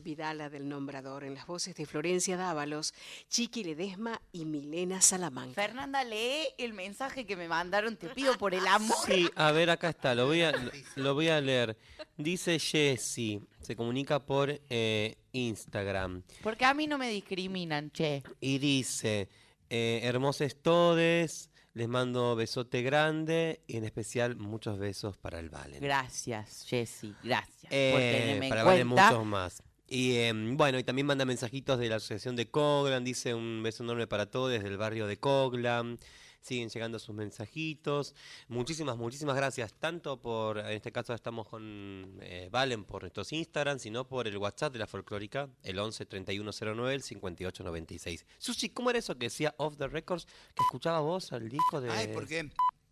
Vidala 0.02 0.50
del 0.50 0.68
Nombrador, 0.68 1.24
en 1.24 1.34
las 1.34 1.46
voces 1.46 1.74
de 1.76 1.86
Florencia 1.86 2.36
Dávalos, 2.36 2.92
Chiqui 3.30 3.64
Ledesma 3.64 4.20
y 4.30 4.44
Milena 4.44 5.00
Salamanca. 5.00 5.54
Fernanda, 5.54 6.04
lee 6.04 6.48
el 6.58 6.74
mensaje 6.74 7.24
que 7.24 7.36
me 7.36 7.48
mandaron, 7.48 7.96
te 7.96 8.10
pido 8.10 8.36
por 8.36 8.52
el 8.52 8.66
amor. 8.66 8.96
Sí, 9.06 9.28
a 9.34 9.52
ver, 9.52 9.70
acá 9.70 9.88
está, 9.88 10.14
lo 10.14 10.26
voy 10.26 10.42
a, 10.42 10.52
lo 10.96 11.14
voy 11.14 11.28
a 11.28 11.40
leer. 11.40 11.76
Dice 12.18 12.58
Jessy, 12.58 13.40
se 13.62 13.74
comunica 13.74 14.24
por 14.24 14.60
eh, 14.68 15.16
Instagram 15.32 16.22
Porque 16.42 16.66
a 16.66 16.74
mí 16.74 16.86
no 16.86 16.98
me 16.98 17.08
discriminan, 17.08 17.90
che. 17.92 18.22
y 18.40 18.58
dice, 18.58 19.30
eh, 19.70 20.00
hermosos 20.02 20.54
todes, 20.60 21.50
les 21.76 21.88
mando 21.88 22.34
besote 22.34 22.80
grande 22.80 23.60
y 23.66 23.76
en 23.76 23.84
especial 23.84 24.34
muchos 24.34 24.78
besos 24.78 25.18
para 25.18 25.38
el 25.38 25.50
Valen. 25.50 25.78
Gracias, 25.82 26.64
Jessy, 26.66 27.14
gracias. 27.22 27.64
por 27.64 27.70
Eh, 27.70 28.38
en 28.40 28.48
para 28.48 28.64
Valen 28.64 28.86
muchos 28.86 29.26
más. 29.26 29.62
Y 29.86 30.16
em, 30.16 30.56
bueno, 30.56 30.78
y 30.78 30.84
también 30.84 31.06
manda 31.06 31.26
mensajitos 31.26 31.78
de 31.78 31.90
la 31.90 31.96
Asociación 31.96 32.34
de 32.34 32.50
Coglan, 32.50 33.04
dice 33.04 33.34
un 33.34 33.62
beso 33.62 33.84
enorme 33.84 34.06
para 34.06 34.24
todos 34.30 34.52
desde 34.52 34.68
el 34.68 34.78
barrio 34.78 35.06
de 35.06 35.18
Coglan. 35.18 35.98
Siguen 36.46 36.68
llegando 36.68 36.98
sus 37.00 37.12
mensajitos. 37.14 38.14
Muchísimas, 38.46 38.96
muchísimas 38.96 39.34
gracias. 39.34 39.72
Tanto 39.74 40.20
por, 40.20 40.58
en 40.58 40.66
este 40.68 40.92
caso 40.92 41.12
estamos 41.12 41.48
con 41.48 42.18
eh, 42.20 42.48
Valen 42.52 42.84
por 42.84 43.02
nuestros 43.02 43.32
Instagram, 43.32 43.80
sino 43.80 44.06
por 44.06 44.28
el 44.28 44.36
WhatsApp 44.38 44.72
de 44.72 44.78
la 44.78 44.86
folclórica, 44.86 45.48
el 45.64 45.78
11 45.78 46.06
3109 46.06 46.94
el 46.94 47.02
58 47.02 47.64
96. 47.64 48.26
Susi, 48.38 48.68
¿cómo 48.70 48.90
era 48.90 49.00
eso 49.00 49.18
que 49.18 49.26
decía 49.26 49.54
Off 49.58 49.76
the 49.76 49.88
Records? 49.88 50.26
Que 50.26 50.62
escuchaba 50.62 51.00
vos 51.00 51.32
al 51.32 51.48
disco 51.48 51.80
de. 51.80 51.90
Ay, 51.90 52.08
¿por 52.14 52.28
qué? 52.28 52.48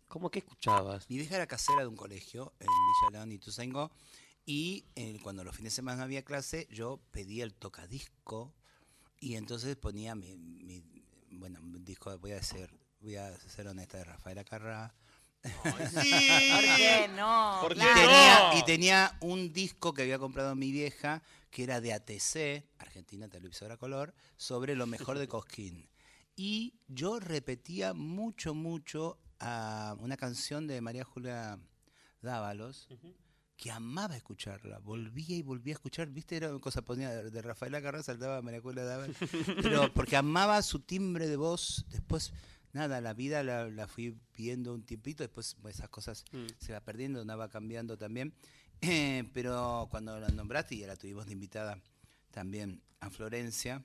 ¿Cómo 0.09 0.29
que 0.29 0.39
escuchabas? 0.39 1.09
Mi 1.09 1.17
vieja 1.17 1.35
era 1.37 1.47
casera 1.47 1.79
de 1.81 1.87
un 1.87 1.95
colegio 1.95 2.53
en 2.59 2.67
Villa 2.67 3.19
León 3.19 3.31
y 3.31 3.37
Tuzaingó. 3.39 3.91
Y 4.45 4.85
eh, 4.95 5.17
cuando 5.23 5.43
los 5.45 5.55
fines 5.55 5.71
de 5.73 5.75
semana 5.77 6.03
había 6.03 6.23
clase, 6.23 6.67
yo 6.69 6.99
pedía 7.11 7.43
el 7.45 7.53
tocadisco 7.53 8.53
y 9.19 9.35
entonces 9.35 9.75
ponía 9.77 10.13
mi, 10.13 10.35
mi- 10.37 10.83
bueno, 11.31 11.59
disco, 11.79 12.15
voy 12.19 12.31
a 12.33 12.43
ser, 12.43 12.69
voy 13.05 13.17
a 13.17 13.37
ser 13.37 13.67
honesta, 13.67 13.99
de 13.99 14.03
Rafaela 14.03 14.43
Carrá. 14.43 14.93
¿Por 15.63 15.77
qué 16.01 17.07
no? 17.15 17.59
¿Por 17.61 17.73
Y 17.73 17.79
qué 17.79 17.85
tenía, 17.93 18.57
y 18.57 18.65
tenía 18.65 19.17
un 19.21 19.53
disco 19.53 19.93
que 19.93 20.01
había 20.01 20.17
comprado 20.17 20.55
mi 20.55 20.71
vieja, 20.71 21.21
que 21.51 21.63
era 21.63 21.81
de 21.81 21.93
ATC, 21.93 22.65
Argentina 22.79 23.29
Televisora 23.29 23.77
Color, 23.77 24.15
sobre 24.37 24.75
lo 24.75 24.87
mejor 24.87 25.19
de 25.19 25.27
Cosquín. 25.27 25.87
Y 26.35 26.79
yo 26.87 27.19
repetía 27.19 27.93
mucho, 27.93 28.55
mucho 28.55 29.19
a 29.39 29.95
una 29.99 30.17
canción 30.17 30.65
de 30.65 30.81
María 30.81 31.03
Julia 31.03 31.59
Dávalos, 32.21 32.87
que 33.55 33.71
amaba 33.71 34.17
escucharla. 34.17 34.79
Volvía 34.79 35.37
y 35.37 35.43
volvía 35.43 35.73
a 35.73 35.77
escuchar, 35.77 36.09
¿viste? 36.09 36.37
Era 36.37 36.49
una 36.49 36.59
cosa, 36.59 36.81
ponía 36.81 37.09
de, 37.11 37.41
Rafaela 37.43 37.81
Carrá, 37.83 38.01
saltaba 38.01 38.41
María 38.41 38.61
Julia 38.61 38.83
Dávalos. 38.83 39.15
Pero 39.61 39.93
porque 39.93 40.17
amaba 40.17 40.59
su 40.63 40.79
timbre 40.79 41.27
de 41.27 41.37
voz. 41.37 41.85
Después, 41.89 42.33
nada, 42.75 43.01
la 43.01 43.13
vida 43.13 43.41
la, 43.43 43.69
la 43.69 43.87
fui 43.87 44.15
viendo 44.37 44.73
un 44.73 44.83
tiempito, 44.83 45.23
después 45.23 45.55
esas 45.67 45.89
cosas 45.89 46.25
Mm. 46.31 46.45
se 46.59 46.73
va 46.73 46.81
perdiendo, 46.81 47.21
una 47.21 47.35
va 47.35 47.49
cambiando 47.49 47.97
también. 47.97 48.33
Eh, 48.81 49.23
pero 49.33 49.87
cuando 49.89 50.19
la 50.19 50.27
nombraste 50.27 50.75
y 50.75 50.79
ya 50.79 50.87
la 50.87 50.97
tuvimos 50.97 51.25
de 51.25 51.31
invitada 51.33 51.81
también 52.31 52.81
a 52.99 53.09
Florencia, 53.09 53.83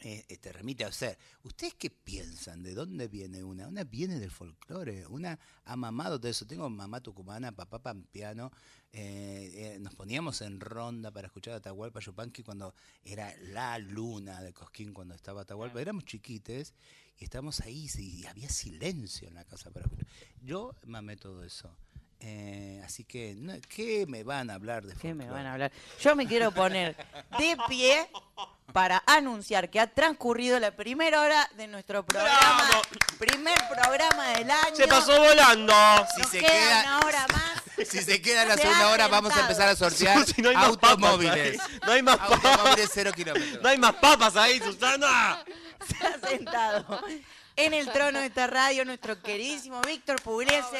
eh, 0.00 0.24
eh, 0.28 0.36
te 0.38 0.52
remite 0.52 0.84
a 0.84 0.92
ser. 0.92 1.18
¿Ustedes 1.42 1.74
qué 1.74 1.90
piensan? 1.90 2.62
¿De 2.62 2.74
dónde 2.74 3.08
viene 3.08 3.44
una? 3.44 3.68
Una 3.68 3.84
viene 3.84 4.18
del 4.18 4.30
folclore, 4.30 5.06
una 5.06 5.38
ha 5.64 5.76
mamado 5.76 6.18
todo 6.18 6.30
eso. 6.30 6.46
Tengo 6.46 6.68
mamá 6.68 7.00
tucumana, 7.00 7.52
papá 7.52 7.78
pampeano. 7.80 8.50
eh, 8.92 9.74
eh, 9.74 9.78
nos 9.80 9.94
poníamos 9.94 10.42
en 10.42 10.60
ronda 10.60 11.10
para 11.10 11.26
escuchar 11.28 11.54
a 11.54 11.56
Atahualpa 11.58 12.00
Yupanqui 12.00 12.42
cuando 12.42 12.74
era 13.04 13.34
la 13.38 13.78
luna 13.78 14.42
de 14.42 14.52
Cosquín, 14.52 14.92
cuando 14.92 15.14
estaba 15.14 15.42
Atahualpa. 15.42 15.80
Éramos 15.80 16.04
chiquites 16.04 16.74
y 17.18 17.24
estábamos 17.24 17.60
ahí 17.60 17.88
y 17.98 18.26
había 18.26 18.48
silencio 18.48 19.28
en 19.28 19.34
la 19.34 19.44
casa 19.44 19.70
para 19.70 19.86
escuchar. 19.86 20.06
Yo 20.42 20.74
mamé 20.86 21.16
todo 21.16 21.44
eso. 21.44 21.74
Eh, 22.24 22.80
así 22.84 23.02
que, 23.04 23.34
no, 23.36 23.52
¿qué 23.68 24.04
me 24.06 24.22
van 24.22 24.48
a 24.50 24.54
hablar 24.54 24.84
de 24.84 24.94
¿Qué 24.94 25.12
me 25.12 25.28
van 25.28 25.44
a 25.46 25.54
hablar? 25.54 25.72
Yo 26.00 26.14
me 26.14 26.26
quiero 26.26 26.52
poner 26.52 26.94
de 27.38 27.56
pie 27.68 28.08
para 28.72 29.02
anunciar 29.06 29.68
que 29.70 29.80
ha 29.80 29.88
transcurrido 29.88 30.60
la 30.60 30.70
primera 30.70 31.20
hora 31.20 31.50
de 31.56 31.66
nuestro 31.66 32.04
programa. 32.06 32.70
Primer 33.18 33.58
programa 33.68 34.28
del 34.30 34.50
año. 34.50 34.76
¡Se 34.76 34.86
pasó 34.86 35.18
volando! 35.18 35.74
Si 36.14 36.20
Nos 36.22 36.30
se 36.30 36.38
queda 36.38 36.48
queda- 36.50 36.80
una 36.82 36.98
hora 37.00 37.26
más. 37.32 37.52
Si 37.88 37.98
se 38.02 38.22
queda 38.22 38.44
la 38.44 38.54
Se 38.54 38.62
segunda 38.62 38.90
hora, 38.90 39.08
vamos 39.08 39.34
a 39.34 39.40
empezar 39.40 39.68
a 39.68 39.74
sortear 39.74 40.24
Si 40.26 40.40
no 40.42 40.50
hay 40.50 40.54
más 40.54 40.66
automóviles. 40.66 41.56
papas 41.56 41.70
ahí. 41.72 41.80
No 41.86 41.92
hay 41.92 42.02
más 42.02 42.16
papas. 42.18 42.44
Automóviles 42.44 42.90
cero 42.94 43.10
kilómetros. 43.16 43.62
No 43.62 43.68
hay 43.68 43.78
más 43.78 43.94
papas 43.94 44.36
ahí, 44.36 44.60
Susana. 44.60 45.44
Se 45.88 46.06
ha 46.06 46.28
sentado 46.28 47.00
en 47.56 47.74
el 47.74 47.90
trono 47.90 48.20
de 48.20 48.26
esta 48.26 48.46
radio 48.46 48.84
nuestro 48.84 49.20
queridísimo 49.20 49.80
Víctor 49.82 50.20
Pugliese. 50.22 50.76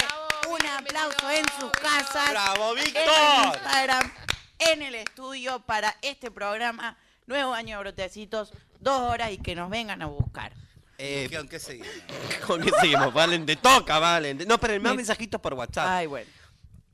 Un 0.49 0.65
aplauso 0.67 1.29
en 1.31 1.45
sus 1.59 1.71
casas. 1.71 2.31
¡Bravo, 2.31 2.73
En 2.73 2.79
el 2.79 2.85
Víctor! 2.85 3.03
Instagram, 3.53 4.11
en 4.59 4.81
el 4.81 4.95
estudio 4.95 5.59
para 5.65 5.95
este 6.01 6.31
programa. 6.31 6.97
Nuevo 7.25 7.53
año 7.53 7.77
de 7.77 7.83
brotecitos, 7.83 8.51
dos 8.79 8.99
horas 9.11 9.31
y 9.31 9.37
que 9.37 9.55
nos 9.55 9.69
vengan 9.69 10.01
a 10.01 10.07
buscar. 10.07 10.51
Eh, 10.97 11.27
¿Qué, 11.29 11.47
qué 11.47 11.59
seguimos? 11.59 11.89
¿Con 12.47 12.61
qué 12.61 12.71
seguimos? 12.81 13.13
Valen, 13.13 13.45
te 13.45 13.55
toca, 13.55 13.99
Valen. 13.99 14.39
No, 14.47 14.59
pero 14.59 14.73
más 14.81 14.91
Me- 14.91 14.97
mensajitos 14.97 15.39
por 15.39 15.53
WhatsApp. 15.53 15.87
Ay, 15.87 16.07
bueno. 16.07 16.29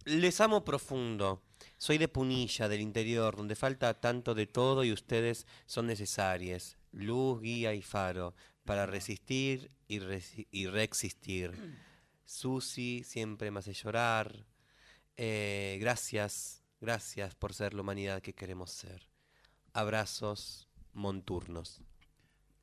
Les 0.05 0.39
amo 0.41 0.63
profundo. 0.63 1.41
Soy 1.77 1.97
de 1.97 2.07
Punilla, 2.07 2.67
del 2.67 2.81
interior, 2.81 3.35
donde 3.37 3.55
falta 3.55 3.93
tanto 3.93 4.35
de 4.35 4.45
todo 4.47 4.83
y 4.83 4.91
ustedes 4.91 5.47
son 5.65 5.87
necesarias. 5.87 6.77
Luz, 6.91 7.41
guía 7.41 7.73
y 7.73 7.81
faro 7.81 8.35
para 8.65 8.85
resistir 8.85 9.71
y, 9.87 9.99
resi- 9.99 10.47
y 10.51 10.67
reexistir. 10.67 11.51
Susi 12.29 13.03
siempre 13.03 13.49
me 13.49 13.57
hace 13.57 13.73
llorar. 13.73 14.45
Eh, 15.17 15.79
gracias, 15.81 16.63
gracias 16.79 17.33
por 17.33 17.55
ser 17.55 17.73
la 17.73 17.81
humanidad 17.81 18.21
que 18.21 18.35
queremos 18.35 18.69
ser. 18.69 19.09
Abrazos 19.73 20.69
monturnos. 20.93 21.81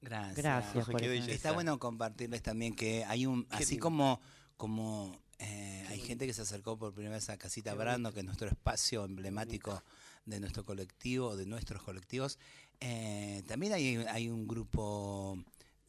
Gracias. 0.01 0.37
Gracias 0.37 0.87
por. 0.87 1.03
Está 1.03 1.51
bueno 1.51 1.81
compartirles 1.81 2.43
también 2.43 2.77
que 2.77 3.05
hay 3.07 3.27
un, 3.27 3.45
así 3.51 3.73
lindo. 3.73 3.83
como, 3.83 4.21
como 4.57 5.21
eh, 5.41 5.85
hay 5.89 5.99
gente 5.99 6.29
que 6.29 6.33
se 6.33 6.43
acercó 6.43 6.79
por 6.79 6.95
primera 6.95 7.17
vez 7.17 7.29
a 7.29 7.37
Casita 7.37 7.75
Brando, 7.75 8.13
que 8.13 8.21
es 8.21 8.25
nuestro 8.25 8.47
espacio 8.47 9.05
emblemático 9.05 9.83
de 10.27 10.39
nuestro 10.39 10.65
colectivo, 10.65 11.37
de 11.37 11.47
nuestros 11.47 11.83
colectivos, 11.83 12.39
eh, 12.79 13.43
también 13.49 13.73
hay, 13.73 13.97
hay 13.97 14.29
un 14.29 14.47
grupo 14.47 15.45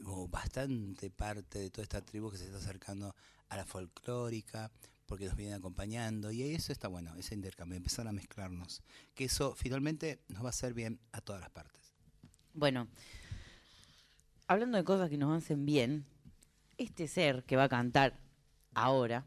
o 0.05 0.27
bastante 0.27 1.09
parte 1.09 1.59
de 1.59 1.69
toda 1.69 1.83
esta 1.83 2.01
tribu 2.01 2.31
que 2.31 2.37
se 2.37 2.45
está 2.45 2.57
acercando 2.57 3.15
a 3.49 3.57
la 3.57 3.65
folclórica 3.65 4.71
porque 5.05 5.25
nos 5.25 5.35
vienen 5.35 5.55
acompañando 5.55 6.31
y 6.31 6.43
eso 6.43 6.71
está 6.71 6.87
bueno, 6.89 7.15
ese 7.15 7.33
intercambio, 7.33 7.77
empezar 7.77 8.07
a 8.07 8.11
mezclarnos, 8.11 8.81
que 9.15 9.25
eso 9.25 9.55
finalmente 9.55 10.19
nos 10.27 10.43
va 10.43 10.47
a 10.47 10.49
hacer 10.49 10.73
bien 10.73 10.99
a 11.13 11.21
todas 11.21 11.41
las 11.41 11.49
partes. 11.49 11.93
Bueno, 12.53 12.87
hablando 14.47 14.77
de 14.77 14.83
cosas 14.83 15.09
que 15.09 15.17
nos 15.17 15.41
hacen 15.41 15.65
bien, 15.65 16.05
este 16.77 17.07
ser 17.07 17.43
que 17.45 17.55
va 17.55 17.63
a 17.63 17.69
cantar 17.69 18.19
ahora 18.73 19.25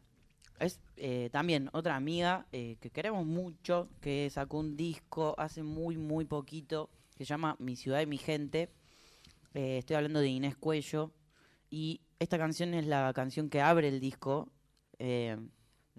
es 0.61 0.79
eh, 0.97 1.31
también 1.33 1.71
otra 1.73 1.97
amiga 1.97 2.47
eh, 2.53 2.77
que 2.81 2.91
queremos 2.91 3.25
mucho, 3.25 3.89
que 4.03 4.29
sacó 4.31 4.59
un 4.59 4.77
disco 4.77 5.35
hace 5.39 5.63
muy, 5.63 5.97
muy 5.97 6.27
poquito, 6.27 6.91
que 7.17 7.25
se 7.25 7.31
llama 7.31 7.57
Mi 7.59 7.77
ciudad 7.77 8.03
y 8.03 8.07
mi 8.07 8.19
gente. 8.19 8.71
Eh, 9.55 9.79
estoy 9.79 9.97
hablando 9.97 10.21
de 10.21 10.29
Inés 10.29 10.57
Cuello. 10.57 11.13
Y 11.71 12.01
esta 12.19 12.39
canción 12.39 12.75
es 12.75 12.87
la 12.87 13.13
canción 13.15 13.49
que 13.49 13.61
abre 13.61 13.89
el 13.89 14.01
disco. 14.01 14.53
eh, 14.99 15.37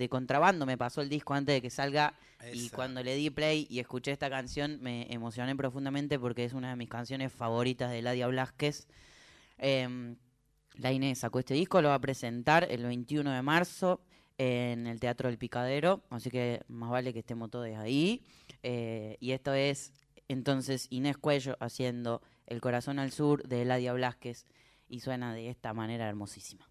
de 0.01 0.09
contrabando 0.09 0.65
me 0.65 0.77
pasó 0.77 1.01
el 1.01 1.09
disco 1.09 1.33
antes 1.33 1.53
de 1.55 1.61
que 1.61 1.69
salga. 1.69 2.15
Y 2.53 2.69
cuando 2.69 3.03
le 3.03 3.15
di 3.15 3.29
play 3.29 3.67
y 3.69 3.79
escuché 3.79 4.11
esta 4.11 4.29
canción 4.29 4.79
me 4.81 5.11
emocioné 5.13 5.55
profundamente 5.55 6.17
porque 6.17 6.43
es 6.43 6.53
una 6.53 6.71
de 6.71 6.75
mis 6.75 6.89
canciones 6.89 7.31
favoritas 7.31 7.91
de 7.91 8.01
Ladia 8.01 8.27
Blasquez. 8.27 8.87
Em, 9.59 10.15
la 10.75 10.91
Inés 10.91 11.19
sacó 11.19 11.39
este 11.39 11.53
disco, 11.53 11.81
lo 11.81 11.89
va 11.89 11.95
a 11.95 12.01
presentar 12.01 12.67
el 12.71 12.83
21 12.83 13.31
de 13.31 13.41
marzo 13.43 14.01
en 14.37 14.87
el 14.87 14.99
Teatro 14.99 15.29
del 15.29 15.37
Picadero, 15.37 16.01
así 16.09 16.31
que 16.31 16.63
más 16.67 16.89
vale 16.89 17.13
que 17.13 17.19
estemos 17.19 17.51
todos 17.51 17.67
ahí. 17.77 18.23
Eh, 18.63 19.17
y 19.19 19.33
esto 19.33 19.53
es 19.53 19.93
entonces 20.27 20.87
Inés 20.89 21.17
Cuello 21.17 21.57
haciendo 21.59 22.23
El 22.51 22.59
corazón 22.59 22.99
al 22.99 23.13
sur 23.13 23.47
de 23.47 23.61
Eladia 23.61 23.93
Blasquez 23.93 24.45
y 24.89 24.99
suena 24.99 25.33
de 25.33 25.49
esta 25.49 25.73
manera 25.73 26.09
hermosísima. 26.09 26.70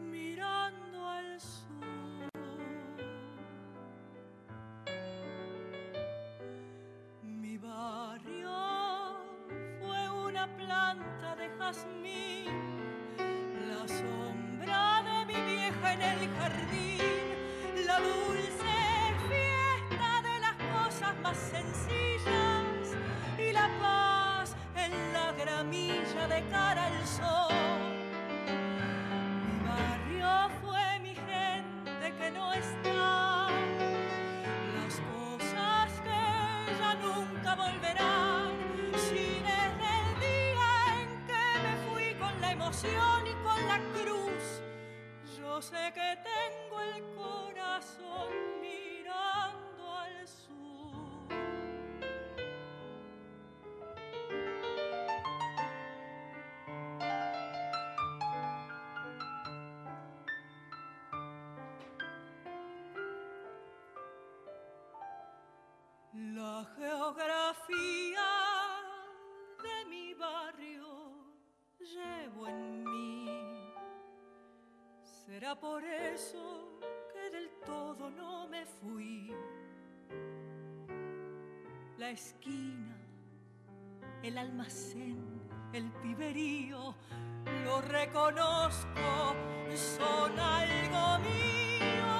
mirando 0.00 1.06
al 1.06 1.38
sur. 1.40 2.30
Mi 7.22 7.58
barrio 7.58 8.50
fue 9.78 10.10
una 10.26 10.46
planta 10.56 11.36
de 11.36 11.50
jazmín, 11.58 12.01
Por 75.60 75.84
eso 75.84 76.78
que 77.12 77.30
del 77.30 77.50
todo 77.64 78.10
no 78.10 78.48
me 78.48 78.64
fui. 78.64 79.32
La 81.98 82.10
esquina, 82.10 82.96
el 84.22 84.38
almacén, 84.38 85.42
el 85.72 85.92
piberío, 86.02 86.94
lo 87.64 87.80
reconozco, 87.82 89.36
son 89.74 90.38
algo 90.38 91.18
mío. 91.20 92.12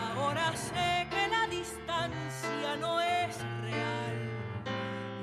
Ahora 0.00 0.54
sé 0.56 1.06
que 1.08 1.28
la 1.28 1.46
distancia 1.46 2.76
no 2.80 3.00
es 3.00 3.38
real 3.62 4.30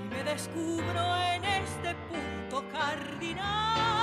y 0.03 0.07
me 0.07 0.23
descubro 0.23 1.17
en 1.33 1.43
este 1.43 1.93
punto 2.07 2.63
cardinal, 2.71 3.98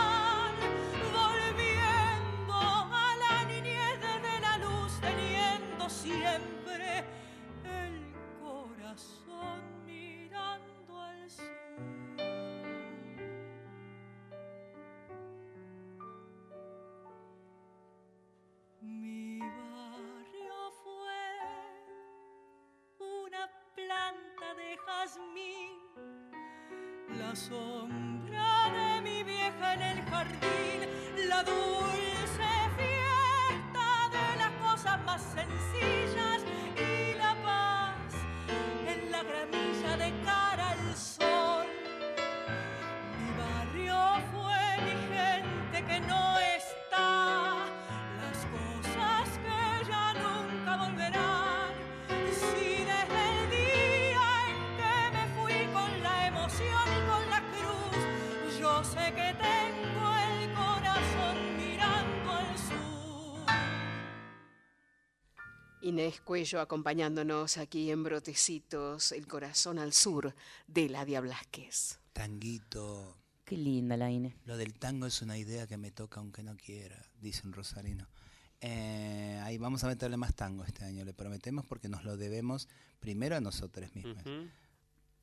de 24.57 24.79
jazmín, 24.85 25.75
la 27.19 27.37
sombra 27.37 28.71
de 28.73 29.01
mi 29.03 29.23
vieja 29.23 29.75
en 29.75 29.83
el 29.83 30.03
jardín, 30.11 31.29
la 31.29 31.43
dulce 31.43 32.51
fiesta 32.77 33.89
de 34.11 34.37
las 34.39 34.53
cosas 34.63 35.05
más 35.05 35.23
sencillas 35.23 35.46
Inés 65.87 66.21
Cuello 66.21 66.61
acompañándonos 66.61 67.59
aquí 67.59 67.93
en 67.93 68.03
Brotecitos, 68.03 69.13
El 69.13 69.29
Corazón 69.29 69.79
al 69.79 69.93
Sur, 69.93 70.35
de 70.67 70.89
Ladia 70.89 71.21
Blasquez. 71.21 72.01
Tanguito. 72.13 73.17
Qué 73.45 73.57
linda 73.57 73.97
la 73.97 74.11
Ine. 74.11 74.35
Lo 74.47 74.57
del 74.57 74.75
tango 74.81 75.07
es 75.07 75.23
una 75.23 75.39
idea 75.39 75.69
que 75.69 75.77
me 75.77 75.93
toca 75.93 76.19
aunque 76.19 76.43
no 76.43 76.57
quiera, 76.57 77.01
dice 77.21 77.47
un 77.47 77.53
rosarino. 77.53 78.09
Eh, 78.61 79.41
ahí 79.45 79.59
vamos 79.59 79.85
a 79.85 79.87
meterle 79.87 80.17
más 80.17 80.35
tango 80.35 80.65
este 80.65 80.85
año, 80.85 81.05
le 81.05 81.15
prometemos, 81.15 81.65
porque 81.65 81.89
nos 81.89 82.03
lo 82.03 82.17
debemos 82.17 82.67
primero 82.99 83.37
a 83.37 83.41
nosotros 83.41 83.95
mismos. 83.95 84.25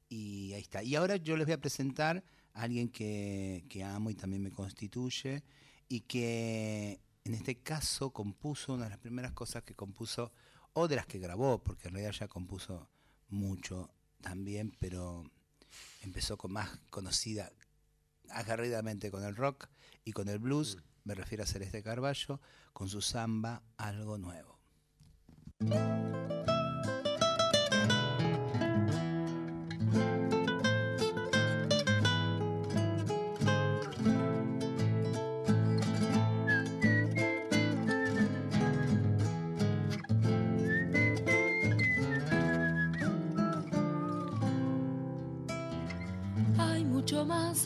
Y 0.08 0.54
ahí 0.54 0.62
está. 0.62 0.82
Y 0.82 0.96
ahora 0.96 1.18
yo 1.18 1.36
les 1.36 1.46
voy 1.46 1.56
a 1.56 1.60
presentar 1.60 2.24
a 2.54 2.62
alguien 2.62 2.88
que, 2.88 3.66
que 3.68 3.84
amo 3.84 4.10
y 4.12 4.16
también 4.16 4.42
me 4.42 4.52
constituye, 4.52 5.44
y 5.90 6.00
que 6.02 7.02
en 7.26 7.34
este 7.34 7.56
caso 7.56 8.12
compuso 8.12 8.74
una 8.74 8.86
de 8.86 8.92
las 8.92 9.00
primeras 9.00 9.34
cosas 9.34 9.64
que 9.64 9.74
compuso, 9.74 10.32
o 10.74 10.88
de 10.88 10.96
las 10.96 11.06
que 11.06 11.20
grabó, 11.20 11.64
porque 11.64 11.88
en 11.88 11.94
realidad 11.96 12.14
ya 12.14 12.28
compuso 12.28 12.90
mucho 13.30 13.90
también, 14.22 14.76
pero 14.80 15.24
empezó 16.02 16.38
con 16.38 16.52
más 16.52 16.80
conocida 16.90 17.52
agarridamente 18.30 19.12
con 19.12 19.24
el 19.24 19.36
rock 19.36 19.68
y 20.04 20.12
con 20.12 20.30
el 20.30 20.40
blues, 20.40 20.78
me 21.04 21.16
refiero 21.16 21.44
a 21.44 21.48
Celeste 21.48 21.84
Carballo, 21.84 22.40
con 22.72 22.90
su 22.90 23.02
samba 23.02 23.62
Algo 23.78 24.18
Nuevo. 24.18 24.60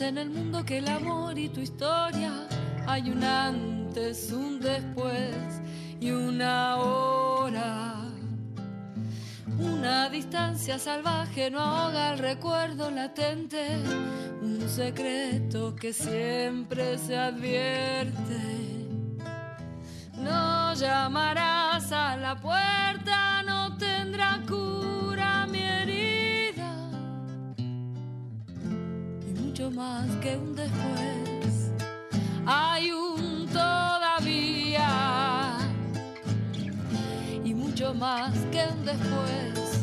En 0.02 0.18
el 0.18 0.30
mundo 0.30 0.64
que 0.64 0.78
el 0.78 0.88
amor 0.88 1.38
y 1.38 1.50
tu 1.50 1.60
historia. 1.60 2.32
Hay 2.86 3.10
un 3.10 3.24
antes, 3.24 4.32
un 4.32 4.60
después 4.60 5.62
y 6.00 6.12
una 6.12 6.78
hora. 6.78 7.96
Una 9.58 10.10
distancia 10.10 10.78
salvaje 10.78 11.50
no 11.50 11.60
ahoga 11.60 12.14
el 12.14 12.20
recuerdo 12.20 12.92
latente. 12.92 13.78
Un 14.42 14.70
secreto 14.70 15.76
que 15.76 15.94
siempre 15.94 16.98
se 16.98 17.18
advierte. 17.18 18.88
No 20.14 20.74
llamarás 20.76 21.92
a 21.92 22.18
la 22.18 22.36
puerta, 22.40 23.42
no 23.44 23.78
tendrá 23.78 24.42
cura 24.48 24.57
más 29.72 30.08
que 30.22 30.38
un 30.38 30.56
después. 30.56 31.72
Hay 32.46 32.92
un 32.92 33.48
todavía 33.48 34.88
y 37.44 37.54
mucho 37.54 37.94
más 37.94 38.34
que 38.52 38.66
un 38.66 38.86
después. 38.86 39.82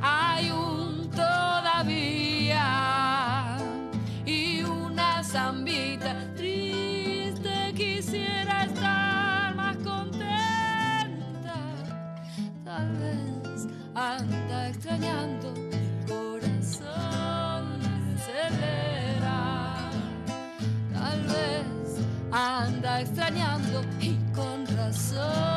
Hay 0.00 0.50
un 0.50 1.10
todavía 1.10 2.68
y 4.24 4.62
una 4.62 5.22
zambita 5.22 6.32
triste 6.34 7.72
quisiera 7.74 8.64
estar 8.64 9.54
más 9.54 9.76
contenta. 9.78 11.58
Tal 12.64 12.96
vez 12.96 13.66
anda 13.94 14.68
extrañando 14.68 15.35
anda 22.36 23.00
extrañando 23.00 23.82
y 23.98 24.14
con 24.34 24.66
razón 24.76 25.55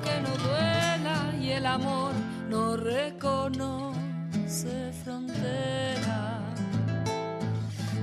que 0.00 0.20
no 0.20 0.30
duela 0.36 1.34
y 1.40 1.50
el 1.50 1.66
amor 1.66 2.12
no 2.48 2.76
reconoce 2.76 3.92
frontera. 5.04 6.40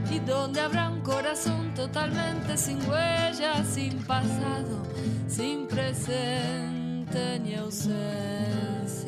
Y 0.09 0.19
donde 0.19 0.61
habrá 0.61 0.89
un 0.89 1.01
corazón 1.01 1.73
totalmente 1.73 2.57
sin 2.57 2.77
huella, 2.89 3.63
sin 3.63 3.97
pasado, 4.03 4.83
sin 5.27 5.67
presente 5.67 7.39
ni 7.43 7.55
ausencias. 7.55 9.05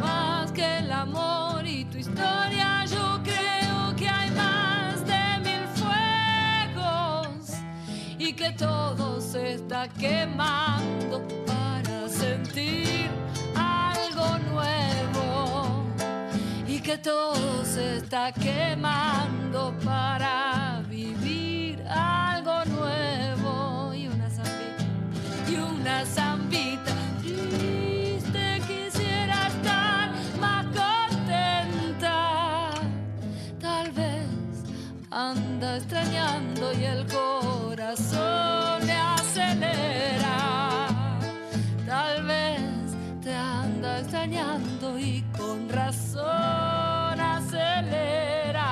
Más 0.00 0.52
que 0.52 0.78
el 0.78 0.92
amor 0.92 1.66
y 1.66 1.84
tu 1.86 1.98
historia, 1.98 2.84
yo 2.86 3.20
creo 3.24 3.55
todo 8.56 9.20
se 9.20 9.54
está 9.54 9.88
quemando 9.88 11.22
para 11.46 12.08
sentir 12.08 13.10
algo 13.54 14.38
nuevo. 14.50 15.84
Y 16.66 16.80
que 16.80 16.96
todo 16.98 17.64
se 17.64 17.98
está 17.98 18.32
quemando 18.32 19.74
para 19.84 20.82
vivir 20.88 21.82
algo 21.88 22.64
nuevo. 22.66 23.94
Y 23.94 24.08
una 24.08 24.30
zambita 24.30 24.84
y 25.50 25.56
una 25.56 26.06
corazón 37.86 38.86
le 38.86 38.92
acelera. 38.92 40.88
Tal 41.86 42.24
vez 42.24 42.60
te 43.22 43.32
anda 43.32 44.00
extrañando 44.00 44.98
y 44.98 45.22
con 45.36 45.68
razón 45.68 47.20
acelera. 47.20 48.64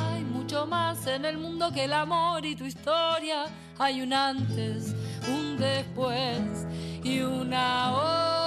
Hay 0.00 0.24
mucho 0.24 0.66
más 0.66 1.06
en 1.06 1.26
el 1.26 1.36
mundo 1.36 1.70
que 1.70 1.84
el 1.84 1.92
amor 1.92 2.46
y 2.46 2.56
tu 2.56 2.64
historia. 2.64 3.44
Hay 3.78 4.00
un 4.00 4.14
antes, 4.14 4.94
un 5.28 5.58
después 5.58 6.66
y 7.04 7.20
una 7.20 7.92
hora. 7.92 8.41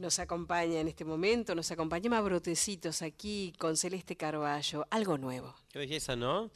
Nos 0.00 0.18
acompaña 0.18 0.80
en 0.80 0.88
este 0.88 1.04
momento, 1.04 1.54
nos 1.54 1.70
acompaña 1.70 2.08
más 2.08 2.24
brotecitos 2.24 3.02
aquí 3.02 3.52
con 3.58 3.76
Celeste 3.76 4.16
Carballo, 4.16 4.86
algo 4.88 5.18
nuevo. 5.18 5.54
Qué 5.70 5.78
belleza, 5.78 6.16
¿no? 6.16 6.50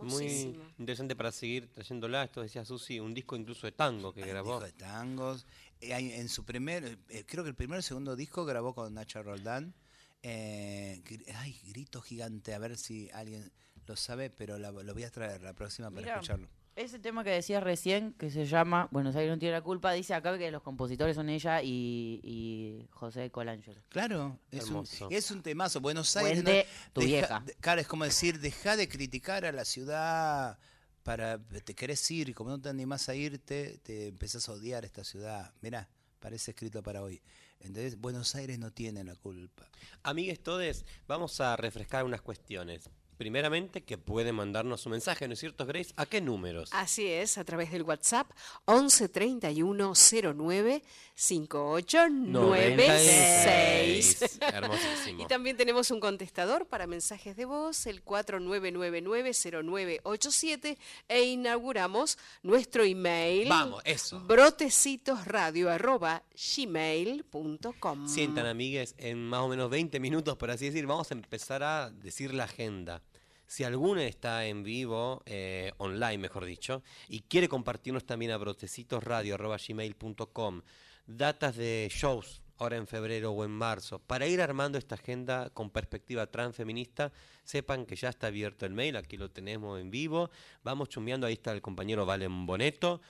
Muy 0.00 0.56
interesante 0.78 1.16
para 1.16 1.32
seguir 1.32 1.66
trayéndola. 1.72 2.22
Esto 2.22 2.40
decía 2.42 2.64
Susi, 2.64 3.00
un 3.00 3.12
disco 3.12 3.34
incluso 3.34 3.66
de 3.66 3.72
tango 3.72 4.12
que 4.12 4.20
grabó. 4.20 4.60
Disco 4.60 4.66
de 4.66 4.72
tangos. 4.74 5.44
Eh, 5.80 5.90
en 6.20 6.28
su 6.28 6.44
primer, 6.44 6.96
eh, 7.08 7.24
creo 7.26 7.42
que 7.42 7.50
el 7.50 7.56
primer 7.56 7.80
o 7.80 7.82
segundo 7.82 8.14
disco 8.14 8.44
grabó 8.44 8.76
con 8.76 8.94
Nacho 8.94 9.20
Roldán. 9.24 9.74
Eh, 10.22 11.02
ay, 11.34 11.60
grito 11.66 12.00
gigante, 12.00 12.54
a 12.54 12.58
ver 12.60 12.76
si 12.76 13.10
alguien 13.12 13.50
lo 13.88 13.96
sabe, 13.96 14.30
pero 14.30 14.56
la- 14.56 14.70
lo 14.70 14.94
voy 14.94 15.02
a 15.02 15.10
traer 15.10 15.42
la 15.42 15.52
próxima 15.52 15.90
para 15.90 16.02
escucharlo. 16.14 16.48
Ese 16.76 16.98
tema 16.98 17.22
que 17.22 17.30
decías 17.30 17.62
recién, 17.62 18.14
que 18.14 18.30
se 18.30 18.46
llama 18.46 18.88
Buenos 18.90 19.14
Aires 19.14 19.32
no 19.32 19.38
tiene 19.38 19.52
la 19.52 19.62
culpa, 19.62 19.92
dice 19.92 20.12
acá 20.12 20.36
que 20.36 20.50
los 20.50 20.60
compositores 20.62 21.14
son 21.14 21.28
ella 21.28 21.62
y, 21.62 22.20
y 22.24 22.88
José 22.90 23.30
Colangelo. 23.30 23.80
Claro, 23.90 24.40
es 24.50 24.68
un, 24.70 24.84
es 25.10 25.30
un 25.30 25.42
temazo. 25.42 25.80
Buenos 25.80 26.16
Aires. 26.16 26.42
No- 26.42 26.50
tu 26.92 27.00
deja- 27.02 27.06
vieja. 27.06 27.40
de- 27.46 27.54
claro, 27.54 27.80
es 27.80 27.86
como 27.86 28.04
decir, 28.04 28.40
deja 28.40 28.76
de 28.76 28.88
criticar 28.88 29.44
a 29.44 29.52
la 29.52 29.64
ciudad 29.64 30.58
para 31.04 31.38
te 31.38 31.74
querés 31.74 32.10
ir 32.10 32.30
y 32.30 32.34
como 32.34 32.50
no 32.50 32.60
te 32.60 32.70
animás 32.70 33.08
a 33.08 33.14
irte, 33.14 33.78
te 33.84 34.08
empezás 34.08 34.48
a 34.48 34.52
odiar 34.52 34.84
esta 34.84 35.04
ciudad. 35.04 35.52
Mirá, 35.60 35.88
parece 36.18 36.50
escrito 36.52 36.82
para 36.82 37.02
hoy. 37.02 37.22
Entonces, 37.60 37.98
Buenos 38.00 38.34
Aires 38.34 38.58
no 38.58 38.72
tiene 38.72 39.04
la 39.04 39.14
culpa. 39.14 39.68
Amigues 40.02 40.42
todes, 40.42 40.84
vamos 41.06 41.40
a 41.40 41.56
refrescar 41.56 42.04
unas 42.04 42.20
cuestiones. 42.20 42.90
Primeramente, 43.16 43.82
que 43.82 43.98
pueden 43.98 44.34
mandarnos 44.34 44.86
un 44.86 44.92
mensaje, 44.92 45.28
¿no 45.28 45.34
es 45.34 45.40
cierto, 45.40 45.66
Grace? 45.66 45.92
¿A 45.96 46.06
qué 46.06 46.20
números? 46.20 46.70
Así 46.72 47.06
es, 47.06 47.38
a 47.38 47.44
través 47.44 47.70
del 47.70 47.82
WhatsApp 47.82 48.30
11 48.64 49.08
31 49.08 49.92
09 50.34 50.82
5896. 51.14 52.32
96. 52.32 54.38
Hermosísimo. 54.40 55.18
Y 55.24 55.26
también 55.26 55.56
tenemos 55.56 55.90
un 55.90 56.00
contestador 56.00 56.66
para 56.66 56.86
mensajes 56.86 57.36
de 57.36 57.44
voz, 57.44 57.86
el 57.86 58.02
49990987 58.04 60.76
e 61.08 61.22
inauguramos 61.22 62.18
nuestro 62.42 62.84
email. 62.84 63.48
Vamos, 63.48 63.82
eso. 63.84 64.20
brotecitosradio 64.20 65.70
arroba 65.70 66.22
gmail.com. 66.56 68.08
Sientan, 68.08 68.46
amigues, 68.46 68.94
en 68.98 69.24
más 69.24 69.40
o 69.40 69.48
menos 69.48 69.70
20 69.70 69.98
minutos, 70.00 70.36
por 70.36 70.50
así 70.50 70.66
decir, 70.66 70.86
vamos 70.86 71.10
a 71.10 71.14
empezar 71.14 71.62
a 71.62 71.90
decir 71.90 72.34
la 72.34 72.44
agenda. 72.44 73.02
Si 73.46 73.64
alguno 73.64 74.00
está 74.00 74.46
en 74.46 74.62
vivo, 74.62 75.22
eh, 75.26 75.72
online 75.78 76.18
mejor 76.18 76.44
dicho, 76.44 76.82
y 77.08 77.20
quiere 77.20 77.48
compartirnos 77.48 78.04
también 78.04 78.32
a 78.32 78.38
brotecitosradio.gmail.com 78.38 80.62
datas 81.06 81.56
de 81.56 81.90
shows 81.92 82.40
ahora 82.58 82.76
en 82.76 82.86
febrero 82.86 83.32
o 83.32 83.44
en 83.44 83.50
marzo, 83.50 83.98
para 83.98 84.26
ir 84.26 84.40
armando 84.40 84.78
esta 84.78 84.94
agenda 84.94 85.50
con 85.50 85.70
perspectiva 85.70 86.26
transfeminista, 86.28 87.12
sepan 87.42 87.84
que 87.84 87.96
ya 87.96 88.08
está 88.08 88.28
abierto 88.28 88.64
el 88.64 88.72
mail, 88.72 88.96
aquí 88.96 89.16
lo 89.16 89.30
tenemos 89.30 89.80
en 89.80 89.90
vivo, 89.90 90.30
vamos 90.62 90.88
chumbeando, 90.88 91.26
ahí 91.26 91.34
está 91.34 91.52
el 91.52 91.62
compañero 91.62 92.06
Valen 92.06 92.46
Boneto, 92.46 93.00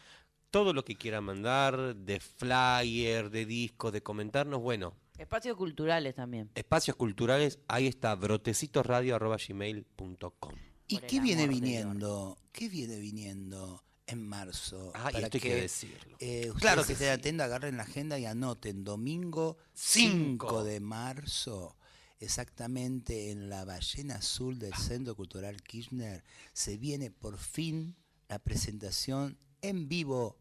todo 0.51 0.73
lo 0.73 0.85
que 0.85 0.97
quieran 0.97 1.25
mandar, 1.25 1.95
de 1.95 2.21
flyer, 2.21 3.31
de 3.31 3.45
disco, 3.45 3.91
de 3.91 4.03
comentarnos, 4.03 4.61
bueno, 4.61 4.95
Espacios 5.19 5.57
culturales 5.57 6.15
también. 6.15 6.51
espacios 6.55 6.97
culturales, 6.97 7.59
ahí 7.69 7.87
está, 7.87 8.15
brotecitosradio.gmail.com. 8.15 10.55
¿Y 10.89 10.99
qué 10.99 11.21
viene 11.21 11.47
viniendo? 11.49 12.39
¿Qué 12.53 12.69
viene 12.69 12.99
viniendo 12.99 13.83
en 14.07 14.27
marzo? 14.27 14.93
Ah, 14.95 15.11
y 15.13 15.17
esto 15.23 15.37
hay 15.37 15.41
que 15.41 15.55
decirlo. 15.55 16.17
eh, 16.21 16.47
ustedes 16.51 16.61
Claro 16.61 16.85
que 16.85 16.93
estén 16.93 17.09
sí. 17.09 17.13
atentos, 17.13 17.45
agarren 17.45 17.77
la 17.77 17.85
agenda 17.85 18.19
y 18.19 18.27
anoten. 18.27 18.85
Domingo 18.85 19.57
Cinco. 19.73 20.49
5 20.49 20.65
de 20.65 20.81
marzo, 20.81 21.77
exactamente 22.19 23.31
en 23.31 23.49
la 23.49 23.65
ballena 23.65 24.17
azul 24.17 24.59
del 24.59 24.75
Centro 24.75 25.15
Cultural 25.15 25.63
Kirchner, 25.63 26.23
se 26.53 26.77
viene 26.77 27.11
por 27.11 27.39
fin 27.39 27.97
la 28.29 28.39
presentación 28.41 29.39
en 29.63 29.89
vivo 29.89 30.39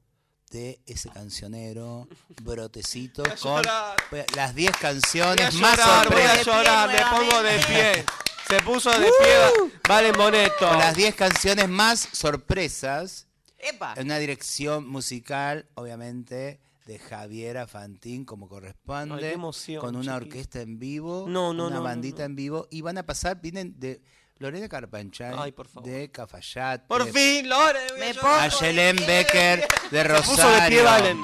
de 0.54 0.80
ese 0.86 1.10
cancionero 1.10 2.08
Brotecito 2.44 3.24
Voy 3.24 3.32
a 3.34 3.36
con 3.36 4.26
las 4.36 4.56
10 4.56 4.78
canciones 4.78 5.54
Voy 5.54 5.60
a 5.60 5.68
más 5.68 5.78
llorar, 5.78 6.10
voy 6.10 6.22
a 6.22 6.28
sorpresas. 6.28 6.46
llorar, 6.46 6.90
me 6.90 7.18
pongo 7.18 7.44
de 7.44 7.58
pie. 7.60 8.06
Se 8.48 8.62
puso 8.62 8.92
de 8.92 9.06
pie, 9.06 9.72
Valen 9.88 10.14
Boneto. 10.16 10.68
Con 10.70 10.78
las 10.78 10.96
10 10.96 11.16
canciones 11.16 11.68
más 11.70 12.08
sorpresas. 12.12 13.28
¡Epa! 13.58 13.94
En 13.96 14.06
una 14.08 14.20
dirección 14.20 14.88
musical, 14.88 15.66
obviamente, 15.76 16.60
de 16.86 17.00
Javiera 17.00 17.66
Fantín, 17.68 18.26
como 18.26 18.50
corresponde. 18.50 19.16
Ay, 19.16 19.22
qué 19.22 19.32
emoción, 19.32 19.80
con 19.82 19.96
una 19.96 20.16
orquesta 20.16 20.60
en 20.62 20.78
vivo. 20.78 21.26
No, 21.28 21.54
no, 21.54 21.68
Una 21.68 21.76
no, 21.76 21.82
no, 21.82 21.84
bandita 21.84 22.20
no. 22.20 22.26
en 22.26 22.36
vivo. 22.36 22.68
Y 22.70 22.82
van 22.82 22.98
a 22.98 23.06
pasar, 23.06 23.40
vienen 23.42 23.80
de 23.80 24.02
Lorena 24.40 24.68
Carpanchay, 24.68 25.34
Ay, 25.38 25.52
por 25.52 25.68
favor. 25.68 25.90
de 25.90 26.12
Cafayate. 26.12 26.86
Por 26.88 27.08
fin, 27.12 27.48
Lore, 27.48 27.80
Me. 28.00 28.14
A 28.22 28.48
Yelén 28.50 28.96
Becker 28.98 29.60
de 29.92 29.98
Se 29.98 30.04
Rosario. 30.04 30.36
puso 30.36 30.50
de 30.50 30.70
pie, 30.70 30.82
Valen. 30.82 31.24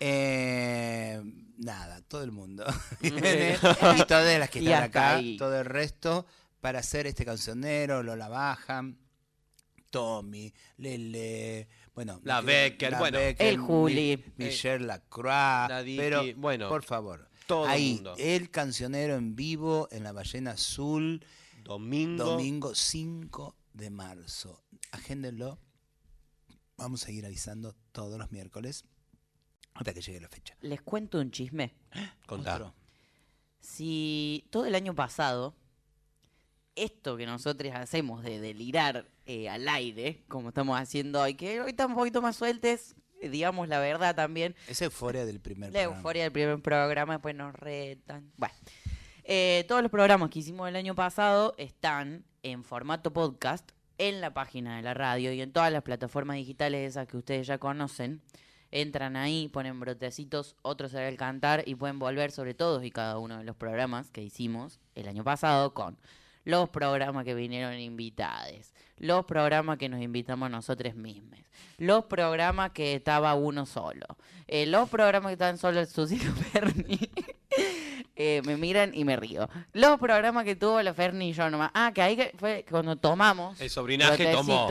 Eh, 0.00 1.22
nada, 1.58 2.00
todo 2.08 2.22
el 2.24 2.32
mundo. 2.32 2.64
Y 3.02 3.10
todas 4.06 4.38
las 4.38 4.50
que 4.50 4.60
Y 4.60 4.66
están 4.66 4.82
acá, 4.84 5.16
ahí. 5.16 5.36
todo 5.36 5.58
el 5.60 5.64
resto, 5.66 6.26
para 6.60 6.78
hacer 6.80 7.06
este 7.06 7.24
cancionero, 7.24 8.02
Lola 8.02 8.28
Baja, 8.28 8.82
Tommy, 9.90 10.52
Lele, 10.78 11.68
bueno, 11.94 12.20
La 12.24 12.40
Becker, 12.40 12.92
la 12.92 12.98
bueno. 12.98 13.18
Becker, 13.18 13.46
El 13.46 13.58
Juli. 13.58 14.24
Mi- 14.36 14.46
Michelle 14.46 14.84
Lacroix, 14.86 15.68
La 15.68 15.82
pero 15.96 16.22
bueno, 16.36 16.68
por 16.68 16.82
favor, 16.84 17.28
todo 17.46 17.66
el 17.66 17.70
ahí, 17.70 17.94
mundo. 17.94 18.14
el 18.18 18.50
cancionero 18.50 19.14
en 19.14 19.36
vivo 19.36 19.88
en 19.92 20.02
la 20.04 20.12
Ballena 20.12 20.52
Azul, 20.52 21.24
Domingo. 21.64 22.24
domingo 22.24 22.74
5 22.74 23.56
de 23.72 23.90
marzo. 23.90 24.62
Agéndenlo. 24.92 25.58
Vamos 26.76 27.06
a 27.06 27.10
ir 27.10 27.24
avisando 27.24 27.74
todos 27.92 28.18
los 28.18 28.30
miércoles 28.32 28.84
hasta 29.74 29.92
que 29.94 30.00
llegue 30.02 30.20
la 30.20 30.28
fecha. 30.28 30.56
Les 30.60 30.82
cuento 30.82 31.18
un 31.18 31.30
chisme. 31.30 31.74
Contá. 32.26 32.54
Otro. 32.56 32.74
Si 33.60 34.46
todo 34.50 34.66
el 34.66 34.74
año 34.74 34.94
pasado, 34.94 35.54
esto 36.76 37.16
que 37.16 37.26
nosotros 37.26 37.72
hacemos 37.74 38.22
de 38.22 38.40
delirar 38.40 39.10
eh, 39.26 39.48
al 39.48 39.68
aire, 39.68 40.24
como 40.28 40.48
estamos 40.50 40.78
haciendo 40.78 41.20
hoy, 41.22 41.34
que 41.34 41.60
hoy 41.60 41.70
estamos 41.70 41.94
un 41.96 42.00
poquito 42.00 42.20
más 42.20 42.36
sueltes, 42.36 42.94
eh, 43.22 43.30
digamos 43.30 43.68
la 43.68 43.78
verdad 43.78 44.14
también, 44.14 44.54
Esa 44.68 44.84
euforia 44.84 45.24
del 45.24 45.40
primer 45.40 45.70
la 45.72 45.80
programa. 45.80 45.96
euforia 45.96 46.22
del 46.24 46.32
primer 46.32 46.60
programa, 46.60 47.14
después 47.14 47.34
nos 47.34 47.54
retan. 47.54 48.30
Bueno, 48.36 48.54
eh, 49.24 49.64
todos 49.68 49.80
los 49.80 49.90
programas 49.90 50.28
que 50.30 50.40
hicimos 50.40 50.68
el 50.68 50.76
año 50.76 50.94
pasado 50.94 51.54
están 51.56 52.24
en 52.42 52.62
formato 52.62 53.12
podcast 53.12 53.70
en 53.96 54.20
la 54.20 54.34
página 54.34 54.76
de 54.76 54.82
la 54.82 54.92
radio 54.92 55.32
y 55.32 55.40
en 55.40 55.52
todas 55.52 55.72
las 55.72 55.82
plataformas 55.82 56.36
digitales 56.36 56.90
esas 56.90 57.08
que 57.08 57.16
ustedes 57.16 57.46
ya 57.46 57.58
conocen. 57.58 58.20
Entran 58.70 59.16
ahí, 59.16 59.48
ponen 59.48 59.80
brotecitos, 59.80 60.56
otros 60.62 60.90
será 60.90 61.08
el 61.08 61.16
cantar 61.16 61.62
y 61.64 61.74
pueden 61.76 61.98
volver 61.98 62.32
sobre 62.32 62.54
todos 62.54 62.84
y 62.84 62.90
cada 62.90 63.18
uno 63.18 63.38
de 63.38 63.44
los 63.44 63.56
programas 63.56 64.10
que 64.10 64.22
hicimos 64.22 64.80
el 64.94 65.08
año 65.08 65.24
pasado 65.24 65.72
con 65.72 65.96
los 66.44 66.68
programas 66.68 67.24
que 67.24 67.34
vinieron 67.34 67.78
invitados, 67.78 68.74
los 68.98 69.24
programas 69.24 69.78
que 69.78 69.88
nos 69.88 70.02
invitamos 70.02 70.50
nosotros 70.50 70.94
mismos, 70.96 71.38
los 71.78 72.04
programas 72.04 72.72
que 72.72 72.94
estaba 72.94 73.34
uno 73.34 73.64
solo, 73.64 74.06
eh, 74.48 74.66
los 74.66 74.88
programas 74.90 75.30
que 75.30 75.34
estaban 75.34 75.56
solo 75.56 75.80
el 75.80 75.86
Susilo 75.86 76.32
Ferni. 76.34 76.98
Eh, 78.16 78.42
me 78.44 78.56
miran 78.56 78.92
y 78.94 79.04
me 79.04 79.16
río. 79.16 79.48
Los 79.72 79.98
programas 79.98 80.44
que 80.44 80.54
tuvo 80.54 80.80
la 80.82 80.94
Ferni 80.94 81.30
y 81.30 81.32
yo 81.32 81.50
nomás. 81.50 81.70
Ah, 81.74 81.90
que 81.92 82.00
ahí 82.02 82.16
que 82.16 82.32
fue 82.38 82.64
cuando 82.70 82.96
tomamos. 82.96 83.60
El 83.60 83.70
sobrinaje 83.70 84.30
tomó. 84.32 84.68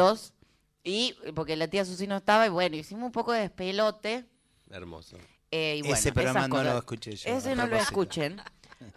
Y 0.83 1.15
porque 1.33 1.55
la 1.55 1.67
tía 1.67 1.85
Susi 1.85 2.07
no 2.07 2.17
estaba, 2.17 2.45
y 2.45 2.49
bueno, 2.49 2.75
hicimos 2.75 3.05
un 3.05 3.11
poco 3.11 3.31
de 3.31 3.41
despelote. 3.41 4.25
Hermoso. 4.69 5.17
eh, 5.51 5.75
y 5.77 5.81
bueno, 5.81 5.95
Ese 5.95 6.11
programa 6.11 6.47
no 6.47 6.55
cosas. 6.55 6.73
lo 6.73 6.79
escuché 6.79 7.15
yo, 7.15 7.29
Ese 7.37 7.55
no 7.55 7.67
lo 7.67 7.75
escuchen. 7.75 8.41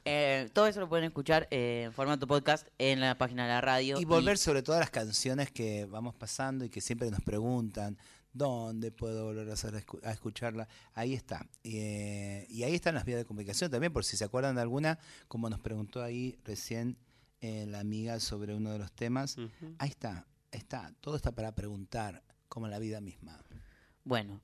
Eh, 0.05 0.51
todo 0.53 0.67
eso 0.67 0.81
lo 0.81 0.89
pueden 0.89 1.05
escuchar 1.05 1.47
eh, 1.53 1.83
en 1.87 1.93
formato 1.93 2.27
podcast 2.27 2.67
en 2.77 2.99
la 2.99 3.17
página 3.17 3.45
de 3.45 3.51
la 3.51 3.61
radio. 3.61 4.01
Y 4.01 4.05
volver 4.05 4.37
sobre 4.37 4.63
todas 4.63 4.81
las 4.81 4.91
canciones 4.91 5.53
que 5.53 5.85
vamos 5.87 6.13
pasando 6.17 6.65
y 6.65 6.71
que 6.71 6.81
siempre 6.81 7.09
nos 7.09 7.21
preguntan 7.21 7.97
dónde 8.37 8.91
puedo 8.93 9.25
volver 9.25 9.49
a, 9.51 9.55
hacer, 9.55 9.75
a 10.03 10.11
escucharla. 10.13 10.69
Ahí 10.95 11.15
está. 11.15 11.47
Eh, 11.65 12.47
y 12.49 12.63
ahí 12.63 12.75
están 12.75 12.95
las 12.95 13.05
vías 13.05 13.19
de 13.19 13.25
comunicación 13.25 13.71
también, 13.71 13.93
por 13.93 14.05
si 14.05 14.17
se 14.17 14.25
acuerdan 14.25 14.57
de 14.57 14.63
alguna, 14.63 14.99
como 15.29 15.49
nos 15.49 15.61
preguntó 15.61 16.03
ahí 16.03 16.39
recién 16.45 16.99
eh, 17.41 17.67
la 17.67 17.81
amiga 17.81 18.21
sobre 18.21 18.55
uno 18.55 18.73
de 18.73 18.79
los 18.79 18.93
temas. 18.93 19.37
Ahí 19.79 19.89
está, 19.89 20.27
está. 20.51 20.93
Todo 21.01 21.17
está 21.17 21.33
para 21.33 21.55
preguntar, 21.55 22.23
como 22.49 22.69
la 22.69 22.79
vida 22.79 23.01
misma. 23.01 23.39
Bueno, 24.05 24.41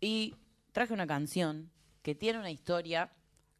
y 0.00 0.34
traje 0.72 0.92
una 0.92 1.06
canción 1.06 1.70
que 2.02 2.14
tiene 2.14 2.38
una 2.38 2.50
historia 2.50 3.12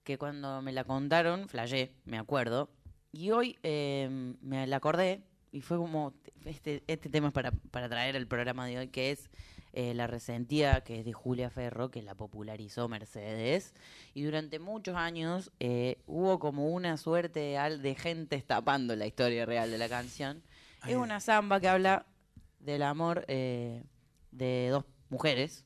que 0.03 0.19
cuando 0.19 0.61
me 0.61 0.73
la 0.73 0.85
contaron, 0.85 1.49
flashé, 1.49 1.95
me 2.05 2.19
acuerdo. 2.19 2.71
Y 3.13 3.31
hoy 3.31 3.59
eh, 3.63 4.37
me 4.43 4.67
la 4.67 4.77
acordé 4.77 5.23
y 5.53 5.61
fue 5.61 5.77
como, 5.77 6.13
este, 6.45 6.83
este 6.89 7.09
tema 7.09 7.29
es 7.29 7.33
para, 7.33 7.53
para 7.53 7.89
traer 7.89 8.17
el 8.17 8.27
programa 8.27 8.67
de 8.67 8.79
hoy, 8.79 8.89
que 8.89 9.13
es 9.13 9.31
eh, 9.75 9.93
La 9.95 10.07
Resentida, 10.07 10.83
que 10.83 11.01
es 11.01 11.05
de 11.05 11.13
Julia 11.13 11.51
Ferro, 11.51 11.91
que 11.91 12.03
la 12.03 12.15
popularizó 12.15 12.89
Mercedes. 12.89 13.75
Y 14.15 14.23
durante 14.23 14.59
muchos 14.59 14.97
años 14.97 15.51
eh, 15.59 15.99
hubo 16.07 16.39
como 16.39 16.69
una 16.69 16.97
suerte 16.97 17.59
de, 17.59 17.95
gente 17.95 18.41
tapando 18.41 18.95
la 18.95 19.07
historia 19.07 19.45
real 19.45 19.71
de 19.71 19.79
la 19.79 19.89
canción. 19.89 20.43
Es 20.87 20.97
una 20.97 21.19
samba 21.19 21.61
que 21.61 21.69
habla 21.69 22.07
del 22.61 22.83
amor 22.83 23.25
eh, 23.29 23.83
de 24.31 24.69
dos 24.71 24.85
mujeres 25.09 25.65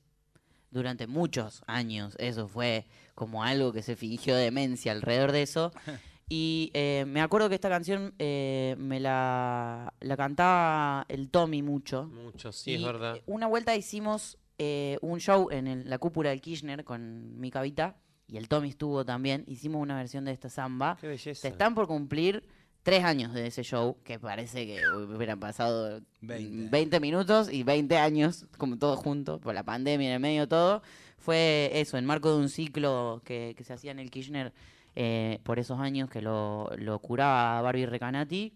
durante 0.70 1.06
muchos 1.06 1.62
años. 1.66 2.14
Eso 2.18 2.48
fue 2.48 2.86
como 3.14 3.44
algo 3.44 3.72
que 3.72 3.82
se 3.82 3.96
fingió 3.96 4.36
demencia 4.36 4.92
alrededor 4.92 5.32
de 5.32 5.42
eso. 5.42 5.72
Y 6.28 6.70
eh, 6.74 7.04
me 7.08 7.20
acuerdo 7.22 7.48
que 7.48 7.54
esta 7.54 7.68
canción 7.70 8.14
eh, 8.18 8.76
me 8.78 9.00
la, 9.00 9.94
la 10.00 10.16
cantaba 10.16 11.06
el 11.08 11.30
Tommy 11.30 11.62
mucho. 11.62 12.04
Mucho, 12.04 12.52
sí, 12.52 12.72
Y, 12.72 12.74
es 12.76 12.82
verdad. 12.84 13.16
Una 13.26 13.46
vuelta 13.46 13.74
hicimos 13.76 14.36
eh, 14.58 14.98
un 15.00 15.20
show 15.20 15.48
en 15.50 15.66
el- 15.66 15.88
la 15.88 15.98
cúpula 15.98 16.30
del 16.30 16.40
Kirchner 16.40 16.84
con 16.84 17.38
mi 17.40 17.50
cavita 17.50 17.96
y 18.26 18.36
el 18.36 18.48
Tommy 18.48 18.68
estuvo 18.68 19.04
también. 19.04 19.44
Hicimos 19.46 19.80
una 19.80 19.96
versión 19.96 20.24
de 20.26 20.32
esta 20.32 20.50
samba. 20.50 20.98
Qué 21.00 21.06
belleza. 21.08 21.40
Se 21.40 21.48
están 21.48 21.74
por 21.74 21.86
cumplir 21.86 22.44
tres 22.82 23.04
años 23.04 23.32
de 23.32 23.46
ese 23.46 23.62
show, 23.62 23.96
que 24.04 24.18
parece 24.18 24.66
que 24.66 24.80
hubieran 24.86 25.40
pasado 25.40 26.00
20. 26.20 26.70
20 26.70 27.00
minutos 27.00 27.50
y 27.52 27.62
20 27.62 27.96
años, 27.96 28.46
como 28.58 28.76
todo 28.78 28.96
junto, 28.96 29.40
por 29.40 29.54
la 29.54 29.62
pandemia 29.62 30.08
en 30.08 30.14
el 30.14 30.20
medio 30.20 30.46
todo. 30.48 30.82
Fue 31.18 31.70
eso, 31.74 31.96
en 31.98 32.04
marco 32.06 32.30
de 32.32 32.38
un 32.38 32.48
ciclo 32.48 33.22
que, 33.24 33.54
que 33.56 33.64
se 33.64 33.72
hacía 33.72 33.90
en 33.92 33.98
el 33.98 34.10
Kirchner 34.10 34.52
eh, 35.00 35.38
por 35.44 35.60
esos 35.60 35.78
años 35.78 36.10
que 36.10 36.20
lo, 36.20 36.68
lo 36.76 36.98
curaba 36.98 37.62
Barbie 37.62 37.86
Recanati. 37.86 38.52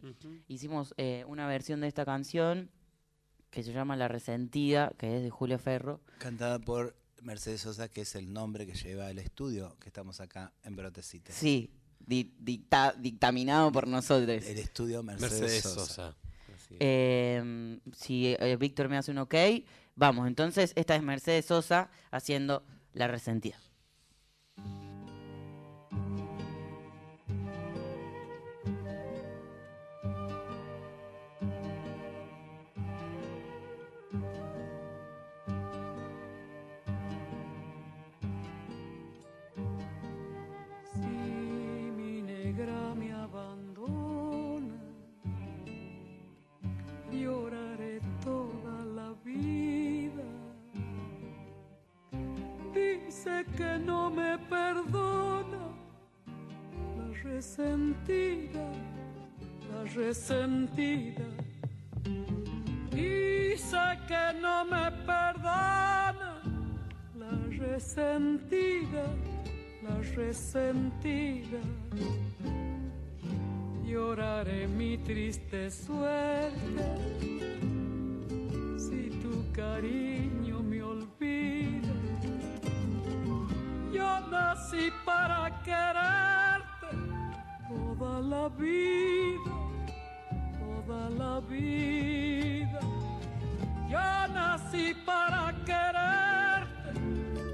Hicimos 0.48 0.92
eh, 0.96 1.24
una 1.28 1.46
versión 1.46 1.80
de 1.80 1.86
esta 1.86 2.04
canción 2.04 2.68
que 3.50 3.62
se 3.62 3.72
llama 3.72 3.94
La 3.94 4.08
Resentida, 4.08 4.90
que 4.98 5.16
es 5.18 5.22
de 5.22 5.30
Julio 5.30 5.58
Ferro. 5.60 6.00
Cantada 6.18 6.58
por 6.58 6.96
Mercedes 7.22 7.60
Sosa, 7.60 7.88
que 7.88 8.00
es 8.00 8.16
el 8.16 8.32
nombre 8.32 8.66
que 8.66 8.74
lleva 8.74 9.08
el 9.08 9.18
estudio 9.20 9.76
que 9.78 9.88
estamos 9.88 10.20
acá 10.20 10.52
en 10.64 10.74
Brotecita. 10.74 11.32
Sí, 11.32 11.70
di- 12.00 12.34
dicta- 12.40 12.94
dictaminado 12.98 13.70
por 13.70 13.86
nosotros. 13.86 14.44
El 14.44 14.58
estudio 14.58 15.04
Mercedes, 15.04 15.40
Mercedes 15.40 15.62
Sosa. 15.62 16.16
Eh, 16.80 17.78
si 17.94 18.34
eh, 18.38 18.56
Víctor 18.58 18.88
me 18.88 18.96
hace 18.96 19.12
un 19.12 19.18
ok, 19.18 19.34
vamos. 19.94 20.26
Entonces, 20.26 20.72
esta 20.74 20.96
es 20.96 21.02
Mercedes 21.04 21.44
Sosa 21.46 21.88
haciendo 22.10 22.64
La 22.94 23.06
Resentida. 23.06 23.58
Resentida, 57.42 58.70
la 59.68 59.82
resentida. 59.96 61.24
Dice 62.92 63.84
que 64.06 64.40
no 64.40 64.64
me 64.64 64.92
perdona, 65.04 66.40
la 67.18 67.32
resentida 67.58 69.04
la 69.82 69.96
resentida. 70.14 71.58
Lloraré 73.84 74.68
mi 74.68 74.96
triste 74.98 75.68
suerte 75.68 76.84
si 78.78 79.10
tu 79.20 79.50
cariño 79.52 80.62
me 80.62 80.80
olvida. 80.80 81.92
Yo 83.92 84.20
nací 84.30 84.91
la 88.28 88.48
vida, 88.48 89.52
toda 90.58 91.10
la 91.10 91.40
vida. 91.40 92.80
Yo 93.88 94.28
nací 94.32 94.94
para 95.04 95.52
quererte 95.64 96.92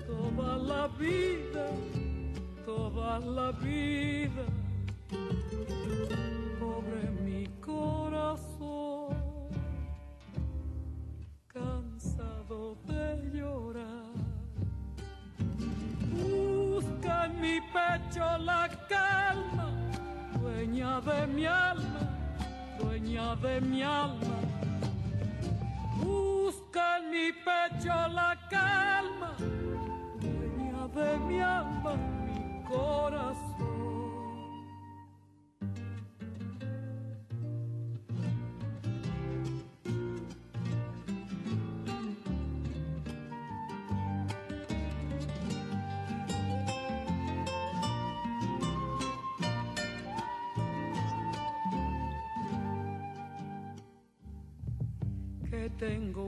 toda 0.06 0.56
la 0.58 0.88
vida, 0.98 1.66
toda 2.66 3.18
la 3.20 3.52
vida. 3.52 4.44
Pobre 6.60 7.10
mi 7.24 7.46
corazón, 7.60 9.16
cansado 11.48 12.76
de 12.86 13.30
llorar. 13.32 14.08
Dueña 20.78 21.00
de 21.00 21.26
mi 21.26 21.44
alma, 21.44 22.00
dueña 22.78 23.34
de 23.36 23.60
mi 23.60 23.82
alma. 23.82 24.38
Busca 25.96 26.98
en 26.98 27.10
mi 27.10 27.32
pecho 27.32 27.88
la 27.88 28.38
calma, 28.48 29.34
dueña 30.20 30.86
de 30.94 31.18
mi 31.26 31.40
alma, 31.40 31.94
mi 32.24 32.62
corazón. 32.62 33.47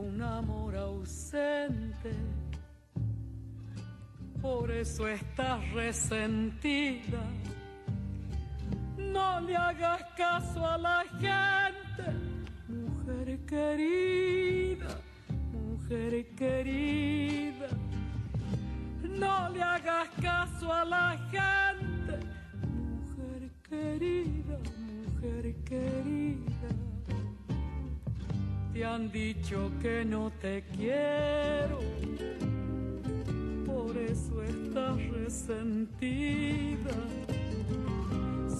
Un 0.00 0.22
amor 0.22 0.74
ausente, 0.76 2.12
por 4.40 4.70
eso 4.70 5.06
estás 5.06 5.60
resentida. 5.72 7.22
No 8.96 9.40
le 9.40 9.56
hagas 9.56 10.02
caso 10.16 10.66
a 10.66 10.78
la 10.78 11.04
gente, 11.20 12.04
mujer 12.68 13.38
querida, 13.46 14.88
mujer 15.52 16.34
querida. 16.34 17.68
No 19.02 19.50
le 19.50 19.62
hagas 19.62 20.08
caso 20.22 20.72
a 20.72 20.84
la 20.84 21.18
gente, 21.30 22.14
mujer 22.66 23.50
querida, 23.68 24.58
mujer 24.78 25.54
querida. 25.64 26.89
Te 28.72 28.84
han 28.84 29.10
dicho 29.10 29.70
que 29.82 30.04
no 30.04 30.30
te 30.40 30.62
quiero, 30.76 31.80
por 33.66 33.96
eso 33.96 34.42
estás 34.42 34.96
resentida. 35.10 36.94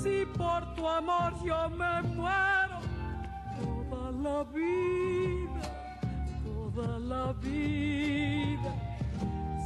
Si 0.03 0.27
por 0.37 0.75
tu 0.75 0.89
amor 0.89 1.33
yo 1.45 1.71
me 1.71 2.03
muero, 2.17 2.81
toda 3.61 4.11
la 4.13 4.45
vida, 4.45 5.63
toda 6.45 6.99
la 6.99 7.33
vida. 7.35 8.75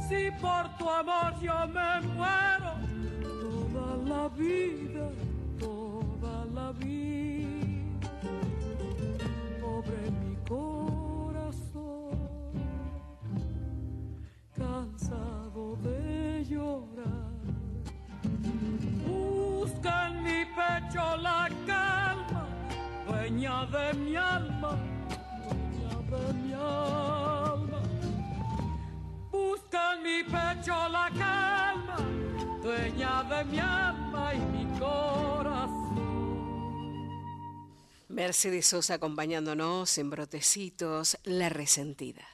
Si 0.07 0.29
por 0.39 0.77
tu 0.77 0.87
amor 0.87 1.33
yo 1.41 1.67
me 1.67 2.01
muero, 2.13 2.73
toda 3.21 3.97
la 4.05 4.29
vida, 4.29 5.09
toda 5.59 6.45
la 6.53 6.71
vida. 6.73 7.71
Pobre 9.59 10.24
corazón, 10.47 12.17
cansado 14.55 15.75
de 15.83 16.45
llorar. 16.45 17.33
Busca 19.05 20.07
en 20.07 20.23
mi 20.23 20.45
pecho 20.45 21.17
la 21.17 21.49
calma, 21.65 22.47
dueña 23.07 23.65
de 23.65 23.93
mi 23.93 24.15
alma, 24.15 24.77
dueña 25.47 25.95
de 26.11 26.33
mi 26.33 26.53
alma. 26.53 27.81
Busca 29.31 29.93
en 29.95 30.03
mi 30.03 30.23
pecho 30.23 30.75
la 30.89 31.09
calma, 31.17 31.97
dueña 32.61 33.23
de 33.23 33.45
mi 33.45 33.59
alma 33.59 34.33
y 34.33 34.39
mi 34.39 34.79
corazón. 34.79 35.34
Mercedes 38.15 38.65
Sosa 38.65 38.93
acompañándonos 38.95 39.97
en 39.97 40.09
Brotecitos, 40.09 41.17
La 41.25 41.49
Resentida. 41.49 42.25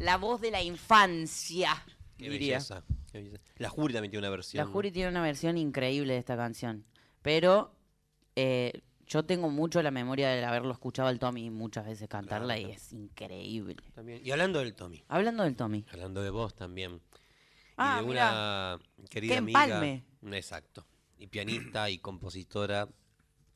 La 0.00 0.16
voz 0.16 0.40
de 0.40 0.50
la 0.50 0.62
infancia, 0.62 1.84
Qué 2.16 2.30
diría. 2.30 2.56
belleza, 2.56 2.82
qué 3.12 3.18
belleza. 3.22 3.42
La 3.58 3.68
Juri 3.68 3.92
también 3.94 4.10
tiene 4.10 4.26
una 4.26 4.30
versión. 4.34 4.64
La 4.66 4.72
Jury 4.72 4.90
tiene 4.90 5.10
una 5.10 5.22
versión 5.22 5.58
increíble 5.58 6.14
de 6.14 6.18
esta 6.18 6.36
canción. 6.36 6.84
Pero 7.22 7.74
eh, 8.36 8.80
yo 9.06 9.24
tengo 9.24 9.50
mucho 9.50 9.82
la 9.82 9.90
memoria 9.90 10.30
de 10.30 10.44
haberlo 10.44 10.72
escuchado 10.72 11.08
al 11.08 11.18
Tommy 11.18 11.50
muchas 11.50 11.84
veces 11.86 12.08
cantarla 12.08 12.58
y 12.58 12.70
es 12.70 12.92
increíble. 12.92 13.76
También. 13.94 14.20
Y 14.24 14.30
hablando 14.30 14.60
del 14.60 14.74
Tommy, 14.74 15.04
Hablando 15.08 15.42
del 15.44 15.56
Tommy. 15.56 15.84
hablando 15.92 16.22
de 16.22 16.30
vos 16.30 16.54
también. 16.54 17.00
Ah, 17.76 17.98
y 18.00 18.04
de 18.04 18.08
mirá. 18.10 18.30
una 18.30 19.08
querida 19.10 19.34
¡Qué 19.34 19.38
amiga. 19.38 19.64
empalme! 19.64 20.04
Exacto. 20.32 20.86
Y 21.18 21.26
pianista 21.26 21.90
y 21.90 21.98
compositora 21.98 22.88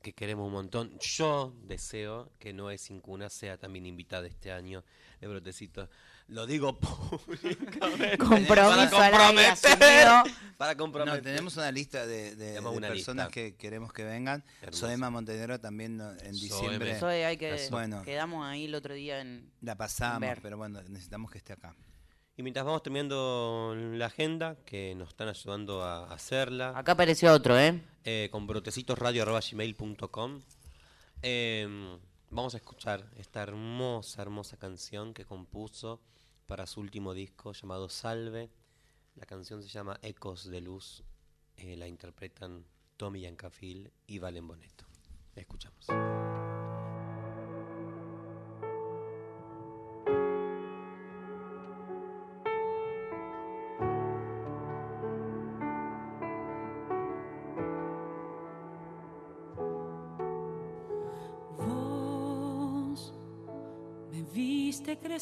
que 0.02 0.12
queremos 0.12 0.46
un 0.46 0.52
montón. 0.52 0.98
Yo 1.00 1.54
deseo 1.64 2.30
que 2.38 2.52
Noé 2.52 2.76
Sin 2.78 3.00
Cuna 3.00 3.30
sea 3.30 3.56
también 3.58 3.86
invitada 3.86 4.26
este 4.26 4.52
año 4.52 4.84
de 5.20 5.26
Brotecitos. 5.28 5.88
Lo 6.28 6.46
digo 6.46 6.78
públicamente. 6.80 8.18
Compromiso 8.18 8.90
para 8.96 9.10
comprometer. 9.10 10.32
Para 10.56 10.76
comprometer. 10.76 11.16
No, 11.18 11.22
tenemos 11.22 11.56
una 11.56 11.70
lista 11.72 12.06
de, 12.06 12.34
de- 12.36 12.46
Tenemos 12.48 12.72
de 12.72 12.78
una 12.78 12.88
personas 12.88 13.26
lista. 13.26 13.32
que 13.34 13.56
queremos 13.56 13.92
que 13.92 14.04
vengan. 14.04 14.44
Hermoso. 14.62 14.86
Soema 14.86 15.10
Montenegro 15.10 15.60
también 15.60 16.00
en 16.22 16.32
diciembre. 16.32 16.98
Soy, 16.98 17.16
hay 17.22 17.36
que, 17.36 17.68
Bueno, 17.70 18.02
quedamos 18.02 18.46
ahí 18.46 18.64
el 18.66 18.74
otro 18.74 18.94
día 18.94 19.20
en... 19.20 19.50
la 19.60 19.76
pasamos, 19.76 20.28
pero 20.42 20.56
bueno, 20.56 20.80
necesitamos 20.88 21.30
que 21.30 21.38
esté 21.38 21.52
acá. 21.52 21.74
Y 22.36 22.42
mientras 22.42 22.64
vamos 22.64 22.82
terminando 22.82 23.74
la 23.76 24.06
agenda, 24.06 24.56
que 24.64 24.94
nos 24.94 25.10
están 25.10 25.28
ayudando 25.28 25.82
a 25.82 26.12
hacerla. 26.12 26.72
Acá 26.76 26.92
apareció 26.92 27.32
otro, 27.32 27.58
¿eh? 27.58 27.82
eh, 28.04 28.28
con 28.32 28.46
brotecitosradio.gmail.com 28.46 30.40
eh, 31.22 31.98
Vamos 32.30 32.54
a 32.54 32.56
escuchar 32.56 33.04
esta 33.18 33.42
hermosa, 33.42 34.22
hermosa 34.22 34.56
canción 34.56 35.12
que 35.12 35.26
compuso 35.26 36.00
para 36.46 36.66
su 36.66 36.80
último 36.80 37.12
disco 37.12 37.52
llamado 37.52 37.90
Salve. 37.90 38.48
La 39.16 39.26
canción 39.26 39.62
se 39.62 39.68
llama 39.68 39.98
Ecos 40.00 40.50
de 40.50 40.62
Luz. 40.62 41.04
eh, 41.58 41.76
la 41.76 41.86
interpretan 41.86 42.64
Tommy 42.96 43.20
Yancafil 43.20 43.92
y 44.06 44.18
Valen 44.18 44.48
Boneto. 44.48 44.86
Escuchamos. 45.36 45.86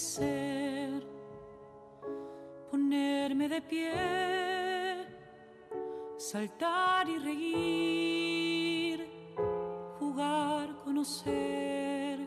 Crecer, 0.01 1.06
ponerme 2.70 3.51
de 3.51 3.60
pie, 3.60 3.93
saltar 6.16 7.06
y 7.06 7.18
reír, 7.18 9.06
jugar, 9.98 10.74
conocer. 10.85 12.18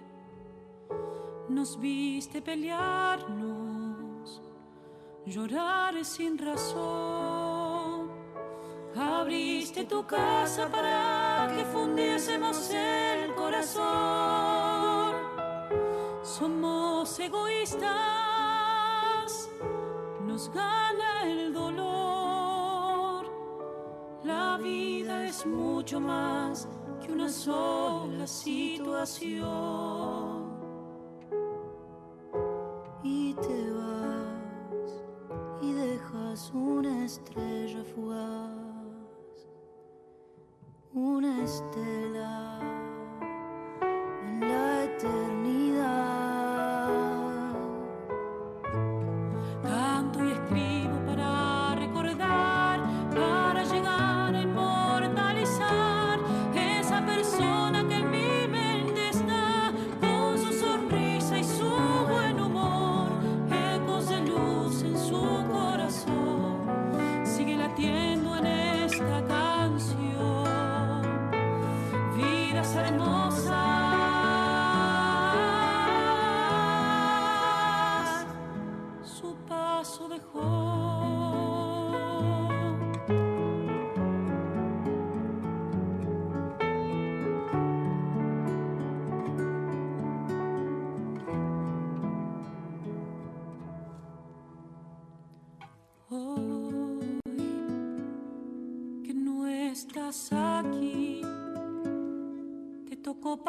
Nos 1.50 1.80
viste 1.80 2.44
pelearnos, 2.44 4.40
llorar 5.26 6.06
sin 6.06 6.38
razón. 6.38 8.12
Abriste 8.96 9.86
tu 9.86 10.06
casa 10.06 10.70
para 10.70 11.52
que 11.56 11.66
fundiésemos 11.66 12.70
el 12.72 13.34
corazón. 13.34 14.63
Egoístas, 17.26 17.90
nos 20.26 20.50
gana 20.50 21.24
el 21.24 21.54
dolor. 21.54 23.26
La 24.26 24.58
vida 24.58 25.26
es 25.26 25.46
mucho 25.46 26.02
más 26.02 26.68
que 27.02 27.14
una 27.14 27.30
sola 27.30 28.28
situación. 28.28 30.33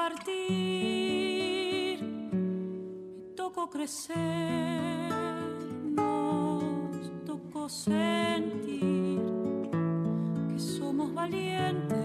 Partir, 0.08 1.98
tocó 3.34 3.70
crecer, 3.70 4.14
nos 5.96 7.24
tocó 7.24 7.70
sentir 7.70 9.22
que 10.50 10.58
somos 10.58 11.14
valientes 11.14 12.03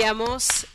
compartíamos, 0.00 0.66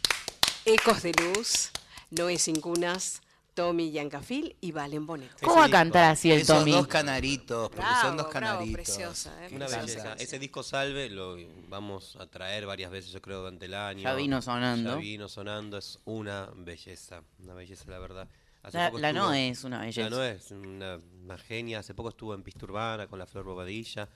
Ecos 0.65 1.03
de 1.03 1.11
Luz, 1.13 1.69
Noé 2.09 2.39
Sin 2.39 2.59
Cunas, 2.59 3.21
Tommy 3.53 3.91
Yancafil 3.91 4.55
y 4.61 4.71
Valen 4.71 5.05
Bonet. 5.05 5.29
¿Cómo 5.41 5.57
va 5.57 5.65
a 5.65 5.69
cantar 5.69 6.05
así 6.11 6.31
el 6.31 6.41
Esos 6.41 6.57
Tommy? 6.59 6.71
dos 6.71 6.87
canaritos, 6.87 7.69
porque 7.69 7.85
son 8.01 8.17
dos 8.17 8.27
Bravo, 8.27 8.31
bravo, 8.31 8.31
canaritos. 8.59 8.73
preciosa, 8.73 9.45
eh, 9.45 9.49
Una 9.55 9.67
preciosa. 9.67 9.85
belleza. 9.85 10.13
Ese 10.23 10.39
disco 10.39 10.63
Salve 10.63 11.09
lo 11.09 11.37
vamos 11.69 12.15
a 12.19 12.25
traer 12.27 12.65
varias 12.65 12.89
veces, 12.89 13.11
yo 13.11 13.21
creo, 13.21 13.39
durante 13.41 13.65
el 13.65 13.75
año. 13.75 14.01
Ya 14.03 14.13
vino 14.15 14.41
sonando. 14.41 14.89
Ya 14.91 14.95
vino 14.95 15.29
sonando, 15.29 15.77
es 15.77 15.99
una 16.05 16.49
belleza, 16.55 17.21
una 17.39 17.53
belleza, 17.53 17.85
la 17.91 17.99
verdad. 17.99 18.27
Hace 18.63 18.77
La- 18.77 18.87
poco 18.89 18.99
la 18.99 19.09
estuvo- 19.09 19.25
Noe 19.27 19.49
es 19.49 19.63
una 19.63 19.79
belleza. 19.81 20.01
La 20.01 20.09
Noe 20.09 20.31
es 20.31 20.51
una, 20.51 20.99
una 21.23 21.37
genia. 21.37 21.79
Hace 21.79 21.93
poco 21.93 22.09
estuvo 22.09 22.35
en 22.35 22.43
Pista 22.43 22.65
Urbana 22.65 23.07
con 23.07 23.17
la 23.19 23.25
Flor 23.25 23.43
Bobadilla. 23.45 24.07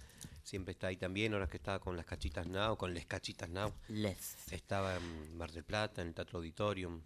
Siempre 0.44 0.74
está 0.74 0.88
ahí 0.88 0.98
también. 0.98 1.34
Ahora 1.34 1.48
que 1.48 1.58
estaba 1.58 1.80
con 1.80 1.98
las 1.98 2.06
Cachitas 2.06 2.46
Now, 2.48 2.78
con 2.78 2.94
Les 2.94 3.06
Cachitas 3.08 3.50
Now. 3.50 3.74
Les. 3.88 4.36
Estaba 4.52 4.96
en 4.98 5.36
Mar 5.38 5.52
del 5.52 5.64
Plata, 5.64 6.02
en 6.04 6.10
el 6.10 6.14
Teatro 6.14 6.38
Auditorium, 6.38 7.02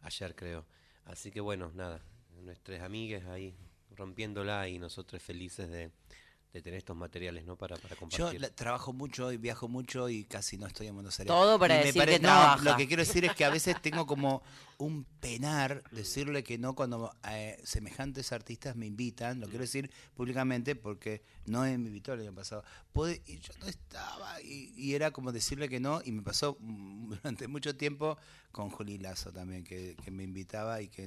ayer 0.00 0.34
creo. 0.34 0.66
Así 1.04 1.30
que 1.30 1.40
bueno, 1.40 1.70
nada, 1.74 2.00
nuestras 2.42 2.80
amigues 2.82 3.24
ahí 3.26 3.54
rompiéndola 3.96 4.68
y 4.68 4.78
nosotros 4.78 5.22
felices 5.22 5.68
de, 5.70 5.90
de 6.52 6.62
tener 6.62 6.78
estos 6.78 6.96
materiales, 6.96 7.44
¿no? 7.44 7.56
Para, 7.56 7.76
para 7.76 7.94
Yo 7.94 8.00
compartir. 8.00 8.40
la- 8.40 8.50
trabajo 8.50 8.92
mucho 8.92 9.30
y 9.32 9.36
viajo 9.36 9.68
mucho 9.68 10.08
y 10.08 10.24
casi 10.24 10.56
no 10.58 10.66
estoy 10.66 10.88
en 10.88 10.94
Buenos 10.94 11.18
Aires. 11.20 11.28
Todo 11.28 11.58
para 11.58 11.76
Y 11.76 11.78
me 11.78 11.84
decir 11.86 12.04
que 12.04 12.18
no, 12.18 12.28
trabaja. 12.28 12.64
Lo 12.64 12.76
que 12.76 12.86
quiero 12.88 13.02
decir 13.02 13.24
es 13.24 13.34
que 13.34 13.44
a 13.44 13.50
veces 13.50 13.80
tengo 13.80 14.06
como 14.06 14.42
un 14.84 15.04
penar 15.20 15.82
decirle 15.92 16.42
que 16.42 16.58
no 16.58 16.74
cuando 16.74 17.14
eh, 17.28 17.58
semejantes 17.64 18.32
artistas 18.32 18.74
me 18.76 18.86
invitan. 18.86 19.40
Lo 19.40 19.46
quiero 19.46 19.62
decir 19.62 19.90
públicamente 20.14 20.74
porque 20.74 21.22
no 21.46 21.62
me 21.62 21.72
invitó 21.72 22.12
el 22.14 22.20
año 22.20 22.34
pasado. 22.34 22.64
Puede- 22.92 23.22
y 23.26 23.38
yo 23.38 23.52
no 23.60 23.66
estaba 23.66 24.40
y, 24.42 24.72
y 24.76 24.94
era 24.94 25.10
como 25.12 25.30
decirle 25.32 25.68
que 25.68 25.78
no 25.80 26.02
y 26.04 26.12
me 26.12 26.22
pasó 26.22 26.56
durante 26.60 27.46
mucho 27.48 27.76
tiempo 27.76 28.18
con 28.50 28.70
Juli 28.70 28.98
Lazo 28.98 29.32
también 29.32 29.62
que, 29.64 29.96
que 30.04 30.10
me 30.10 30.24
invitaba 30.24 30.82
y 30.82 30.88
que 30.88 31.04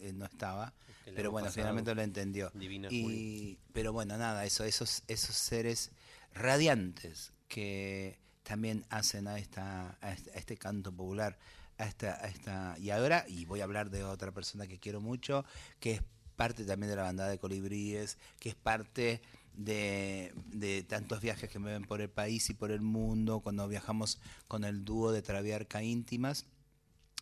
eh, 0.00 0.12
no 0.12 0.24
estaba. 0.24 0.72
Que 1.04 1.12
Pero 1.12 1.30
bueno, 1.30 1.50
finalmente 1.50 1.94
lo 1.94 2.02
entendió. 2.02 2.50
Divina 2.54 2.88
y, 2.90 3.02
Juli. 3.02 3.58
pero 3.72 3.92
bueno, 3.92 4.16
nada, 4.16 4.44
eso, 4.44 4.64
esos, 4.64 5.02
esos 5.08 5.34
seres 5.36 5.90
radiantes 6.32 7.32
que 7.48 8.18
también 8.42 8.84
hacen 8.90 9.26
a, 9.26 9.38
esta, 9.38 9.98
a 10.00 10.12
este, 10.12 10.30
a 10.30 10.34
este 10.34 10.56
canto 10.56 10.92
popular, 10.92 11.36
a 11.78 11.86
esta, 11.86 12.76
y 12.78 12.90
ahora, 12.90 13.24
y 13.28 13.44
voy 13.44 13.60
a 13.60 13.64
hablar 13.64 13.90
de 13.90 14.04
otra 14.04 14.32
persona 14.32 14.66
que 14.66 14.78
quiero 14.78 15.00
mucho, 15.00 15.44
que 15.80 15.92
es 15.92 16.02
parte 16.36 16.64
también 16.64 16.90
de 16.90 16.96
la 16.96 17.02
bandada 17.02 17.30
de 17.30 17.38
colibríes, 17.38 18.18
que 18.38 18.50
es 18.50 18.54
parte 18.54 19.20
de, 19.54 20.32
de 20.52 20.82
tantos 20.82 21.20
viajes 21.20 21.50
que 21.50 21.58
me 21.58 21.72
ven 21.72 21.84
por 21.84 22.00
el 22.00 22.10
país 22.10 22.50
y 22.50 22.54
por 22.54 22.70
el 22.70 22.80
mundo, 22.80 23.40
cuando 23.40 23.66
viajamos 23.68 24.18
con 24.48 24.64
el 24.64 24.84
dúo 24.84 25.12
de 25.12 25.22
Traviarca 25.22 25.82
Íntimas, 25.82 26.46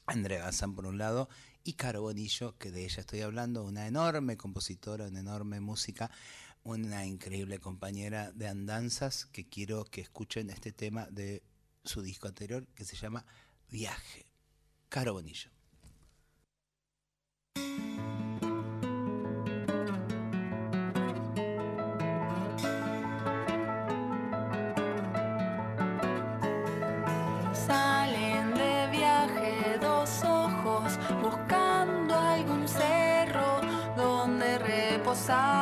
Andrea 0.06 0.44
Gazán 0.44 0.74
por 0.74 0.86
un 0.86 0.98
lado, 0.98 1.28
y 1.62 1.74
Caro 1.74 2.02
Bonillo, 2.02 2.58
que 2.58 2.70
de 2.70 2.84
ella 2.84 3.00
estoy 3.00 3.22
hablando, 3.22 3.64
una 3.64 3.86
enorme 3.86 4.36
compositora, 4.36 5.06
una 5.06 5.20
enorme 5.20 5.60
música, 5.60 6.10
una 6.62 7.06
increíble 7.06 7.58
compañera 7.58 8.32
de 8.32 8.48
andanzas, 8.48 9.26
que 9.26 9.48
quiero 9.48 9.84
que 9.84 10.00
escuchen 10.00 10.50
este 10.50 10.72
tema 10.72 11.06
de 11.10 11.42
su 11.84 12.02
disco 12.02 12.28
anterior, 12.28 12.66
que 12.74 12.84
se 12.84 12.96
llama 12.96 13.24
Viaje. 13.70 14.33
Caro. 14.94 15.20
Salen 27.52 28.54
de 28.54 28.88
viaje 28.92 29.78
dos 29.80 30.22
ojos 30.22 30.96
buscando 31.20 32.14
algún 32.14 32.68
cerro 32.68 33.60
donde 33.96 34.58
reposar. 34.58 35.53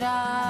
Parece 0.00 0.49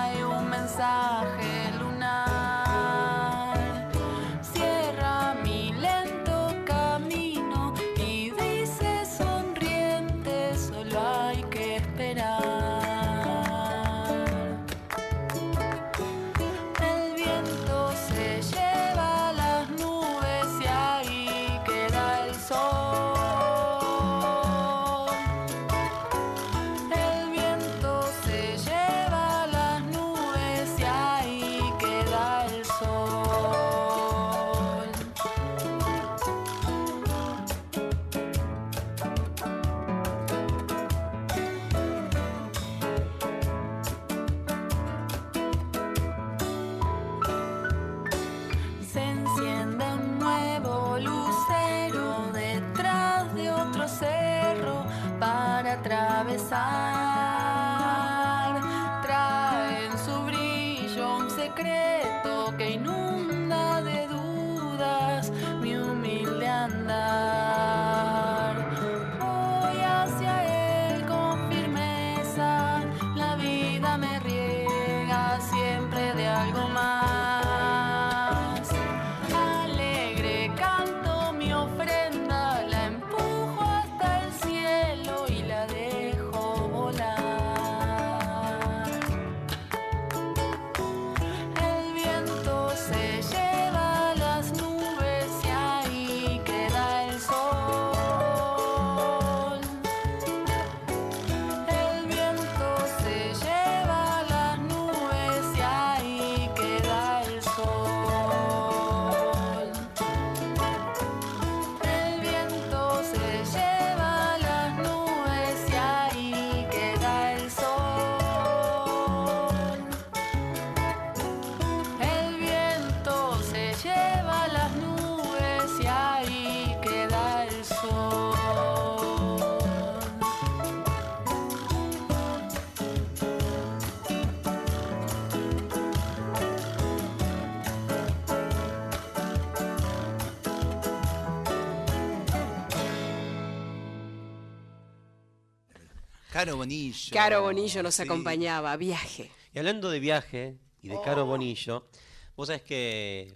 Bonillo. 146.74 147.10
Caro 147.12 147.42
Bonillo 147.42 147.82
nos 147.82 147.96
Sí. 147.96 148.02
acompañaba, 148.02 148.76
viaje. 148.76 149.28
Y 149.52 149.58
hablando 149.58 149.90
de 149.90 149.98
viaje 149.98 150.56
y 150.80 150.88
de 150.88 151.00
Caro 151.04 151.26
Bonillo, 151.26 151.88
vos 152.36 152.46
sabés 152.46 152.62
que 152.62 153.34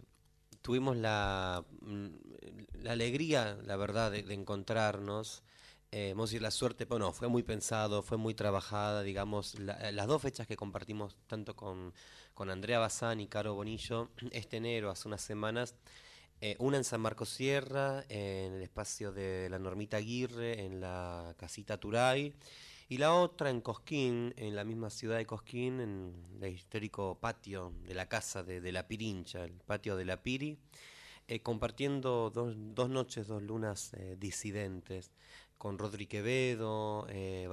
tuvimos 0.62 0.97
la, 0.97 1.65
la 2.74 2.93
alegría, 2.93 3.59
la 3.65 3.74
verdad, 3.77 4.12
de, 4.12 4.23
de 4.23 4.35
encontrarnos. 4.35 5.43
Eh, 5.90 6.11
vamos 6.15 6.28
a 6.28 6.31
decir 6.31 6.43
la 6.43 6.52
suerte, 6.52 6.86
pero 6.86 7.01
no, 7.01 7.12
fue 7.12 7.27
muy 7.27 7.43
pensado, 7.43 8.05
fue 8.05 8.19
muy 8.19 8.35
trabajada, 8.35 9.02
digamos, 9.02 9.59
la- 9.59 9.90
las 9.90 10.06
dos 10.06 10.23
fechas 10.23 10.47
que 10.47 10.55
compartimos 10.56 11.16
tanto 11.27 11.56
con, 11.56 11.93
con 12.35 12.51
Andrea 12.51 12.78
Bazán 12.78 13.19
y 13.19 13.27
Caro 13.27 13.55
Bonillo, 13.55 14.11
este 14.31 14.59
enero, 14.59 14.90
hace 14.90 15.09
unas 15.09 15.23
semanas, 15.23 15.74
eh, 16.40 16.55
una 16.61 16.77
en 16.77 16.85
San 16.85 17.01
Marcos 17.01 17.31
Sierra, 17.31 18.05
en 18.09 18.55
el 18.55 18.62
espacio 18.62 19.11
de 19.12 19.48
la 19.51 19.59
Normita 19.59 19.97
Aguirre, 19.97 20.65
en 20.65 20.81
la 20.81 21.35
casita 21.36 21.78
Turay, 21.78 22.32
y 22.89 22.98
la 22.98 23.15
otra 23.15 23.51
en 23.51 23.61
Cosquín, 23.61 24.35
en 24.36 24.55
la 24.55 24.65
misma 24.65 24.90
ciudad 24.90 25.16
de 25.16 25.27
Cosquín, 25.27 25.81
en 25.81 26.15
el 26.40 26.52
histórico 26.52 27.19
patio 27.20 27.73
de 27.86 27.94
la 27.94 28.09
casa 28.09 28.43
de, 28.43 28.73
la 28.73 28.86
Pirincha, 28.86 29.44
el 29.44 29.52
patio 29.52 29.97
de 29.97 30.05
la 30.05 30.23
Piri, 30.23 30.59
eh, 31.27 31.40
compartiendo 31.40 32.31
dos, 32.31 32.55
noches, 32.90 33.27
dos 33.27 33.43
lunas 33.43 33.94
eh, 33.94 34.16
disidentes, 34.19 35.11
con 35.56 35.78
Rodri 35.78 36.06
Quevedo, 36.06 37.06
eh, 37.09 37.48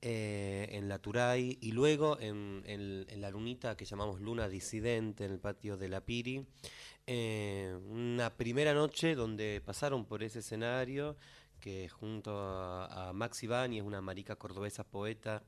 eh, 0.00 0.68
en 0.70 0.88
la 0.88 0.98
Turay, 1.00 1.58
y 1.60 1.72
luego 1.72 2.18
en, 2.18 2.62
en- 2.64 3.20
la 3.20 3.30
lunita 3.30 3.76
que 3.76 3.84
llamamos 3.84 4.20
Luna 4.22 4.48
Disidente, 4.48 5.26
en 5.26 5.32
el 5.32 5.38
patio 5.40 5.76
de 5.76 5.88
la 5.90 6.00
Piri, 6.00 6.46
una 7.90 8.30
primera 8.36 8.72
noche 8.72 9.14
donde 9.14 9.60
pasaron 9.64 10.04
por 10.06 10.22
ese 10.22 10.38
escenario 10.38 11.16
que 11.58 11.88
junto 11.88 12.38
a, 12.38 13.08
a 13.08 13.12
Maxi 13.12 13.46
Bani, 13.46 13.78
es 13.78 13.84
una 13.84 14.00
marica 14.00 14.36
cordobesa 14.36 14.84
poeta, 14.84 15.42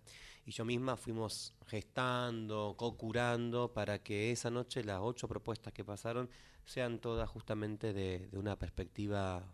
y 0.47 0.53
yo 0.53 0.65
misma 0.65 0.97
fuimos 0.97 1.55
gestando, 1.67 2.75
co-curando 2.77 3.73
para 3.73 4.03
que 4.03 4.33
esa 4.33 4.51
noche 4.51 4.83
las 4.83 5.01
ocho 5.01 5.29
propuestas 5.29 5.73
que 5.73 5.85
pasaron 5.85 6.29
sean 6.65 6.99
todas 6.99 7.29
justamente 7.29 7.93
de, 7.93 8.29
una 8.33 8.57
perspectiva 8.59 9.45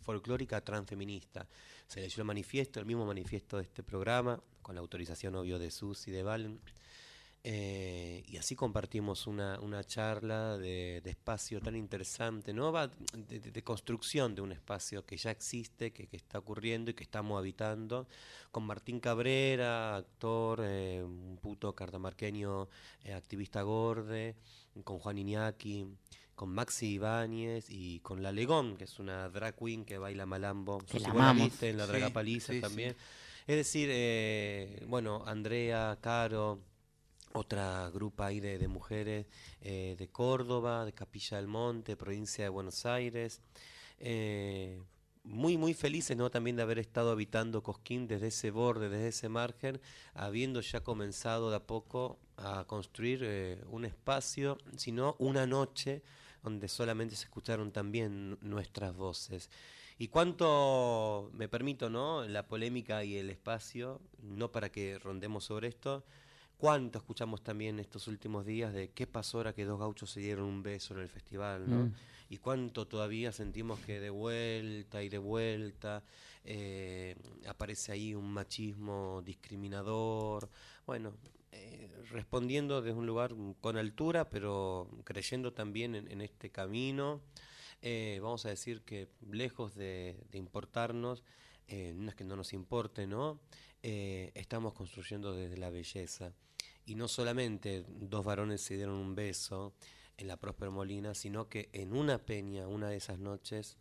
folclórica 0.00 0.60
transfeminista. 0.62 1.46
Se 1.86 2.00
leyó 2.00 2.22
el 2.22 2.26
manifiesto, 2.26 2.80
el 2.80 2.86
mismo 2.86 3.06
manifiesto 3.06 3.56
de 3.56 3.64
este 3.64 3.82
programa, 3.82 4.40
con 4.62 4.74
la 4.74 4.80
autorización 4.80 5.34
obvio 5.34 5.58
de 5.58 5.70
Sus 5.70 6.06
y 6.08 6.10
de 6.10 6.22
Valen. 6.22 6.60
Eh, 7.46 8.24
y 8.26 8.38
así 8.38 8.56
compartimos 8.56 9.26
una, 9.26 9.60
una 9.60 9.84
charla 9.84 10.56
de, 10.56 11.02
de 11.04 11.10
espacio 11.10 11.60
tan 11.60 11.76
interesante, 11.76 12.54
¿no? 12.54 12.72
Va 12.72 12.88
de, 12.88 13.38
de- 13.38 13.50
de 13.50 13.62
construcción 13.62 14.34
de 14.34 14.40
un 14.40 14.50
espacio 14.50 15.04
que 15.04 15.18
ya 15.18 15.30
existe, 15.30 15.92
que, 15.92 16.06
que 16.06 16.16
está 16.16 16.38
ocurriendo 16.38 16.90
y 16.90 16.94
que 16.94 17.02
estamos 17.04 17.38
habitando, 17.38 18.08
con 18.50 18.64
Martín 18.64 18.98
Cabrera, 18.98 19.94
actor, 19.96 20.60
eh, 20.64 21.02
un 21.04 21.36
puto 21.42 21.74
cartamarqueño, 21.74 22.66
eh, 23.04 23.12
activista 23.12 23.60
gorde, 23.60 24.36
con 24.82 24.98
Juan 24.98 25.18
Iñaki, 25.18 25.86
con 26.34 26.48
Maxi 26.48 26.94
Ibáñez 26.94 27.66
y 27.68 28.00
con 28.00 28.22
La 28.22 28.32
Legón, 28.32 28.78
que 28.78 28.84
es 28.84 28.98
una 28.98 29.28
drag 29.28 29.54
queen 29.54 29.84
que 29.84 29.98
baila 29.98 30.24
malambo. 30.24 30.78
Que 30.78 30.98
la 30.98 31.10
amamos. 31.10 31.44
viste 31.50 31.68
en 31.68 31.76
la 31.76 31.84
Sí, 31.84 31.90
Draga 31.92 32.08
Paliza 32.10 32.52
sí, 32.54 32.58
sí. 32.58 32.60
también. 32.62 32.96
Es 33.46 33.56
decir, 33.56 33.90
eh, 33.92 34.82
bueno, 34.88 35.22
Andrea, 35.26 35.98
Caro, 36.00 36.60
otra 37.34 37.90
grupa 37.90 38.26
ahí 38.26 38.38
de, 38.38 38.68
mujeres 38.68 39.26
eh, 39.60 39.96
de 39.98 40.08
Córdoba, 40.08 40.84
de 40.84 40.92
Capilla 40.92 41.36
del 41.36 41.48
Monte, 41.48 41.96
provincia 41.96 42.44
de 42.44 42.48
Buenos 42.48 42.86
Aires. 42.86 43.40
Eh, 43.98 44.80
muy, 45.24 45.56
muy 45.56 45.74
felices 45.74 46.16
¿no? 46.16 46.30
también 46.30 46.54
de 46.56 46.62
haber 46.62 46.78
estado 46.78 47.10
habitando 47.10 47.62
Cosquín 47.62 48.06
desde 48.06 48.28
ese 48.28 48.50
borde, 48.52 48.88
desde 48.88 49.08
ese 49.08 49.28
margen, 49.28 49.80
habiendo 50.14 50.60
ya 50.60 50.82
comenzado 50.82 51.50
de 51.50 51.56
a 51.56 51.66
poco 51.66 52.18
a 52.36 52.64
construir 52.66 53.20
eh, 53.24 53.60
un 53.68 53.84
espacio, 53.84 54.58
sino 54.76 55.16
una 55.18 55.46
noche 55.46 56.02
donde 56.42 56.68
solamente 56.68 57.16
se 57.16 57.24
escucharon 57.24 57.72
también 57.72 58.38
nuestras 58.42 58.94
voces. 58.94 59.50
Y 59.98 60.08
cuánto, 60.08 61.30
me 61.32 61.48
permito, 61.48 61.88
¿no? 61.90 62.26
La 62.26 62.46
polémica 62.46 63.02
y 63.02 63.16
el 63.16 63.30
espacio, 63.30 64.00
no 64.22 64.52
para 64.52 64.70
que 64.70 64.98
rondemos 64.98 65.44
sobre 65.44 65.68
esto, 65.68 66.04
cuánto 66.64 66.96
escuchamos 66.96 67.42
también 67.42 67.78
estos 67.78 68.08
últimos 68.08 68.46
días 68.46 68.72
de 68.72 68.88
qué 68.88 69.06
pasó 69.06 69.36
ahora 69.36 69.52
que 69.52 69.66
dos 69.66 69.78
gauchos 69.78 70.10
se 70.10 70.20
dieron 70.20 70.46
un 70.46 70.62
beso 70.62 70.94
en 70.94 71.00
el 71.00 71.10
festival, 71.10 71.68
¿no? 71.68 71.84
Mm. 71.84 71.94
Y 72.30 72.38
cuánto 72.38 72.86
todavía 72.86 73.32
sentimos 73.32 73.80
que 73.80 74.00
de 74.00 74.08
vuelta 74.08 75.02
y 75.02 75.10
de 75.10 75.18
vuelta 75.18 76.02
eh, 76.42 77.16
aparece 77.46 77.92
ahí 77.92 78.14
un 78.14 78.32
machismo 78.32 79.20
discriminador. 79.26 80.48
Bueno, 80.86 81.12
eh, 81.52 81.90
respondiendo 82.10 82.80
desde 82.80 82.98
un 82.98 83.06
lugar 83.06 83.34
con 83.60 83.76
altura, 83.76 84.30
pero 84.30 84.88
creyendo 85.04 85.52
también 85.52 85.94
en, 85.94 86.10
en 86.10 86.22
este 86.22 86.48
camino, 86.48 87.20
eh, 87.82 88.20
vamos 88.22 88.46
a 88.46 88.48
decir 88.48 88.80
que 88.80 89.10
lejos 89.30 89.74
de, 89.74 90.16
de 90.30 90.38
importarnos, 90.38 91.24
no 91.68 92.08
es 92.08 92.14
que 92.14 92.24
no 92.24 92.36
nos 92.36 92.54
importe, 92.54 93.06
¿no? 93.06 93.38
Estamos 93.82 94.72
construyendo 94.72 95.34
desde 95.34 95.58
la 95.58 95.68
belleza. 95.68 96.32
Y 96.86 96.94
no 96.96 97.08
solamente 97.08 97.84
dos 97.88 98.24
varones 98.24 98.60
se 98.62 98.76
dieron 98.76 98.94
un 98.96 99.14
beso 99.14 99.74
en 100.16 100.28
la 100.28 100.36
Próspero 100.36 100.70
Molina, 100.70 101.14
sino 101.14 101.48
que 101.48 101.70
en 101.72 101.92
una 101.94 102.18
peña, 102.18 102.68
una 102.68 102.88
de 102.90 102.96
esas 102.96 103.18
noches, 103.18 103.76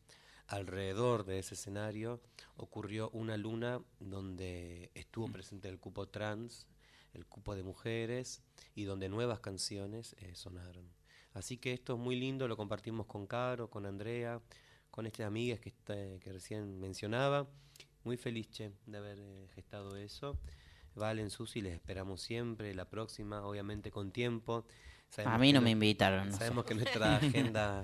alrededor 0.47 1.25
de 1.25 1.39
ese 1.39 1.55
escenario, 1.55 2.21
ocurrió 2.55 3.09
una 3.11 3.37
luna 3.37 3.81
donde 3.99 4.91
estuvo 4.93 5.27
presente 5.31 5.67
el 5.69 5.79
cupo 5.79 6.07
trans, 6.07 6.67
el 7.13 7.25
cupo 7.25 7.55
de 7.55 7.63
mujeres, 7.63 8.41
y 8.73 8.83
donde 8.85 9.09
nuevas 9.09 9.39
canciones 9.39 10.15
eh, 10.19 10.33
sonaron. 10.35 10.89
Así 11.33 11.57
que 11.57 11.73
esto 11.73 11.93
es 11.93 11.99
muy 11.99 12.15
lindo, 12.15 12.47
lo 12.47 12.57
compartimos 12.57 13.05
con 13.05 13.27
Caro, 13.27 13.69
con 13.69 13.85
Andrea, 13.85 14.41
con 14.91 15.05
estas 15.05 15.25
amigas 15.27 15.59
que, 15.59 15.69
está- 15.69 16.19
que 16.19 16.31
recién 16.31 16.79
mencionaba. 16.79 17.47
Muy 18.03 18.17
feliz, 18.17 18.49
che, 18.49 18.71
de 18.85 18.97
haber 18.97 19.19
eh, 19.19 19.47
gestado 19.55 19.95
eso. 19.95 20.37
Valen, 20.95 21.29
Susi, 21.29 21.61
les 21.61 21.73
esperamos 21.73 22.21
siempre. 22.21 22.73
La 22.73 22.85
próxima, 22.85 23.45
obviamente 23.45 23.91
con 23.91 24.11
tiempo. 24.11 24.65
A 25.25 25.37
mí 25.37 25.53
no 25.53 25.61
me 25.61 25.71
invitaron, 25.71 26.29
no 26.29 26.37
Sabemos 26.37 26.63
sé. 26.65 26.69
que 26.69 26.75
nuestra 26.75 27.15
agenda 27.17 27.79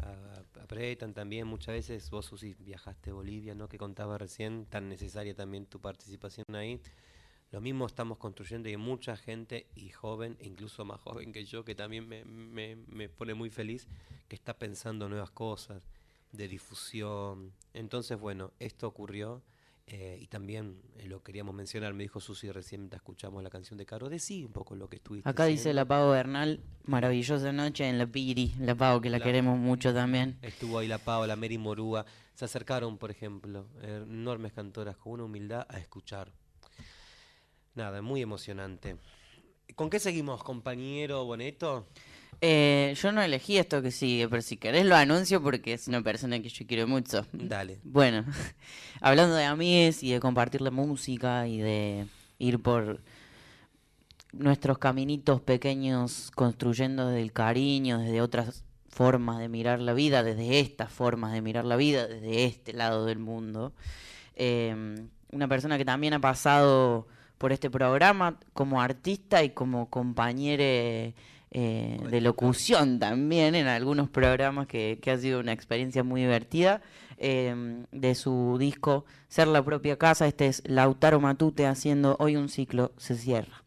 a- 0.00 0.06
a- 0.06 0.62
aprietan 0.62 1.12
también 1.14 1.46
muchas 1.46 1.74
veces. 1.74 2.10
Vos, 2.10 2.26
Susi, 2.26 2.54
viajaste 2.58 3.10
a 3.10 3.14
Bolivia, 3.14 3.54
¿no? 3.54 3.68
Que 3.68 3.76
contaba 3.78 4.18
recién, 4.18 4.66
tan 4.66 4.88
necesaria 4.88 5.34
también 5.34 5.66
tu 5.66 5.80
participación 5.80 6.46
ahí. 6.54 6.80
lo 7.52 7.60
mismo 7.60 7.84
estamos 7.86 8.18
construyendo 8.18 8.68
y 8.68 8.72
hay 8.72 8.76
mucha 8.76 9.16
gente 9.16 9.66
y 9.74 9.88
joven, 9.90 10.36
e 10.38 10.46
incluso 10.46 10.84
más 10.84 11.00
joven 11.00 11.32
que 11.32 11.44
yo, 11.44 11.64
que 11.64 11.74
también 11.74 12.06
me, 12.08 12.24
me, 12.24 12.76
me 12.76 13.08
pone 13.08 13.34
muy 13.34 13.50
feliz, 13.50 13.88
que 14.28 14.36
está 14.36 14.56
pensando 14.56 15.08
nuevas 15.08 15.32
cosas, 15.32 15.82
de 16.30 16.46
difusión. 16.46 17.52
Entonces, 17.74 18.16
bueno, 18.20 18.52
esto 18.60 18.86
ocurrió 18.86 19.42
eh, 19.92 20.18
y 20.20 20.26
también 20.28 20.80
eh, 20.98 21.06
lo 21.08 21.20
queríamos 21.22 21.52
mencionar, 21.54 21.92
me 21.94 22.04
dijo 22.04 22.20
Susi 22.20 22.50
recién 22.52 22.82
mientras 22.82 23.00
escuchamos 23.00 23.42
la 23.42 23.50
canción 23.50 23.76
de 23.76 23.84
Caro, 23.86 24.08
decí 24.08 24.44
un 24.44 24.52
poco 24.52 24.76
lo 24.76 24.88
que 24.88 24.96
estuviste 24.96 25.28
Acá 25.28 25.46
dice 25.46 25.72
la 25.74 25.84
Pau 25.84 26.10
Bernal, 26.12 26.60
maravillosa 26.84 27.52
noche 27.52 27.88
en 27.88 27.98
la 27.98 28.06
Piri, 28.06 28.54
la 28.60 28.74
Pau 28.76 29.00
que 29.00 29.10
la, 29.10 29.18
La- 29.18 29.24
queremos 29.24 29.58
mucho 29.58 29.92
también. 29.92 30.38
Estuvo 30.42 30.78
ahí 30.78 30.86
la 30.86 30.98
Paola, 30.98 31.34
Mary 31.34 31.58
Morúa. 31.58 32.06
Se 32.34 32.44
acercaron, 32.44 32.96
por 32.98 33.10
ejemplo, 33.10 33.66
enormes 33.82 34.52
cantoras 34.52 34.96
con 34.96 35.12
una 35.14 35.24
humildad 35.24 35.66
a 35.68 35.78
escuchar. 35.78 36.32
Nada, 37.74 38.00
muy 38.02 38.22
emocionante. 38.22 38.96
¿Con 39.74 39.90
qué 39.90 39.98
seguimos, 40.00 40.42
compañero 40.42 41.24
Boneto? 41.24 41.86
Eh, 42.42 42.94
yo 43.00 43.12
no 43.12 43.20
elegí 43.20 43.58
esto 43.58 43.82
que 43.82 43.90
sigue, 43.90 44.28
pero 44.28 44.40
si 44.40 44.56
querés 44.56 44.86
lo 44.86 44.96
anuncio 44.96 45.42
porque 45.42 45.74
es 45.74 45.88
una 45.88 46.02
persona 46.02 46.40
que 46.40 46.48
yo 46.48 46.66
quiero 46.66 46.86
mucho. 46.86 47.26
Dale. 47.32 47.78
Bueno, 47.84 48.24
hablando 49.00 49.34
de 49.34 49.44
amigues 49.44 50.02
y 50.02 50.12
de 50.12 50.20
compartir 50.20 50.62
la 50.62 50.70
música 50.70 51.46
y 51.46 51.58
de 51.58 52.06
ir 52.38 52.60
por 52.60 53.00
nuestros 54.32 54.78
caminitos 54.78 55.40
pequeños 55.42 56.30
construyendo 56.34 57.08
desde 57.08 57.22
el 57.22 57.32
cariño, 57.32 57.98
desde 57.98 58.22
otras 58.22 58.64
formas 58.88 59.38
de 59.38 59.48
mirar 59.48 59.80
la 59.80 59.92
vida, 59.92 60.22
desde 60.22 60.60
estas 60.60 60.90
formas 60.90 61.32
de 61.32 61.42
mirar 61.42 61.64
la 61.64 61.76
vida, 61.76 62.06
desde 62.06 62.44
este 62.46 62.72
lado 62.72 63.04
del 63.04 63.18
mundo. 63.18 63.72
Eh, 64.36 65.06
una 65.30 65.46
persona 65.46 65.76
que 65.76 65.84
también 65.84 66.14
ha 66.14 66.20
pasado 66.20 67.06
por 67.36 67.52
este 67.52 67.70
programa 67.70 68.38
como 68.52 68.80
artista 68.80 69.42
y 69.42 69.50
como 69.50 69.90
compañera 69.90 71.14
eh, 71.50 71.98
de 72.10 72.20
locución 72.20 72.98
también 72.98 73.54
en 73.54 73.66
algunos 73.66 74.08
programas 74.08 74.66
que, 74.66 74.98
que 75.02 75.10
ha 75.10 75.18
sido 75.18 75.40
una 75.40 75.52
experiencia 75.52 76.02
muy 76.04 76.22
divertida. 76.22 76.80
eh, 77.20 77.84
de 77.92 78.14
su 78.14 78.56
disco 78.58 79.04
Ser 79.28 79.46
la 79.46 79.64
propia 79.64 79.96
casa, 79.96 80.26
este 80.26 80.46
es 80.48 80.62
Lautaro 80.66 81.20
Matute 81.20 81.66
haciendo 81.66 82.16
Hoy 82.18 82.34
un 82.34 82.48
ciclo 82.48 82.92
se 82.96 83.14
cierra. 83.14 83.62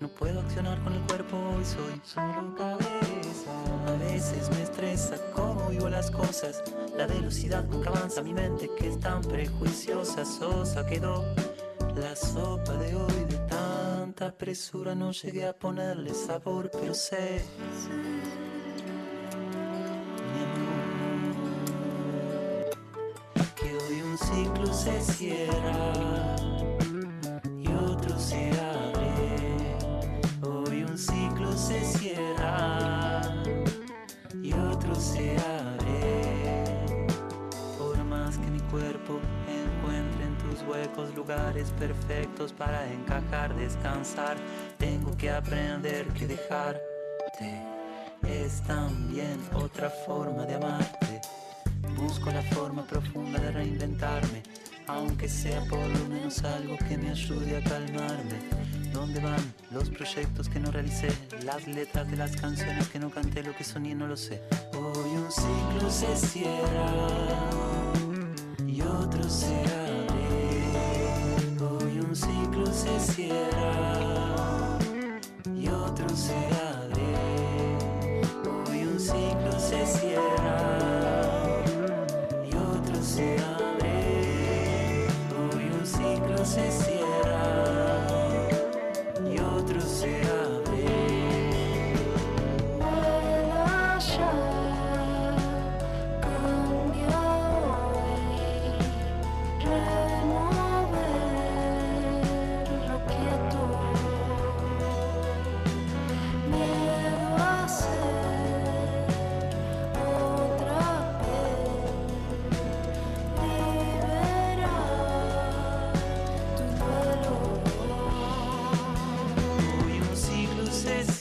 No 0.00 0.08
puedo 0.08 0.40
accionar 0.40 0.82
con 0.84 0.92
el 0.92 1.00
cuerpo 1.02 1.36
y 1.60 1.64
soy 1.64 2.00
solo 2.04 2.54
cabeza. 2.56 3.50
A 3.86 3.92
veces 3.92 4.50
me 4.50 4.62
estresa 4.62 5.16
cómo 5.34 5.68
vivo 5.70 5.88
las 5.88 6.10
cosas. 6.10 6.62
La 6.96 7.06
velocidad 7.06 7.66
que 7.68 7.88
avanza 7.88 8.22
mi 8.22 8.34
mente 8.34 8.70
que 8.78 8.88
es 8.88 9.00
tan 9.00 9.22
prejuiciosa. 9.22 10.24
Sosa 10.24 10.86
quedó 10.86 11.24
la 11.96 12.14
sopa 12.14 12.74
de 12.74 12.94
hoy 12.94 13.24
de 13.28 13.38
tanta 13.48 14.30
presura. 14.36 14.94
No 14.94 15.12
llegué 15.12 15.46
a 15.46 15.52
ponerle 15.52 16.12
sabor, 16.12 16.70
pero 16.70 16.92
sé. 16.92 17.42
que 23.56 23.74
hoy 23.74 24.02
un 24.02 24.18
ciclo 24.18 24.72
se 24.72 25.00
cierra 25.00 26.36
y 27.58 27.66
otro 27.68 28.18
se 28.18 28.50
abre. 28.52 28.77
Abre. 34.98 36.64
Por 37.78 37.96
más 38.04 38.36
que 38.38 38.50
mi 38.50 38.60
cuerpo 38.60 39.20
encuentre 39.46 40.24
en 40.24 40.38
tus 40.38 40.62
huecos 40.66 41.14
lugares 41.14 41.70
perfectos 41.78 42.52
para 42.52 42.90
encajar, 42.92 43.54
descansar, 43.54 44.36
tengo 44.76 45.16
que 45.16 45.30
aprender 45.30 46.06
que 46.08 46.26
dejarte 46.26 47.78
es 48.26 48.60
también 48.62 49.38
otra 49.54 49.88
forma 49.88 50.44
de 50.44 50.54
amarte. 50.54 51.20
Busco 51.96 52.30
la 52.30 52.42
forma 52.42 52.84
profunda 52.84 53.38
de 53.38 53.52
reinventarme, 53.52 54.42
aunque 54.86 55.28
sea 55.28 55.60
por 55.70 55.86
lo 55.86 56.08
menos 56.08 56.42
algo 56.44 56.76
que 56.88 56.98
me 56.98 57.10
ayude 57.10 57.56
a 57.56 57.62
calmarme. 57.62 58.77
¿Dónde 58.92 59.20
van 59.20 59.54
los 59.70 59.90
proyectos 59.90 60.48
que 60.48 60.60
no 60.60 60.70
realicé? 60.70 61.08
Las 61.44 61.66
letras 61.66 62.10
de 62.10 62.16
las 62.16 62.36
canciones 62.36 62.88
que 62.88 62.98
no 62.98 63.10
canté, 63.10 63.42
lo 63.42 63.54
que 63.54 63.64
soñé 63.64 63.94
no 63.94 64.06
lo 64.06 64.16
sé. 64.16 64.42
Hoy 64.74 65.10
un 65.10 65.30
ciclo 65.30 65.90
se 65.90 66.16
cierra 66.16 66.90
y 68.66 68.80
otro 68.82 69.28
se 69.28 69.54
abre. 69.54 70.28
Hoy 71.60 72.00
un 72.00 72.14
ciclo 72.16 72.66
se 72.66 73.00
cierra 73.12 74.78
y 75.56 75.68
otro 75.68 76.08
se 76.10 76.34
abre. 76.34 77.78
Hoy 78.68 78.82
un 78.84 78.98
ciclo 78.98 79.58
se 79.58 79.86
cierra 79.86 81.62
y 82.44 82.54
otro 82.56 83.02
se 83.02 83.36
abre. 83.38 85.06
Hoy 85.36 85.70
un 85.78 85.86
ciclo 85.86 86.44
se 86.44 86.70
cierra 86.70 86.97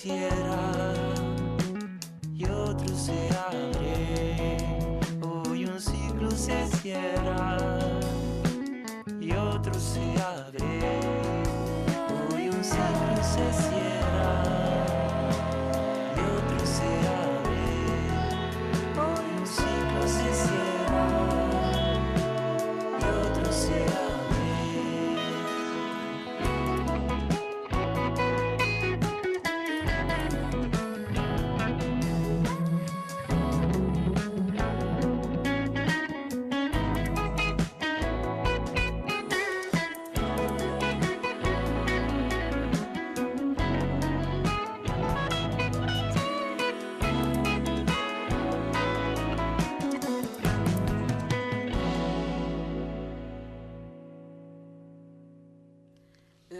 se 0.07 0.46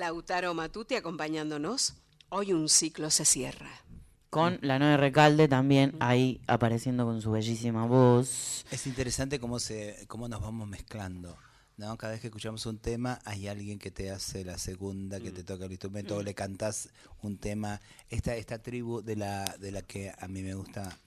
Lautaro 0.08 0.54
Matute 0.54 0.96
acompañándonos. 0.96 1.96
Hoy 2.30 2.54
un 2.54 2.70
ciclo 2.70 3.10
se 3.10 3.26
cierra. 3.26 3.70
Con 4.30 4.58
la 4.62 4.80
Noe 4.80 4.96
Recalde 4.96 5.50
también 5.50 5.98
ahí 6.00 6.40
apareciendo 6.48 7.04
con 7.04 7.22
su 7.22 7.30
bellísima 7.32 7.86
voz. 7.86 8.66
Es 8.72 8.88
interesante 8.88 9.38
cómo, 9.38 9.60
se, 9.60 10.06
cómo 10.08 10.30
nos 10.30 10.40
vamos 10.40 10.66
mezclando. 10.66 11.36
¿no? 11.76 11.98
Cada 11.98 12.14
vez 12.14 12.22
que 12.22 12.28
escuchamos 12.28 12.66
un 12.68 12.78
tema, 12.78 13.20
hay 13.26 13.50
alguien 13.50 13.80
que 13.80 13.92
te 13.92 14.10
hace 14.10 14.46
la 14.46 14.58
segunda, 14.58 15.20
que 15.20 15.32
te 15.32 15.44
toca 15.44 15.66
el 15.66 15.72
instrumento, 15.72 16.16
o 16.16 16.24
le 16.24 16.34
cantás 16.34 16.88
un 17.22 17.38
tema. 17.38 17.82
Esta, 18.08 18.34
esta 18.38 18.60
tribu 18.60 19.02
de 19.02 19.18
la, 19.18 19.58
de 19.60 19.74
la 19.74 19.82
que 19.82 20.14
a 20.18 20.30
mí 20.30 20.42
me 20.42 20.54
gusta 20.54 20.98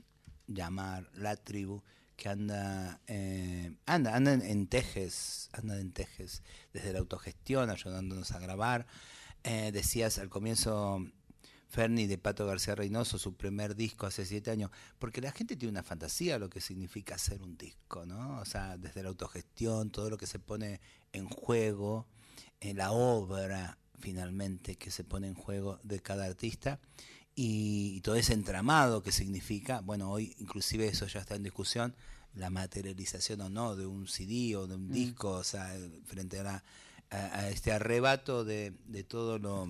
llamar 0.46 1.08
la 1.14 1.36
tribu, 1.36 1.80
que 2.20 2.28
anda, 2.28 3.00
eh, 3.06 3.72
anda, 3.86 4.14
anda 4.14 4.34
en, 4.34 4.66
Tejes, 4.66 5.48
anda 5.52 5.80
en 5.80 5.90
Tejes, 5.90 6.42
desde 6.70 6.92
la 6.92 6.98
autogestión, 6.98 7.70
ayudándonos 7.70 8.30
a 8.32 8.38
grabar. 8.38 8.86
Eh, 9.42 9.70
decías 9.72 10.18
al 10.18 10.28
comienzo, 10.28 11.02
Ferni 11.70 12.06
de 12.06 12.18
Pato 12.18 12.44
García 12.44 12.74
Reynoso, 12.74 13.18
su 13.18 13.38
primer 13.38 13.74
disco 13.74 14.04
hace 14.04 14.26
siete 14.26 14.50
años, 14.50 14.70
porque 14.98 15.22
la 15.22 15.32
gente 15.32 15.56
tiene 15.56 15.70
una 15.70 15.82
fantasía 15.82 16.34
de 16.34 16.40
lo 16.40 16.50
que 16.50 16.60
significa 16.60 17.14
hacer 17.14 17.40
un 17.40 17.56
disco, 17.56 18.04
¿no? 18.04 18.38
O 18.38 18.44
sea, 18.44 18.76
desde 18.76 19.02
la 19.02 19.08
autogestión, 19.08 19.88
todo 19.88 20.10
lo 20.10 20.18
que 20.18 20.26
se 20.26 20.38
pone 20.38 20.82
en 21.14 21.26
juego, 21.26 22.06
en 22.60 22.76
la 22.76 22.92
obra 22.92 23.78
finalmente 23.98 24.76
que 24.76 24.90
se 24.90 25.04
pone 25.04 25.26
en 25.26 25.34
juego 25.34 25.78
de 25.84 26.00
cada 26.00 26.26
artista 26.26 26.80
y, 27.40 27.96
y 27.96 28.00
todo 28.02 28.16
ese 28.16 28.34
entramado 28.34 29.02
que 29.02 29.12
significa, 29.12 29.80
bueno, 29.80 30.10
hoy 30.10 30.34
inclusive 30.38 30.86
eso 30.88 31.06
ya 31.06 31.20
está 31.20 31.34
en 31.36 31.42
discusión, 31.42 31.94
la 32.34 32.50
materialización 32.50 33.40
o 33.40 33.48
no 33.48 33.76
de 33.76 33.86
un 33.86 34.06
CD 34.06 34.54
o 34.56 34.66
de 34.66 34.74
un 34.74 34.88
Mm. 34.88 34.92
disco, 34.92 35.30
o 35.30 35.44
sea, 35.44 35.74
frente 36.06 36.38
a, 36.40 36.42
la, 36.42 36.64
a, 37.10 37.16
a 37.40 37.48
este 37.48 37.72
arrebato 37.72 38.44
de, 38.44 38.72
de 38.86 39.04
todo 39.04 39.38
lo 39.38 39.68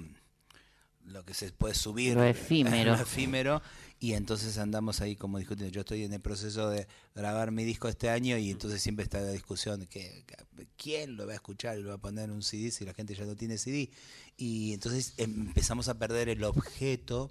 lo 1.07 1.25
que 1.25 1.35
se 1.35 1.51
puede 1.51 1.75
subir 1.75 2.15
Lo 2.15 2.25
efímero. 2.25 2.93
lo 2.97 3.01
efímero 3.03 3.63
y 4.03 4.15
entonces 4.15 4.57
andamos 4.59 5.01
ahí 5.03 5.15
como 5.15 5.39
discutiendo 5.39 5.73
yo 5.73 5.81
estoy 5.83 6.05
en 6.05 6.13
el 6.15 6.21
proceso 6.21 6.71
de 6.71 6.89
grabar 7.15 7.51
mi 7.53 7.65
disco 7.65 7.87
este 7.87 8.09
año 8.09 8.39
y 8.39 8.51
entonces 8.51 8.81
siempre 8.83 9.05
está 9.05 9.21
la 9.21 9.31
discusión 9.31 9.79
de 9.81 9.87
que 9.87 10.25
que- 10.27 10.67
quién 10.77 11.17
lo 11.17 11.27
va 11.27 11.33
a 11.33 11.37
escuchar 11.37 11.79
y 11.79 11.83
lo 11.83 11.91
va 11.91 11.97
a 11.97 11.99
poner 11.99 12.25
en 12.25 12.31
un 12.33 12.43
CD 12.43 12.71
si 12.71 12.85
la 12.85 12.95
gente 12.95 13.15
ya 13.15 13.27
no 13.27 13.37
tiene 13.37 13.59
CD 13.59 13.91
y 14.39 14.73
entonces 14.73 15.13
empezamos 15.19 15.89
a 15.89 15.99
perder 15.99 16.29
el 16.31 16.43
objeto 16.45 17.31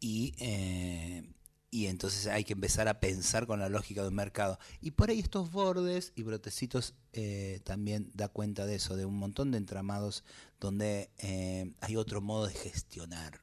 y 0.00 0.34
eh, 0.38 1.24
y 1.70 1.86
entonces 1.86 2.28
hay 2.28 2.44
que 2.44 2.52
empezar 2.52 2.86
a 2.86 3.00
pensar 3.00 3.48
con 3.48 3.58
la 3.58 3.68
lógica 3.68 4.04
del 4.04 4.12
mercado. 4.12 4.60
Y 4.80 4.92
por 4.92 5.10
ahí 5.10 5.18
estos 5.18 5.50
bordes 5.50 6.12
y 6.14 6.22
brotecitos 6.22 6.94
eh, 7.12 7.60
también 7.64 8.12
da 8.14 8.28
cuenta 8.28 8.64
de 8.64 8.76
eso, 8.76 8.94
de 8.94 9.04
un 9.06 9.16
montón 9.16 9.50
de 9.50 9.58
entramados 9.58 10.22
donde 10.60 11.10
eh, 11.18 11.72
hay 11.80 11.96
otro 11.96 12.20
modo 12.20 12.46
de 12.46 12.54
gestionar 12.54 13.40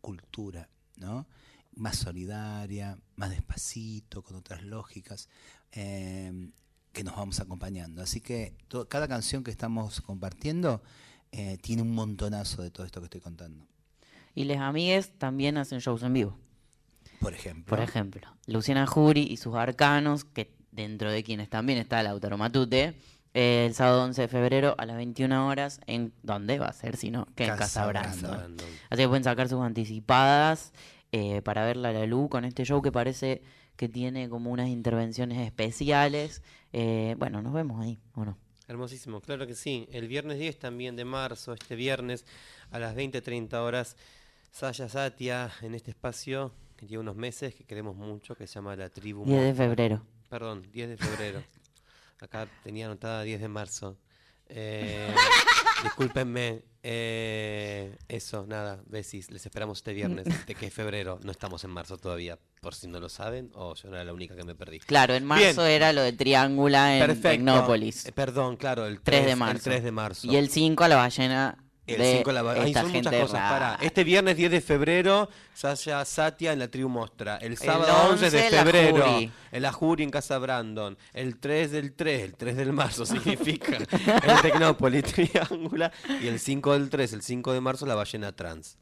cultura, 0.00 0.70
¿no? 1.02 1.26
Más 1.74 1.96
solidaria, 1.96 2.98
más 3.16 3.30
despacito, 3.30 4.22
con 4.22 4.36
otras 4.36 4.62
lógicas, 4.62 5.28
eh, 5.72 6.50
que 6.92 7.04
nos 7.04 7.16
vamos 7.16 7.40
acompañando. 7.40 8.02
Así 8.02 8.20
que 8.20 8.54
cada 8.88 9.08
canción 9.08 9.42
que 9.42 9.50
estamos 9.50 10.00
compartiendo 10.00 10.82
eh, 11.32 11.58
tiene 11.62 11.82
un 11.82 11.94
montonazo 11.94 12.62
de 12.62 12.70
todo 12.70 12.86
esto 12.86 13.00
que 13.00 13.06
estoy 13.06 13.20
contando. 13.20 13.66
Y 14.34 14.44
les 14.44 14.58
amigues 14.58 15.18
también 15.18 15.56
hacen 15.56 15.80
shows 15.80 16.02
en 16.02 16.12
vivo. 16.12 16.38
Por 17.20 17.34
ejemplo. 17.34 17.76
Por 17.76 17.80
ejemplo, 17.80 18.28
Luciana 18.46 18.86
Jury 18.86 19.22
y 19.22 19.36
sus 19.36 19.54
arcanos, 19.54 20.24
que 20.24 20.54
dentro 20.72 21.10
de 21.10 21.22
quienes 21.22 21.48
también 21.48 21.78
está 21.78 22.02
Lautaro 22.02 22.36
Matute, 22.36 22.98
eh, 23.34 23.66
el 23.66 23.74
sábado 23.74 24.04
11 24.04 24.22
de 24.22 24.28
febrero 24.28 24.74
a 24.76 24.84
las 24.84 24.96
21 24.96 25.48
horas, 25.48 25.80
¿en 25.86 26.12
dónde 26.22 26.58
va 26.58 26.66
a 26.66 26.72
ser? 26.72 26.96
Si 26.96 27.10
no, 27.10 27.26
que 27.34 27.44
en 27.44 27.50
Casa 27.50 27.60
Casa 27.60 27.86
Brandon. 27.86 28.30
Brandon. 28.30 28.68
Así 28.90 29.02
que 29.02 29.08
pueden 29.08 29.24
sacar 29.24 29.48
sus 29.48 29.62
anticipadas 29.62 30.72
eh, 31.12 31.42
para 31.42 31.64
verla 31.64 31.90
a 31.90 31.92
la 31.92 32.06
luz 32.06 32.30
con 32.30 32.44
este 32.44 32.64
show 32.64 32.80
que 32.80 32.90
parece 32.90 33.42
que 33.76 33.88
tiene 33.88 34.28
como 34.28 34.50
unas 34.50 34.68
intervenciones 34.68 35.38
especiales. 35.38 36.42
Eh, 36.72 37.14
bueno, 37.18 37.42
nos 37.42 37.52
vemos 37.52 37.82
ahí, 37.82 37.98
¿o 38.14 38.24
no? 38.24 38.38
Hermosísimo, 38.66 39.20
claro 39.20 39.46
que 39.46 39.54
sí. 39.54 39.86
El 39.92 40.08
viernes 40.08 40.38
10 40.38 40.58
también 40.58 40.96
de 40.96 41.04
marzo, 41.04 41.52
este 41.52 41.76
viernes 41.76 42.24
a 42.70 42.78
las 42.78 42.96
20-30 42.96 43.52
horas, 43.54 43.96
Saya 44.50 44.88
Satia 44.88 45.50
en 45.60 45.74
este 45.74 45.90
espacio 45.90 46.52
que 46.76 46.86
lleva 46.86 47.02
unos 47.02 47.16
meses 47.16 47.54
que 47.54 47.64
queremos 47.64 47.94
mucho, 47.94 48.34
que 48.34 48.46
se 48.46 48.54
llama 48.54 48.74
La 48.74 48.88
Tribu. 48.88 49.24
10 49.24 49.42
de 49.42 49.54
febrero. 49.54 50.02
Perdón, 50.30 50.66
10 50.72 50.88
de 50.88 50.96
febrero. 50.96 51.42
Acá 52.20 52.48
tenía 52.64 52.86
anotada 52.86 53.22
10 53.22 53.40
de 53.40 53.48
marzo. 53.48 53.98
Eh, 54.54 55.08
discúlpenme. 55.82 56.62
eh, 56.82 57.96
eso, 58.08 58.44
nada, 58.46 58.80
besis. 58.86 59.30
Les 59.30 59.44
esperamos 59.46 59.78
este 59.78 59.92
viernes, 59.92 60.26
de 60.46 60.54
que 60.54 60.66
es 60.66 60.74
febrero. 60.74 61.18
No 61.22 61.30
estamos 61.32 61.64
en 61.64 61.70
marzo 61.70 61.96
todavía, 61.96 62.38
por 62.60 62.74
si 62.74 62.86
no 62.88 63.00
lo 63.00 63.08
saben, 63.08 63.50
o 63.54 63.74
yo 63.74 63.88
no 63.88 63.96
era 63.96 64.04
la 64.04 64.12
única 64.12 64.34
que 64.36 64.44
me 64.44 64.54
perdí. 64.54 64.80
Claro, 64.80 65.14
en 65.14 65.24
marzo 65.24 65.62
Bien. 65.62 65.74
era 65.74 65.92
lo 65.92 66.02
de 66.02 66.12
Triángula 66.12 66.94
en 66.96 67.00
Perfecto. 67.06 67.28
Tecnópolis. 67.30 68.06
Eh, 68.06 68.12
Perdón, 68.12 68.56
claro, 68.56 68.86
el 68.86 69.00
3 69.00 69.20
3, 69.20 69.26
de 69.26 69.36
marzo. 69.36 69.56
El 69.56 69.62
3 69.62 69.84
de 69.84 69.92
marzo. 69.92 70.26
Y 70.26 70.36
el 70.36 70.48
5 70.50 70.84
a 70.84 70.88
la 70.88 70.96
ballena 70.96 71.61
El 71.86 71.98
de 71.98 72.16
5 72.18 72.32
la 72.32 72.50
Ahí 72.52 72.70
esta 72.70 72.82
son 72.82 72.92
muchas 72.92 73.14
cosas. 73.14 73.50
Para. 73.50 73.74
Este 73.80 74.04
viernes 74.04 74.36
10 74.36 74.50
de 74.52 74.60
febrero, 74.60 75.28
Sasha 75.52 76.04
Satia 76.04 76.52
en 76.52 76.60
la 76.60 76.68
Tribu 76.68 76.88
Mostra. 76.88 77.38
El 77.38 77.56
sábado 77.56 77.92
11 78.10 78.30
de 78.30 78.44
11 78.44 78.50
la 78.50 78.62
febrero, 78.62 79.04
Jury. 79.04 79.32
en 79.50 79.62
la 79.62 79.72
Jury 79.72 80.04
en 80.04 80.10
Casa 80.10 80.38
Brandon. 80.38 80.96
El 81.12 81.38
3 81.38 81.72
del 81.72 81.94
3, 81.94 82.22
el 82.22 82.34
3 82.36 82.56
del 82.56 82.72
marzo 82.72 83.04
significa 83.06 83.76
el 83.78 84.42
Tecnópolis 84.42 85.04
Triángula. 85.04 85.92
Y 86.20 86.28
el 86.28 86.38
5 86.38 86.72
del 86.72 86.88
3, 86.88 87.14
el 87.14 87.22
5 87.22 87.52
de 87.52 87.60
marzo, 87.60 87.84
la 87.84 87.96
Ballena 87.96 88.30
Trans. 88.34 88.78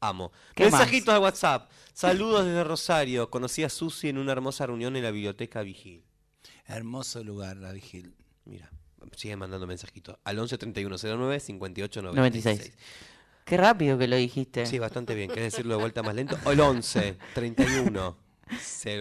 Amo. 0.00 0.32
¿Qué 0.54 0.64
Mensajitos 0.64 1.12
de 1.14 1.20
WhatsApp. 1.20 1.70
Saludos 1.92 2.46
desde 2.46 2.64
Rosario. 2.64 3.28
Conocí 3.28 3.64
a 3.64 3.68
Susi 3.68 4.08
en 4.08 4.16
una 4.16 4.32
hermosa 4.32 4.66
reunión 4.66 4.96
en 4.96 5.02
la 5.02 5.10
biblioteca 5.10 5.60
Vigil. 5.62 6.04
Hermoso 6.64 7.22
lugar, 7.22 7.58
la 7.58 7.72
Vigil. 7.72 8.14
Mira, 8.46 8.70
siguen 9.16 9.38
mandando 9.38 9.66
mensajitos. 9.66 10.16
Al 10.24 10.38
11 10.38 10.58
31 10.58 10.96
09 10.98 11.40
58 11.40 12.02
96. 12.02 12.58
96. 12.58 12.78
Qué 13.44 13.56
rápido 13.56 13.98
que 13.98 14.06
lo 14.06 14.16
dijiste. 14.16 14.66
Sí, 14.66 14.78
bastante 14.78 15.14
bien. 15.14 15.28
¿Querés 15.28 15.52
decirlo 15.52 15.74
de 15.74 15.80
vuelta 15.80 16.02
más 16.02 16.14
lento? 16.14 16.38
O 16.44 16.52
el 16.52 16.60
11 16.60 17.18
31 17.34 18.16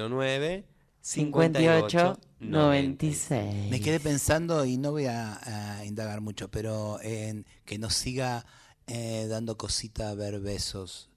09 0.10 0.66
58 1.02 2.20
96. 2.40 3.70
Me 3.70 3.80
quedé 3.80 4.00
pensando 4.00 4.66
y 4.66 4.78
no 4.78 4.92
voy 4.92 5.06
a, 5.06 5.78
a 5.80 5.86
indagar 5.86 6.22
mucho, 6.22 6.50
pero 6.50 7.00
en 7.02 7.46
que 7.66 7.78
nos 7.78 7.94
siga 7.94 8.46
eh, 8.88 9.28
dando 9.30 9.56
cosita 9.56 10.16
ver 10.16 10.40
besos. 10.40 11.10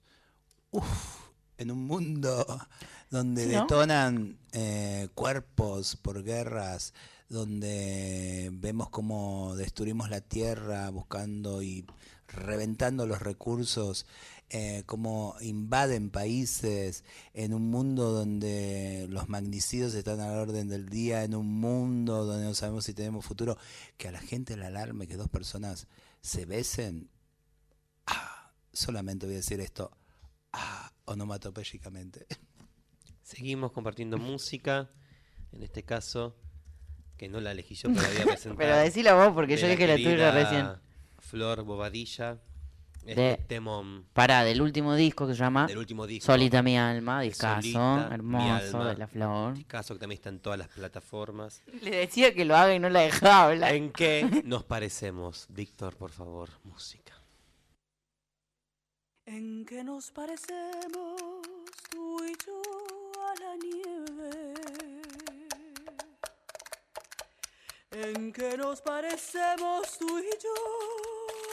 Uf, 0.69 1.31
en 1.57 1.71
un 1.71 1.87
mundo 1.87 2.45
donde 3.09 3.47
¿no? 3.47 3.61
detonan 3.61 4.37
eh, 4.51 5.07
cuerpos 5.15 5.95
por 5.95 6.23
guerras, 6.23 6.93
donde 7.33 8.49
vemos 8.53 8.89
cómo 8.89 9.55
destruimos 9.55 10.09
la 10.09 10.21
tierra 10.21 10.89
buscando 10.89 11.61
y 11.61 11.85
reventando 12.27 13.05
los 13.05 13.21
recursos, 13.21 14.05
eh, 14.49 14.83
cómo 14.85 15.35
invaden 15.41 16.09
países, 16.11 17.03
en 17.33 17.53
un 17.53 17.69
mundo 17.69 18.11
donde 18.11 19.07
los 19.09 19.27
magnicidios 19.27 19.93
están 19.95 20.19
a 20.19 20.27
la 20.27 20.41
orden 20.41 20.69
del 20.69 20.87
día, 20.87 21.23
en 21.23 21.35
un 21.35 21.59
mundo 21.59 22.25
donde 22.25 22.45
no 22.45 22.53
sabemos 22.53 22.85
si 22.85 22.93
tenemos 22.93 23.25
futuro, 23.25 23.57
que 23.97 24.07
a 24.07 24.11
la 24.11 24.21
gente 24.21 24.55
le 24.55 24.65
alarme 24.65 25.07
que 25.07 25.17
dos 25.17 25.29
personas 25.29 25.87
se 26.21 26.45
besen. 26.45 27.09
Ah, 28.05 28.53
solamente 28.71 29.25
voy 29.25 29.35
a 29.35 29.37
decir 29.37 29.59
esto, 29.59 29.91
ah. 30.53 30.91
Seguimos 33.23 33.71
compartiendo 33.71 34.17
música. 34.17 34.89
En 35.51 35.63
este 35.63 35.83
caso, 35.83 36.35
que 37.17 37.29
no 37.29 37.39
la 37.41 37.51
elegí 37.51 37.75
yo, 37.75 37.89
pero 37.89 38.01
la 38.01 38.07
voy 38.09 38.17
a 38.21 38.25
presentar. 38.25 38.57
Pero 38.57 38.77
decila 38.77 39.13
vos, 39.15 39.33
porque 39.33 39.55
de 39.55 39.61
yo 39.61 39.67
dije 39.67 39.87
la 39.87 39.95
tuya 39.95 40.31
recién. 40.31 40.67
Flor 41.19 41.63
Bobadilla. 41.63 42.37
Este 43.05 43.21
De- 43.21 43.35
temón 43.35 44.05
Pará, 44.13 44.45
del 44.45 44.61
último 44.61 44.95
disco 44.95 45.27
que 45.27 45.33
se 45.33 45.39
llama 45.39 45.67
del 45.67 45.77
último 45.77 46.07
disco. 46.07 46.25
Solita 46.25 46.63
mi 46.63 46.77
alma, 46.77 47.21
Solita, 47.33 47.59
Mi 47.61 48.13
hermoso, 48.13 48.77
Alma. 48.77 48.89
de 48.91 48.97
la 48.97 49.07
flor. 49.07 49.53
Discazo 49.55 49.95
que 49.95 49.99
también 49.99 50.19
está 50.19 50.29
en 50.29 50.39
todas 50.39 50.57
las 50.57 50.69
plataformas. 50.69 51.61
Le 51.81 51.91
decía 51.91 52.33
que 52.33 52.45
lo 52.45 52.55
haga 52.55 52.73
y 52.73 52.79
no 52.79 52.89
la 52.89 53.01
dejaba 53.01 53.49
hablar. 53.51 53.73
¿En 53.75 53.91
qué 53.91 54.43
nos 54.45 54.63
parecemos? 54.63 55.47
Víctor, 55.49 55.97
por 55.97 56.11
favor, 56.11 56.47
música. 56.63 57.13
En 59.25 59.65
que 59.65 59.83
nos 59.83 60.09
parecemos 60.11 61.21
tú 61.89 62.23
y 62.25 62.33
yo 62.45 62.61
a 63.21 63.33
la 63.41 63.55
nieve. 63.57 64.52
En 67.93 68.33
que 68.33 68.57
nos 68.57 68.81
parecemos 68.81 69.97
tú 69.99 70.17
y 70.17 70.29
yo 70.41 70.53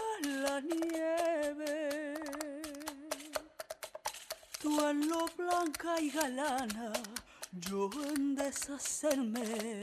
a 0.02 0.26
la 0.26 0.60
nieve. 0.62 2.14
Tú 4.58 4.80
en 4.86 5.06
lo 5.06 5.26
blanca 5.36 6.00
y 6.00 6.10
galana, 6.10 6.92
yo 7.52 7.90
en 8.14 8.34
deshacerme. 8.34 9.80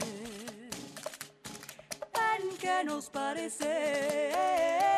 En 2.34 2.56
que 2.58 2.82
nos 2.84 3.08
parecemos 3.08 4.97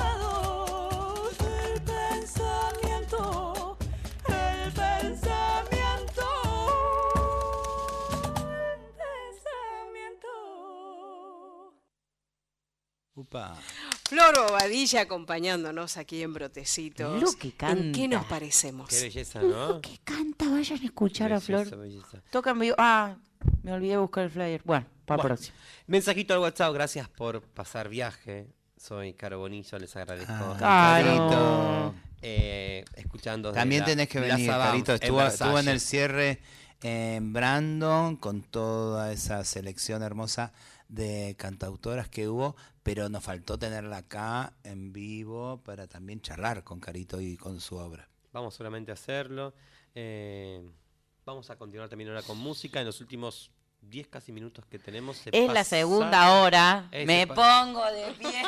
enamorados 0.00 1.34
el 1.40 1.82
pensamiento. 1.82 3.78
El 4.28 4.72
pensamiento. 4.72 6.26
pensamiento. 8.98 10.28
Upa. 13.14 13.56
Flor 14.08 14.34
Bobadilla 14.48 15.02
acompañándonos 15.02 15.96
aquí 15.96 16.22
en 16.22 16.32
Brotecitos. 16.34 17.20
Lo 17.22 17.32
que 17.32 17.48
¿En 17.48 17.52
canta. 17.52 17.92
qué 17.98 18.08
nos 18.08 18.24
parecemos? 18.26 18.88
Qué 18.88 19.00
belleza, 19.02 19.40
¿no? 19.40 19.80
Canta, 20.02 20.48
vayan 20.48 20.80
a 20.80 20.84
escuchar 20.84 21.32
a 21.32 21.38
Belleza, 21.38 21.64
Flor. 21.70 21.78
belleza. 21.80 22.22
Toca 22.30 22.50
en 22.50 22.58
vivo. 22.58 22.74
Ah, 22.78 23.16
me 23.62 23.72
olvidé 23.72 23.92
de 23.92 23.98
buscar 23.98 24.24
el 24.24 24.30
flyer. 24.30 24.62
Bueno, 24.64 24.86
para 25.04 25.16
la 25.18 25.22
Bueno, 25.22 25.36
próxima. 25.36 25.56
Mensajito 25.86 26.34
al 26.34 26.40
WhatsApp, 26.40 26.74
gracias 26.74 27.08
por 27.08 27.42
pasar 27.42 27.88
viaje. 27.88 28.48
Soy 28.76 29.12
Caro 29.14 29.38
Bonillo, 29.38 29.78
les 29.78 29.94
agradezco. 29.96 30.32
Ah, 30.32 31.00
Caro. 31.02 31.94
Eh, 32.22 32.84
escuchando. 32.96 33.52
También 33.52 33.80
la 33.80 33.86
tenés 33.86 34.08
que 34.08 34.20
venir, 34.20 34.48
Carito. 34.48 34.92
en 34.92 35.02
Estuvo, 35.02 35.58
en 35.58 35.68
el 35.68 35.80
cierre 35.80 36.40
en 36.82 37.32
Brandon 37.32 38.16
con 38.16 38.42
toda 38.42 39.12
esa 39.12 39.44
selección 39.44 40.02
hermosa 40.02 40.52
de 40.88 41.34
cantautoras 41.38 42.08
que 42.08 42.28
hubo, 42.28 42.56
pero 42.82 43.08
nos 43.08 43.22
faltó 43.22 43.58
tenerla 43.58 43.98
acá 43.98 44.54
en 44.64 44.92
vivo 44.92 45.60
para 45.62 45.86
también 45.86 46.20
charlar 46.20 46.64
con 46.64 46.80
Carito 46.80 47.20
y 47.20 47.36
con 47.36 47.60
su 47.60 47.76
obra. 47.76 48.08
Vamos 48.32 48.54
solamente 48.54 48.90
a 48.90 48.94
hacerlo. 48.94 49.54
Eh, 49.94 50.62
vamos 51.30 51.48
a 51.50 51.56
continuar 51.56 51.88
también 51.88 52.10
ahora 52.10 52.22
con 52.22 52.38
música. 52.38 52.80
En 52.80 52.86
los 52.86 53.00
últimos 53.00 53.50
10 53.82 54.08
casi 54.08 54.32
minutos 54.32 54.64
que 54.66 54.78
tenemos. 54.78 55.16
se 55.16 55.30
Es 55.32 55.52
la 55.52 55.64
segunda 55.64 56.40
hora. 56.42 56.88
Eh, 56.92 57.00
se 57.02 57.06
Me 57.06 57.26
pa- 57.26 57.34
pongo 57.64 57.84
de 57.90 58.12
pie. 58.18 58.42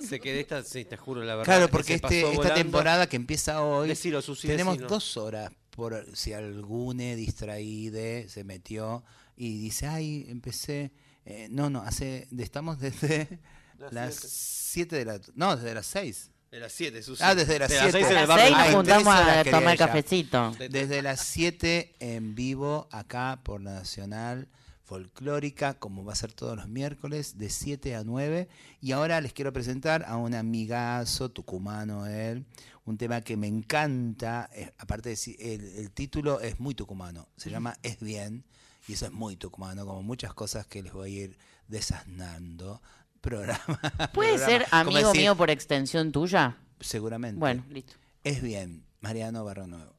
Se 0.08 0.20
quedó 0.20 0.38
esta, 0.40 0.62
sí, 0.62 0.84
te 0.84 0.96
juro 0.96 1.22
la 1.22 1.34
verdad. 1.36 1.44
Claro, 1.44 1.66
que 1.66 1.72
porque 1.72 1.86
se 1.88 1.94
este, 1.94 2.20
esta 2.20 2.36
volando. 2.36 2.54
temporada 2.54 3.06
que 3.08 3.16
empieza 3.16 3.62
hoy, 3.62 3.88
Decilo, 3.88 4.20
Susi, 4.22 4.46
tenemos 4.46 4.74
decilo. 4.74 4.88
dos 4.88 5.16
horas 5.16 5.50
por 5.70 6.04
si 6.16 6.32
alguna 6.32 7.14
distraída 7.14 8.28
se 8.28 8.44
metió 8.44 9.04
y 9.36 9.58
dice, 9.58 9.86
ay, 9.86 10.26
empecé. 10.28 10.92
eh, 11.24 11.48
no, 11.50 11.70
no, 11.70 11.80
hace, 11.82 12.26
estamos 12.38 12.78
desde 12.78 13.38
Las 13.78 13.92
las 13.92 14.14
siete. 14.16 14.96
7 14.96 14.96
de 14.96 15.04
la... 15.04 15.20
No, 15.34 15.56
desde 15.56 15.74
las 15.74 15.86
6. 15.86 16.30
De 16.50 16.60
las 16.60 16.72
7, 16.72 17.02
Susi. 17.02 17.22
Ah, 17.22 17.34
desde 17.34 17.58
las 17.58 17.68
De 17.68 17.76
7. 17.76 17.92
seis 17.92 18.06
en 18.06 18.16
A 18.16 18.20
el 18.22 18.28
las 18.28 18.28
barrio. 18.28 18.44
seis 18.46 18.56
nos 18.56 18.60
Ah, 18.62 18.68
en 18.70 18.74
juntamos 18.76 19.14
a 19.14 19.44
tomar 19.44 19.74
ella. 19.74 19.86
cafecito. 19.86 20.56
Desde 20.70 21.02
las 21.02 21.20
7 21.20 21.94
en 22.00 22.34
vivo 22.34 22.88
acá 22.90 23.40
por 23.42 23.60
la 23.60 23.74
Nacional 23.74 24.48
Folclórica, 24.84 25.74
como 25.74 26.04
va 26.06 26.14
a 26.14 26.16
ser 26.16 26.32
todos 26.32 26.56
los 26.56 26.66
miércoles, 26.66 27.36
de 27.36 27.50
7 27.50 27.94
a 27.94 28.04
9. 28.04 28.48
Y 28.80 28.92
ahora 28.92 29.20
les 29.20 29.34
quiero 29.34 29.52
presentar 29.52 30.04
a 30.08 30.16
un 30.16 30.34
amigazo 30.34 31.28
tucumano 31.30 32.06
él, 32.06 32.46
un 32.86 32.96
tema 32.96 33.20
que 33.20 33.36
me 33.36 33.46
encanta, 33.46 34.48
eh, 34.54 34.72
aparte 34.78 35.10
de 35.10 35.16
si- 35.16 35.36
el, 35.38 35.60
el 35.76 35.90
título 35.90 36.40
es 36.40 36.58
muy 36.58 36.74
tucumano, 36.74 37.28
se 37.36 37.50
llama 37.50 37.76
Es 37.82 38.00
Bien, 38.00 38.42
y 38.86 38.94
eso 38.94 39.04
es 39.04 39.12
muy 39.12 39.36
tucumano, 39.36 39.84
como 39.84 40.02
muchas 40.02 40.32
cosas 40.32 40.66
que 40.66 40.82
les 40.82 40.94
voy 40.94 41.14
a 41.18 41.24
ir 41.24 41.38
desasnando. 41.68 42.80
Programa. 43.20 43.80
¿Puede 44.12 44.36
programa. 44.36 44.46
ser 44.46 44.66
amigo 44.70 45.08
decir, 45.08 45.22
mío 45.22 45.36
por 45.36 45.50
extensión 45.50 46.12
tuya? 46.12 46.56
Seguramente. 46.80 47.38
Bueno, 47.38 47.64
listo. 47.68 47.94
Es 48.22 48.42
bien, 48.42 48.84
Mariano 49.00 49.44
Barro 49.44 49.66
Nuevo. 49.66 49.94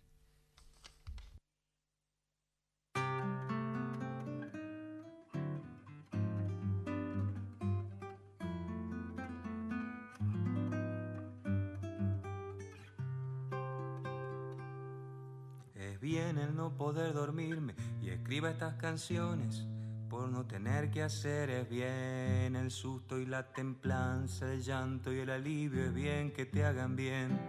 Es 15.76 16.00
bien 16.00 16.38
el 16.38 16.56
no 16.56 16.76
poder 16.78 17.14
dormirme 17.14 17.76
y 18.02 18.10
escriba 18.10 18.50
estas 18.50 18.76
canciones 18.76 19.66
por 20.10 20.28
no 20.30 20.46
tener 20.46 20.90
que 20.90 21.04
hacer. 21.04 21.50
Es 21.50 21.70
bien 21.70 22.56
el 22.56 22.72
susto 22.72 23.20
y 23.20 23.26
la 23.26 23.54
templanza, 23.54 24.52
el 24.52 24.62
llanto 24.62 25.14
y 25.14 25.20
el 25.20 25.30
alivio. 25.30 25.86
Es 25.86 25.94
bien 25.94 26.32
que 26.32 26.46
te 26.46 26.66
hagan 26.66 26.96
bien. 26.96 27.40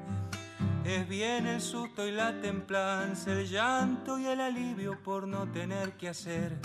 Es 0.84 1.08
bien 1.08 1.46
el 1.46 1.60
susto 1.60 2.06
y 2.06 2.12
la 2.12 2.40
templanza, 2.40 3.32
el 3.32 3.48
llanto 3.48 4.18
y 4.18 4.26
el 4.26 4.40
alivio 4.40 5.02
por 5.02 5.26
no 5.26 5.50
tener 5.50 5.96
que 5.96 6.08
hacer. 6.08 6.58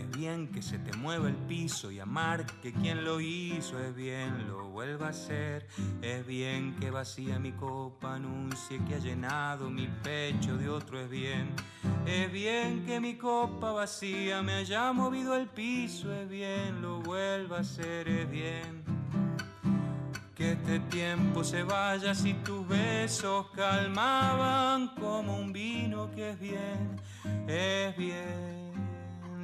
Es 0.00 0.10
bien 0.16 0.48
que 0.48 0.62
se 0.62 0.78
te 0.78 0.96
mueva 0.96 1.28
el 1.28 1.36
piso 1.36 1.90
y 1.90 2.00
amar 2.00 2.46
que 2.62 2.72
quien 2.72 3.04
lo 3.04 3.20
hizo 3.20 3.78
es 3.78 3.94
bien, 3.94 4.48
lo 4.48 4.70
vuelva 4.70 5.08
a 5.08 5.10
hacer. 5.10 5.66
Es 6.00 6.26
bien 6.26 6.74
que 6.80 6.90
vacía 6.90 7.38
mi 7.38 7.52
copa, 7.52 8.14
anuncie 8.14 8.82
que 8.88 8.94
ha 8.94 8.98
llenado 8.98 9.68
mi 9.68 9.88
pecho 10.02 10.56
de 10.56 10.70
otro 10.70 10.98
es 10.98 11.10
bien. 11.10 11.50
Es 12.06 12.32
bien 12.32 12.86
que 12.86 12.98
mi 12.98 13.16
copa 13.16 13.72
vacía 13.72 14.40
me 14.40 14.54
haya 14.54 14.90
movido 14.94 15.36
el 15.36 15.48
piso, 15.48 16.10
es 16.14 16.28
bien, 16.30 16.80
lo 16.80 17.00
vuelva 17.00 17.58
a 17.58 17.60
hacer, 17.60 18.08
es 18.08 18.30
bien. 18.30 18.82
Que 20.34 20.52
este 20.52 20.80
tiempo 20.80 21.44
se 21.44 21.62
vaya 21.62 22.14
si 22.14 22.32
tus 22.32 22.66
besos 22.66 23.50
calmaban 23.50 24.94
como 24.94 25.36
un 25.36 25.52
vino 25.52 26.10
que 26.10 26.30
es 26.30 26.40
bien, 26.40 26.98
es 27.46 27.94
bien 27.98 28.59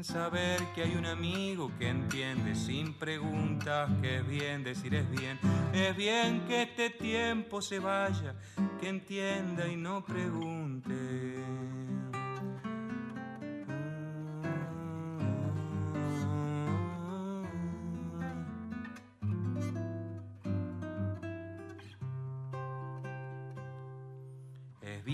saber 0.04 0.60
que 0.74 0.82
hay 0.82 0.94
un 0.96 1.06
amigo 1.06 1.70
que 1.78 1.88
entiende 1.88 2.54
sin 2.54 2.94
preguntas 2.94 3.90
que 4.00 4.16
es 4.16 4.26
bien 4.26 4.64
decir 4.64 4.94
es 4.94 5.08
bien, 5.10 5.38
es 5.72 5.96
bien 5.96 6.42
que 6.46 6.62
este 6.62 6.90
tiempo 6.90 7.62
se 7.62 7.78
vaya, 7.78 8.34
que 8.80 8.88
entienda 8.88 9.66
y 9.66 9.76
no 9.76 10.04
pregunte. 10.04 10.94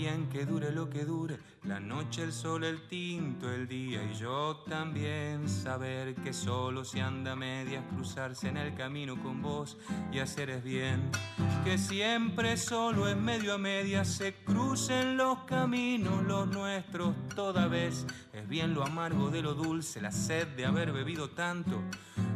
Que 0.03 0.45
dure 0.45 0.73
lo 0.73 0.89
que 0.89 1.05
dure, 1.05 1.39
la 1.63 1.79
noche, 1.79 2.23
el 2.23 2.33
sol, 2.33 2.65
el 2.65 2.87
tinto, 2.89 3.49
el 3.49 3.69
día 3.69 4.03
y 4.03 4.13
yo 4.15 4.57
también 4.67 5.47
saber 5.47 6.13
que 6.15 6.33
solo 6.33 6.83
se 6.83 6.99
anda 6.99 7.31
a 7.31 7.35
medias, 7.37 7.85
cruzarse 7.95 8.49
en 8.49 8.57
el 8.57 8.75
camino 8.75 9.15
con 9.23 9.41
vos 9.41 9.77
y 10.11 10.19
hacer 10.19 10.49
es 10.49 10.61
bien. 10.61 11.09
Que 11.63 11.77
siempre 11.77 12.57
solo 12.57 13.07
en 13.07 13.23
medio 13.23 13.53
a 13.53 13.57
medias 13.57 14.09
se 14.09 14.33
crucen 14.43 15.15
los 15.15 15.45
caminos, 15.45 16.21
los 16.23 16.47
nuestros 16.47 17.15
toda 17.33 17.67
vez. 17.67 18.05
Es 18.33 18.45
bien 18.49 18.73
lo 18.73 18.83
amargo 18.83 19.29
de 19.29 19.41
lo 19.41 19.53
dulce, 19.53 20.01
la 20.01 20.11
sed 20.11 20.49
de 20.49 20.65
haber 20.65 20.91
bebido 20.91 21.29
tanto. 21.29 21.81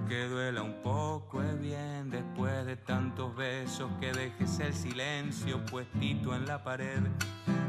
Que 0.08 0.26
duela 0.30 0.62
un 0.64 0.82
poco, 0.82 1.44
es 1.44 1.60
bien 1.60 2.10
después 2.10 2.66
de 2.66 2.78
tantos 2.78 3.36
besos 3.36 3.92
que 4.00 4.14
dejes 4.14 4.58
el 4.60 4.74
silencio 4.74 5.66
puestito 5.66 6.34
en 6.34 6.46
la 6.46 6.64
pared. 6.64 7.02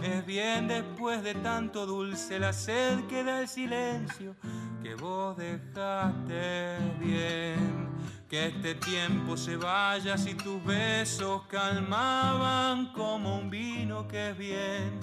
Es 0.05 0.25
bien 0.25 0.69
después 0.69 1.25
de 1.25 1.35
tanto 1.35 1.85
dulce 1.85 2.39
la 2.39 2.53
sed 2.53 3.07
que 3.09 3.25
da 3.25 3.41
el 3.41 3.49
silencio 3.49 4.37
que 4.83 4.95
vos 4.95 5.37
dejaste 5.37 6.79
bien. 7.01 7.89
Que 8.29 8.47
este 8.47 8.77
tiempo 8.77 9.37
se 9.37 9.57
vaya 9.57 10.17
si 10.17 10.35
tus 10.35 10.63
besos 10.65 11.43
calmaban 11.49 12.93
como 12.93 13.37
un 13.37 13.51
vino 13.51 14.07
que 14.07 14.31
es 14.31 14.39
bien. 14.39 15.01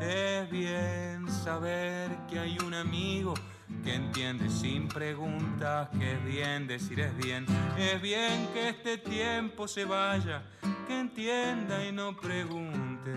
Es 0.00 0.48
bien 0.50 1.28
saber 1.28 2.10
que 2.28 2.38
hay 2.38 2.56
un 2.60 2.72
amigo 2.72 3.34
que 3.84 3.94
entiende 3.94 4.48
sin 4.50 4.88
preguntas, 4.88 5.88
que 5.98 6.12
es 6.14 6.24
bien 6.24 6.66
decir 6.66 7.00
es 7.00 7.16
bien. 7.16 7.46
Es 7.78 8.00
bien 8.00 8.48
que 8.52 8.70
este 8.70 8.98
tiempo 8.98 9.68
se 9.68 9.84
vaya, 9.84 10.42
que 10.86 10.98
entienda 11.00 11.84
y 11.86 11.92
no 11.92 12.16
pregunte. 12.16 13.12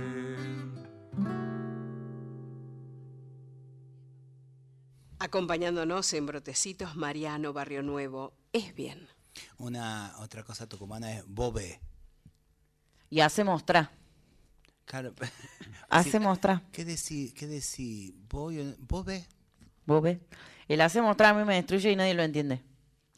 Acompañándonos 5.19 6.11
en 6.13 6.25
Brotecitos, 6.25 6.95
Mariano 6.95 7.53
Barrio 7.53 7.83
Nuevo. 7.83 8.33
Es 8.53 8.73
bien. 8.73 9.07
Una 9.57 10.15
otra 10.19 10.43
cosa 10.43 10.67
tucumana 10.67 11.13
es 11.13 11.23
bobe. 11.27 11.79
Y 13.09 13.19
hacemos 13.19 13.65
tra. 13.65 13.91
Claro. 14.85 15.13
Hacemos 15.89 16.39
tra. 16.39 16.63
¿Qué 16.71 16.83
decir? 16.85 17.33
¿Qué 17.33 17.45
decir? 17.47 18.13
Voy- 18.29 18.75
¿Bobe? 18.79 19.25
¿Vos 19.91 20.01
ves? 20.03 20.19
El 20.67 20.79
hacemos 20.81 21.17
tra 21.17 21.29
a 21.29 21.33
mí 21.33 21.43
me 21.43 21.55
destruye 21.55 21.91
y 21.91 21.95
nadie 21.95 22.13
lo 22.13 22.23
entiende. 22.23 22.61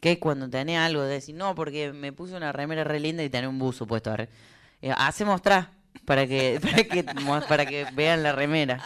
Que 0.00 0.12
es 0.12 0.18
cuando 0.18 0.50
tenés 0.50 0.78
algo 0.78 1.02
de 1.02 1.14
decir, 1.14 1.34
no, 1.34 1.54
porque 1.54 1.92
me 1.92 2.12
puse 2.12 2.34
una 2.34 2.52
remera 2.52 2.84
re 2.84 3.00
linda 3.00 3.22
y 3.22 3.30
tenés 3.30 3.48
un 3.48 3.58
buzo 3.58 3.86
puesto. 3.86 4.10
arre". 4.10 4.28
Eh, 4.82 4.92
hacemos 4.96 5.40
tra 5.40 5.70
para 6.04 6.26
que, 6.26 6.60
para 6.62 6.84
que 6.84 7.04
para 7.48 7.64
que 7.66 7.86
vean 7.94 8.22
la 8.22 8.32
remera. 8.32 8.82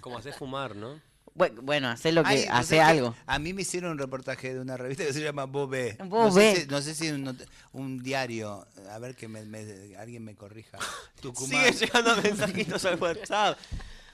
Como 0.00 0.18
hacer 0.18 0.32
fumar, 0.34 0.76
¿no? 0.76 1.00
Bueno, 1.34 1.62
bueno 1.62 1.88
hacer 1.88 2.12
lo 2.14 2.22
que, 2.22 2.28
Ay, 2.28 2.44
hace 2.50 2.80
algo. 2.80 3.14
A 3.26 3.38
mí 3.38 3.52
me 3.54 3.62
hicieron 3.62 3.92
un 3.92 3.98
reportaje 3.98 4.52
de 4.54 4.60
una 4.60 4.76
revista 4.76 5.04
que 5.04 5.12
se 5.14 5.22
llama 5.22 5.44
Bobe. 5.46 5.96
No 5.98 6.06
Bobe. 6.06 6.54
sé 6.54 6.60
si, 6.62 6.66
no 6.68 6.80
sé 6.82 6.94
si 6.94 7.10
un, 7.10 8.02
diario. 8.02 8.66
A 8.90 8.98
ver 8.98 9.16
que 9.16 9.28
me- 9.28 9.42
me- 9.44 9.96
alguien 9.98 10.24
me 10.24 10.34
corrija. 10.34 10.78
Tucumán. 11.20 11.50
Siguen 11.72 11.74
llegando 11.74 12.16
mensajitos 12.22 12.84
al 12.84 13.00
WhatsApp. 13.00 13.58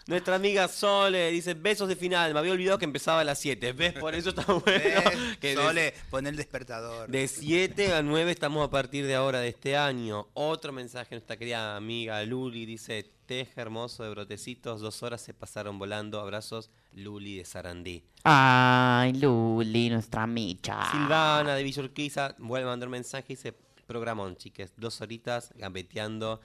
Nuestra 0.09 0.37
amiga 0.37 0.69
Sole 0.69 1.31
dice 1.31 1.53
besos 1.53 1.87
de 1.87 1.95
final. 1.95 2.33
Me 2.33 2.41
había 2.41 2.53
olvidado 2.53 2.79
que 2.79 2.87
empezaba 2.87 3.21
a 3.21 3.25
las 3.25 3.39
7. 3.41 3.75
¿Ves? 3.75 3.93
Por 3.93 4.15
eso 4.15 4.31
está 4.31 4.43
bueno. 4.51 5.03
Sole, 5.55 5.93
pon 6.09 6.27
el 6.27 6.35
despertador. 6.35 7.11
De 7.11 7.29
7 7.29 7.93
a 7.93 8.03
9 8.03 8.31
estamos 8.31 8.67
a 8.67 8.71
partir 8.71 9.07
de 9.07 9.15
ahora 9.15 9.41
de 9.41 9.49
este 9.49 9.77
año. 9.77 10.29
Otro 10.33 10.73
mensaje 10.73 11.11
de 11.11 11.17
nuestra 11.17 11.37
querida 11.37 11.77
amiga 11.77 12.23
Luli 12.25 12.65
dice: 12.65 13.05
Teje 13.27 13.61
hermoso 13.61 14.03
de 14.03 14.09
brotecitos, 14.09 14.81
dos 14.81 15.03
horas 15.03 15.21
se 15.21 15.35
pasaron 15.35 15.79
volando. 15.79 16.19
Abrazos, 16.19 16.71
Luli 16.95 17.37
de 17.37 17.45
Sarandí. 17.45 18.03
Ay, 18.25 19.13
Luli, 19.13 19.91
nuestra 19.91 20.27
micha. 20.27 20.91
Silvana 20.91 21.55
de 21.55 21.63
Villa 21.63 21.83
Urquiza 21.83 22.35
vuelve 22.39 22.67
a 22.67 22.71
mandar 22.71 22.89
un 22.89 22.93
mensaje 22.93 23.27
y 23.35 23.37
dice: 23.37 23.55
Programón, 23.87 24.37
chiques, 24.37 24.73
dos 24.79 25.03
horitas 25.03 25.53
gambeteando 25.55 26.41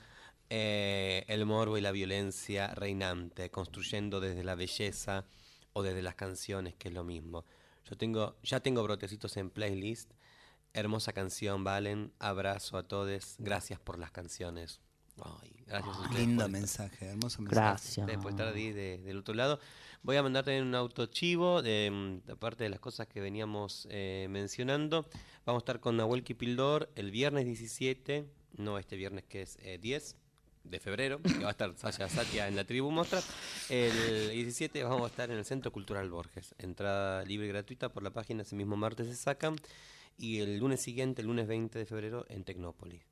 eh, 0.50 1.24
el 1.28 1.46
morbo 1.46 1.78
y 1.78 1.82
la 1.82 1.92
violencia 1.92 2.68
reinante, 2.76 3.50
construyendo 3.50 4.20
desde 4.20 4.44
la 4.44 4.56
belleza 4.56 5.26
o 5.74 5.82
desde 5.84 6.02
las 6.02 6.16
canciones, 6.16 6.76
que 6.76 6.90
es 6.90 6.94
lo 6.94 7.04
mismo. 7.04 7.46
Yo 7.90 7.98
tengo, 7.98 8.36
ya 8.44 8.60
tengo 8.60 8.84
brotecitos 8.84 9.36
en 9.38 9.50
playlist. 9.50 10.12
Hermosa 10.74 11.14
canción, 11.14 11.64
Valen. 11.64 12.12
Abrazo 12.20 12.78
a 12.78 12.84
todos. 12.88 13.36
Gracias 13.40 13.80
por 13.80 14.00
las 14.00 14.12
canciones. 14.12 14.80
Ay, 15.22 15.64
gracias 15.68 15.96
a 15.96 16.02
ustedes 16.02 16.20
Lindo 16.20 16.50
mensaje, 16.50 17.06
hermoso 17.06 17.42
mensaje. 17.44 17.56
Gracias. 17.62 18.10
Estar 18.10 18.48
ahí 18.54 18.72
de- 18.72 18.98
del 19.00 19.18
otro 19.20 19.36
lado. 19.36 19.60
Voy 20.02 20.16
a 20.18 20.24
mandar 20.24 20.44
también 20.44 20.66
un 20.66 20.74
autochivo, 20.76 21.62
de, 21.62 21.92
mm, 22.26 22.32
aparte 22.32 22.64
de 22.64 22.70
las 22.72 22.80
cosas 22.80 23.08
que 23.08 23.22
veníamos 23.22 23.88
eh, 23.92 24.26
mencionando. 24.30 25.08
Vamos 25.46 25.62
a 25.62 25.64
estar 25.64 25.80
con 25.80 25.98
Nahuel 25.98 26.24
Kipildor 26.24 26.90
el 26.96 27.12
viernes 27.12 27.46
17, 27.46 28.26
no 28.58 28.80
este 28.80 28.96
viernes 28.96 29.24
que 29.26 29.44
es 29.44 29.58
eh, 29.62 29.78
10 29.80 30.16
de 30.64 30.80
febrero, 30.80 31.22
que 31.22 31.40
va 31.40 31.50
a 31.50 31.52
estar 31.52 31.76
Sasha 31.78 32.10
Satia 32.10 32.48
en 32.48 32.56
la 32.56 32.64
tribu 32.64 32.90
Mostra. 32.92 33.22
El 33.70 34.32
17 34.32 34.84
vamos 34.84 35.04
a 35.04 35.08
estar 35.08 35.30
en 35.30 35.38
el 35.38 35.46
Centro 35.46 35.72
Cultural 35.72 36.10
Borges. 36.10 36.56
Entrada 36.58 37.24
libre 37.26 37.48
y 37.48 37.50
gratuita 37.50 37.90
por 37.90 38.04
la 38.04 38.12
página, 38.12 38.44
ese 38.44 38.56
mismo 38.56 38.76
martes 38.76 39.08
se 39.08 39.16
sacan. 39.16 39.56
Y 40.18 40.40
el 40.40 40.58
lunes 40.60 40.82
siguiente, 40.82 41.22
el 41.22 41.28
lunes 41.28 41.48
20 41.48 41.80
de 41.80 41.86
febrero, 41.86 42.26
en 42.30 42.44
Tecnópolis. 42.44 43.04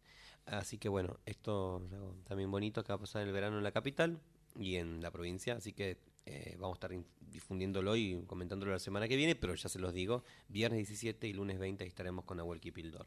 Así 0.46 0.78
que 0.78 0.90
bueno, 0.90 1.20
esto 1.26 1.88
también 2.28 2.50
bonito 2.52 2.84
que 2.84 2.90
va 2.90 2.96
a 2.96 3.00
pasar 3.00 3.24
el 3.24 3.32
verano 3.32 3.58
en 3.58 3.64
la 3.64 3.72
capital 3.72 4.20
y 4.60 4.76
en 4.76 5.02
la 5.02 5.12
provincia, 5.12 5.56
así 5.56 5.74
que 5.74 5.98
eh, 6.26 6.56
vamos 6.60 6.76
a 6.76 6.86
estar 6.86 6.92
difundiéndolo 7.20 7.96
y 7.96 8.24
comentándolo 8.28 8.72
la 8.72 8.80
semana 8.80 9.08
que 9.08 9.16
viene, 9.16 9.36
pero 9.36 9.56
ya 9.56 9.70
se 9.70 9.80
los 9.80 9.94
digo, 9.94 10.24
viernes 10.50 10.80
17 10.80 11.28
y 11.28 11.34
lunes 11.34 11.60
20 11.60 11.84
ahí 11.84 11.88
estaremos 11.88 12.26
con 12.26 12.38
Nahuel 12.38 12.60
Kipildor. 12.60 13.06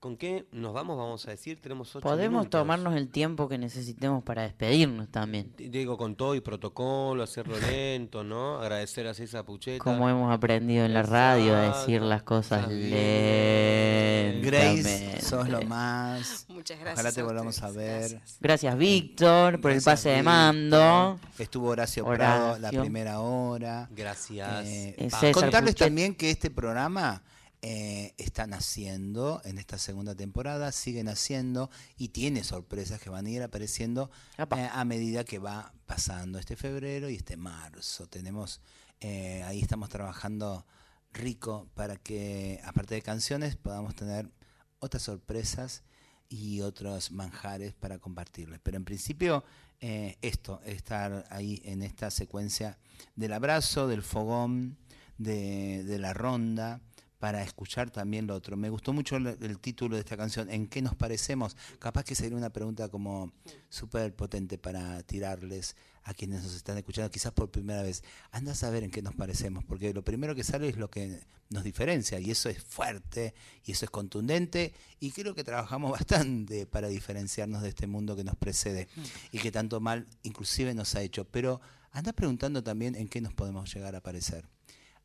¿Con 0.00 0.16
qué 0.16 0.46
nos 0.52 0.72
vamos? 0.72 0.96
Vamos 0.96 1.28
a 1.28 1.32
decir, 1.32 1.60
tenemos 1.60 1.94
ocho 1.94 2.00
Podemos 2.02 2.40
minutos. 2.40 2.58
tomarnos 2.58 2.96
el 2.96 3.10
tiempo 3.10 3.50
que 3.50 3.58
necesitemos 3.58 4.24
para 4.24 4.44
despedirnos 4.44 5.10
también. 5.10 5.52
Digo, 5.58 5.98
con 5.98 6.14
todo 6.16 6.34
y 6.34 6.40
protocolo, 6.40 7.22
hacerlo 7.22 7.58
lento, 7.70 8.24
¿no? 8.24 8.58
Agradecer 8.58 9.06
a 9.06 9.12
César 9.12 9.44
Pucheta. 9.44 9.84
Como 9.84 10.08
hemos 10.08 10.32
aprendido 10.32 10.86
en 10.86 10.94
la 10.94 11.02
radio 11.02 11.54
a 11.54 11.60
decir 11.80 12.00
las 12.00 12.22
cosas 12.22 12.66
Grace, 12.66 14.40
lentamente. 14.40 15.20
sos 15.20 15.46
lo 15.50 15.60
más. 15.64 16.46
Muchas 16.48 16.80
gracias 16.80 16.98
Ojalá 16.98 17.12
te 17.12 17.22
volvamos 17.22 17.62
a 17.62 17.70
ver. 17.70 18.22
Gracias, 18.40 18.78
Víctor, 18.78 19.60
por 19.60 19.70
el 19.70 19.82
Gracias, 19.82 19.84
pase 19.84 20.08
de 20.16 20.22
mando. 20.22 21.20
Estuvo 21.38 21.68
Horacio, 21.68 22.06
Prado 22.06 22.58
la 22.58 22.70
primera 22.70 23.20
hora. 23.20 23.86
Gracias. 23.94 24.64
Eh, 24.66 25.32
contarles 25.34 25.74
también 25.74 26.14
que 26.14 26.30
este 26.30 26.50
programa 26.50 27.22
eh, 27.62 28.14
está 28.16 28.46
naciendo 28.46 29.42
en 29.44 29.58
esta 29.58 29.76
segunda 29.76 30.14
temporada, 30.14 30.72
sigue 30.72 31.04
naciendo 31.04 31.70
y 31.98 32.08
tiene 32.08 32.42
sorpresas 32.42 33.00
que 33.00 33.10
van 33.10 33.26
a 33.26 33.30
ir 33.30 33.42
apareciendo 33.42 34.10
eh, 34.38 34.68
a 34.72 34.84
medida 34.84 35.24
que 35.24 35.38
va 35.38 35.74
pasando 35.86 36.38
este 36.38 36.56
febrero 36.56 37.10
y 37.10 37.16
este 37.16 37.36
marzo. 37.36 38.06
Tenemos, 38.06 38.60
eh, 39.00 39.42
ahí 39.44 39.60
estamos 39.60 39.90
trabajando 39.90 40.66
rico 41.12 41.68
para 41.74 41.96
que, 41.96 42.60
aparte 42.64 42.94
de 42.94 43.02
canciones, 43.02 43.56
podamos 43.56 43.94
tener 43.94 44.30
otras 44.78 45.02
sorpresas 45.02 45.82
y 46.30 46.60
otros 46.62 47.10
manjares 47.10 47.74
para 47.74 47.98
compartirles. 47.98 48.60
Pero 48.62 48.76
en 48.76 48.84
principio, 48.84 49.44
eh, 49.80 50.16
esto, 50.22 50.62
estar 50.64 51.26
ahí 51.30 51.60
en 51.64 51.82
esta 51.82 52.10
secuencia 52.10 52.78
del 53.16 53.32
abrazo, 53.32 53.88
del 53.88 54.02
fogón, 54.02 54.78
de, 55.18 55.84
de 55.84 55.98
la 55.98 56.14
ronda, 56.14 56.80
para 57.20 57.42
escuchar 57.42 57.90
también 57.90 58.26
lo 58.26 58.34
otro. 58.34 58.56
Me 58.56 58.70
gustó 58.70 58.94
mucho 58.94 59.16
el, 59.16 59.58
título 59.60 59.94
de 59.94 60.00
esta 60.00 60.16
canción, 60.16 60.50
¿En 60.50 60.66
qué 60.66 60.80
nos 60.80 60.96
parecemos? 60.96 61.54
Capaz 61.78 62.02
que 62.02 62.14
sería 62.14 62.36
una 62.36 62.50
pregunta 62.50 62.88
como 62.88 63.30
súper 63.68 64.16
potente 64.16 64.56
para 64.56 65.02
tirarles 65.02 65.76
a 66.04 66.14
quienes 66.14 66.42
nos 66.42 66.54
están 66.54 66.78
escuchando, 66.78 67.10
quizás 67.10 67.32
por 67.32 67.50
primera 67.50 67.82
vez. 67.82 68.02
Anda 68.32 68.52
a 68.52 68.54
saber 68.54 68.84
en 68.84 68.90
qué 68.90 69.02
nos 69.02 69.14
parecemos, 69.14 69.64
porque 69.64 69.92
lo 69.92 70.02
primero 70.02 70.34
que 70.34 70.42
sale 70.42 70.70
es 70.70 70.78
lo 70.78 70.90
que 70.90 71.20
nos 71.50 71.62
diferencia, 71.62 72.18
y 72.18 72.30
eso 72.30 72.48
es 72.48 72.62
fuerte, 72.62 73.34
y 73.64 73.72
eso 73.72 73.84
es 73.84 73.90
contundente, 73.90 74.72
y 74.98 75.10
creo 75.10 75.34
que 75.34 75.44
trabajamos 75.44 75.90
bastante 76.00 76.64
para 76.64 76.88
diferenciarnos 76.88 77.60
de 77.62 77.68
este 77.68 77.86
mundo 77.86 78.16
que 78.16 78.24
nos 78.24 78.36
precede, 78.36 78.88
y 79.30 79.38
que 79.40 79.52
tanto 79.52 79.78
mal 79.78 80.06
inclusive 80.22 80.72
nos 80.72 80.94
ha 80.94 81.02
hecho. 81.02 81.26
Pero 81.26 81.60
anda 81.92 82.14
preguntando 82.14 82.62
también 82.62 82.94
en 82.94 83.08
qué 83.08 83.20
nos 83.20 83.34
podemos 83.34 83.72
llegar 83.74 83.94
a 83.94 84.00
parecer. 84.00 84.48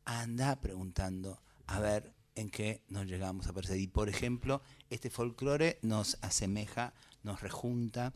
Anda 0.06 0.58
preguntando 0.62 1.42
a 1.66 1.80
ver 1.80 2.14
en 2.34 2.50
qué 2.50 2.82
nos 2.88 3.06
llegamos 3.06 3.46
a 3.46 3.52
parecer. 3.52 3.78
Y 3.78 3.86
por 3.86 4.08
ejemplo, 4.08 4.62
este 4.90 5.10
folclore 5.10 5.78
nos 5.82 6.18
asemeja, 6.22 6.94
nos 7.22 7.40
rejunta, 7.40 8.12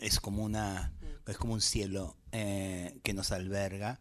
es 0.00 0.20
como 0.20 0.44
una 0.44 0.92
es 1.26 1.36
como 1.36 1.54
un 1.54 1.60
cielo 1.60 2.16
eh, 2.32 2.98
que 3.02 3.14
nos 3.14 3.32
alberga 3.32 4.00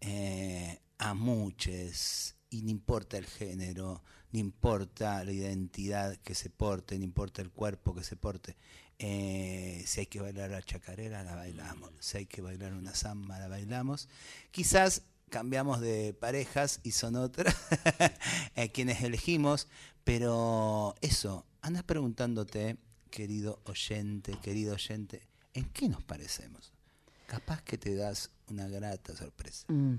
eh, 0.00 0.80
a 0.98 1.14
muchos 1.14 2.36
y 2.48 2.62
no 2.62 2.70
importa 2.70 3.18
el 3.18 3.26
género 3.26 4.02
no 4.32 4.38
importa 4.38 5.22
la 5.24 5.32
identidad 5.32 6.16
que 6.16 6.34
se 6.34 6.50
porte 6.50 6.98
no 6.98 7.04
importa 7.04 7.42
el 7.42 7.50
cuerpo 7.50 7.94
que 7.94 8.02
se 8.02 8.16
porte 8.16 8.56
eh, 8.98 9.82
si 9.86 10.00
hay 10.00 10.06
que 10.06 10.20
bailar 10.20 10.50
la 10.50 10.62
chacarera 10.62 11.22
la 11.22 11.34
bailamos 11.34 11.92
si 12.00 12.18
hay 12.18 12.26
que 12.26 12.40
bailar 12.42 12.72
una 12.72 12.94
samba 12.94 13.38
la 13.38 13.48
bailamos 13.48 14.08
quizás 14.50 15.02
cambiamos 15.30 15.80
de 15.80 16.12
parejas 16.12 16.80
y 16.82 16.90
son 16.90 17.16
otras 17.16 17.56
eh, 18.56 18.70
quienes 18.70 19.02
elegimos 19.02 19.68
pero 20.04 20.94
eso 21.00 21.46
andas 21.62 21.82
preguntándote 21.84 22.76
querido 23.10 23.60
oyente, 23.64 24.36
querido 24.42 24.74
oyente, 24.74 25.22
¿en 25.52 25.64
qué 25.66 25.88
nos 25.88 26.02
parecemos? 26.02 26.72
Capaz 27.26 27.62
que 27.62 27.76
te 27.76 27.94
das 27.94 28.30
una 28.48 28.66
grata 28.68 29.14
sorpresa. 29.14 29.66
Mm. 29.68 29.96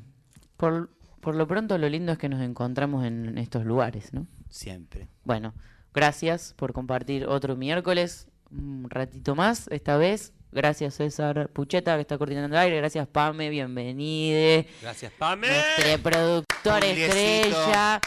Por, 0.57 0.89
por 1.19 1.35
lo 1.35 1.47
pronto 1.47 1.77
lo 1.77 1.87
lindo 1.89 2.11
es 2.11 2.17
que 2.17 2.29
nos 2.29 2.41
encontramos 2.41 3.05
en 3.05 3.37
estos 3.37 3.65
lugares, 3.65 4.13
¿no? 4.13 4.27
Siempre. 4.49 5.07
Bueno, 5.23 5.53
gracias 5.93 6.53
por 6.55 6.73
compartir 6.73 7.25
otro 7.25 7.55
miércoles, 7.55 8.27
un 8.49 8.89
ratito 8.89 9.35
más 9.35 9.67
esta 9.69 9.97
vez. 9.97 10.33
Gracias 10.51 10.95
César 10.95 11.49
Pucheta 11.49 11.95
que 11.95 12.01
está 12.01 12.17
coordinando 12.17 12.55
el 12.55 12.61
aire. 12.61 12.77
Gracias 12.77 13.07
Pame, 13.07 13.49
bienvenide. 13.49 14.67
Gracias, 14.81 15.11
Pame. 15.17 15.47
Nuestro 15.47 16.03
productor 16.03 16.79
Pugliesito. 16.81 17.13
estrella. 17.15 18.01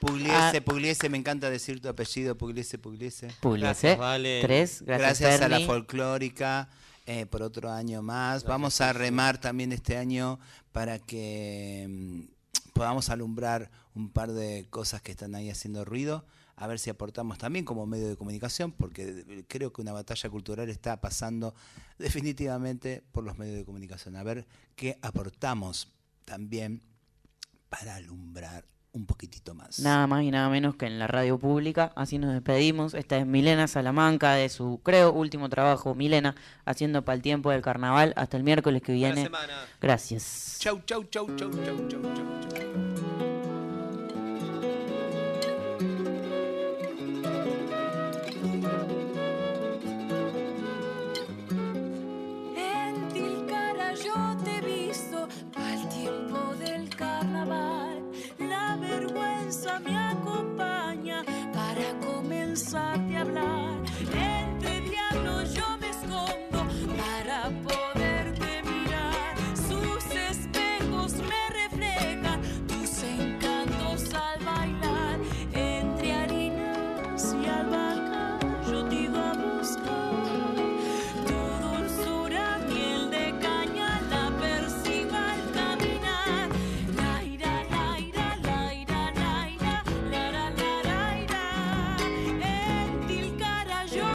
Pugliese, 0.00 0.32
Ah. 0.58 0.60
Pugliese, 0.64 1.08
me 1.08 1.16
encanta 1.18 1.48
decir 1.48 1.80
tu 1.80 1.88
apellido, 1.88 2.36
Pugliese, 2.36 2.78
Pugliese. 2.78 3.28
Pugliese. 3.40 3.64
Gracias, 3.66 3.98
Valen. 3.98 4.42
Tres, 4.42 4.82
gracias, 4.82 5.20
Gracias 5.20 5.40
a 5.40 5.48
la 5.48 5.60
folclórica 5.60 6.68
eh, 7.06 7.24
por 7.26 7.42
otro 7.42 7.70
año 7.70 8.02
más. 8.02 8.44
Vamos 8.44 8.80
a 8.80 8.92
remar 8.92 9.38
también 9.40 9.72
este 9.72 9.96
año 9.96 10.38
para 10.72 10.98
que 10.98 11.86
mm, 11.88 12.20
podamos 12.74 13.08
alumbrar 13.08 13.70
un 13.94 14.10
par 14.10 14.32
de 14.32 14.66
cosas 14.68 15.00
que 15.00 15.12
están 15.12 15.34
ahí 15.34 15.48
haciendo 15.48 15.84
ruido. 15.84 16.26
A 16.56 16.66
ver 16.66 16.78
si 16.78 16.90
aportamos 16.90 17.38
también 17.38 17.64
como 17.64 17.86
medio 17.86 18.08
de 18.08 18.16
comunicación, 18.16 18.72
porque 18.72 19.44
creo 19.48 19.72
que 19.72 19.82
una 19.82 19.92
batalla 19.92 20.30
cultural 20.30 20.68
está 20.68 21.00
pasando 21.00 21.54
definitivamente 21.98 23.02
por 23.12 23.24
los 23.24 23.38
medios 23.38 23.56
de 23.56 23.64
comunicación. 23.64 24.16
A 24.16 24.22
ver 24.22 24.46
qué 24.76 24.98
aportamos 25.02 25.92
también 26.24 26.82
para 27.68 27.96
alumbrar 27.96 28.64
un 28.94 29.06
poquitito 29.06 29.54
más. 29.54 29.80
Nada 29.80 30.06
más 30.06 30.22
y 30.22 30.30
nada 30.30 30.48
menos 30.48 30.76
que 30.76 30.86
en 30.86 30.98
la 30.98 31.06
radio 31.08 31.36
pública. 31.38 31.92
Así 31.96 32.18
nos 32.18 32.32
despedimos. 32.32 32.94
Esta 32.94 33.18
es 33.18 33.26
Milena 33.26 33.66
Salamanca 33.66 34.34
de 34.34 34.48
su, 34.48 34.80
creo, 34.82 35.12
último 35.12 35.48
trabajo. 35.48 35.94
Milena, 35.94 36.36
haciendo 36.64 37.04
para 37.04 37.16
el 37.16 37.22
tiempo 37.22 37.50
del 37.50 37.60
carnaval. 37.60 38.14
Hasta 38.16 38.36
el 38.36 38.44
miércoles 38.44 38.82
que 38.82 38.92
viene. 38.92 39.24
semana. 39.24 39.66
Gracias. 39.80 40.56
Chau, 40.60 40.80
chau, 40.86 41.04
chau, 41.04 41.26
chau, 41.36 41.50
chau, 41.50 41.88
chau, 41.88 42.02
chau. 42.02 42.48
chau. 42.50 42.93
inside. 62.54 63.03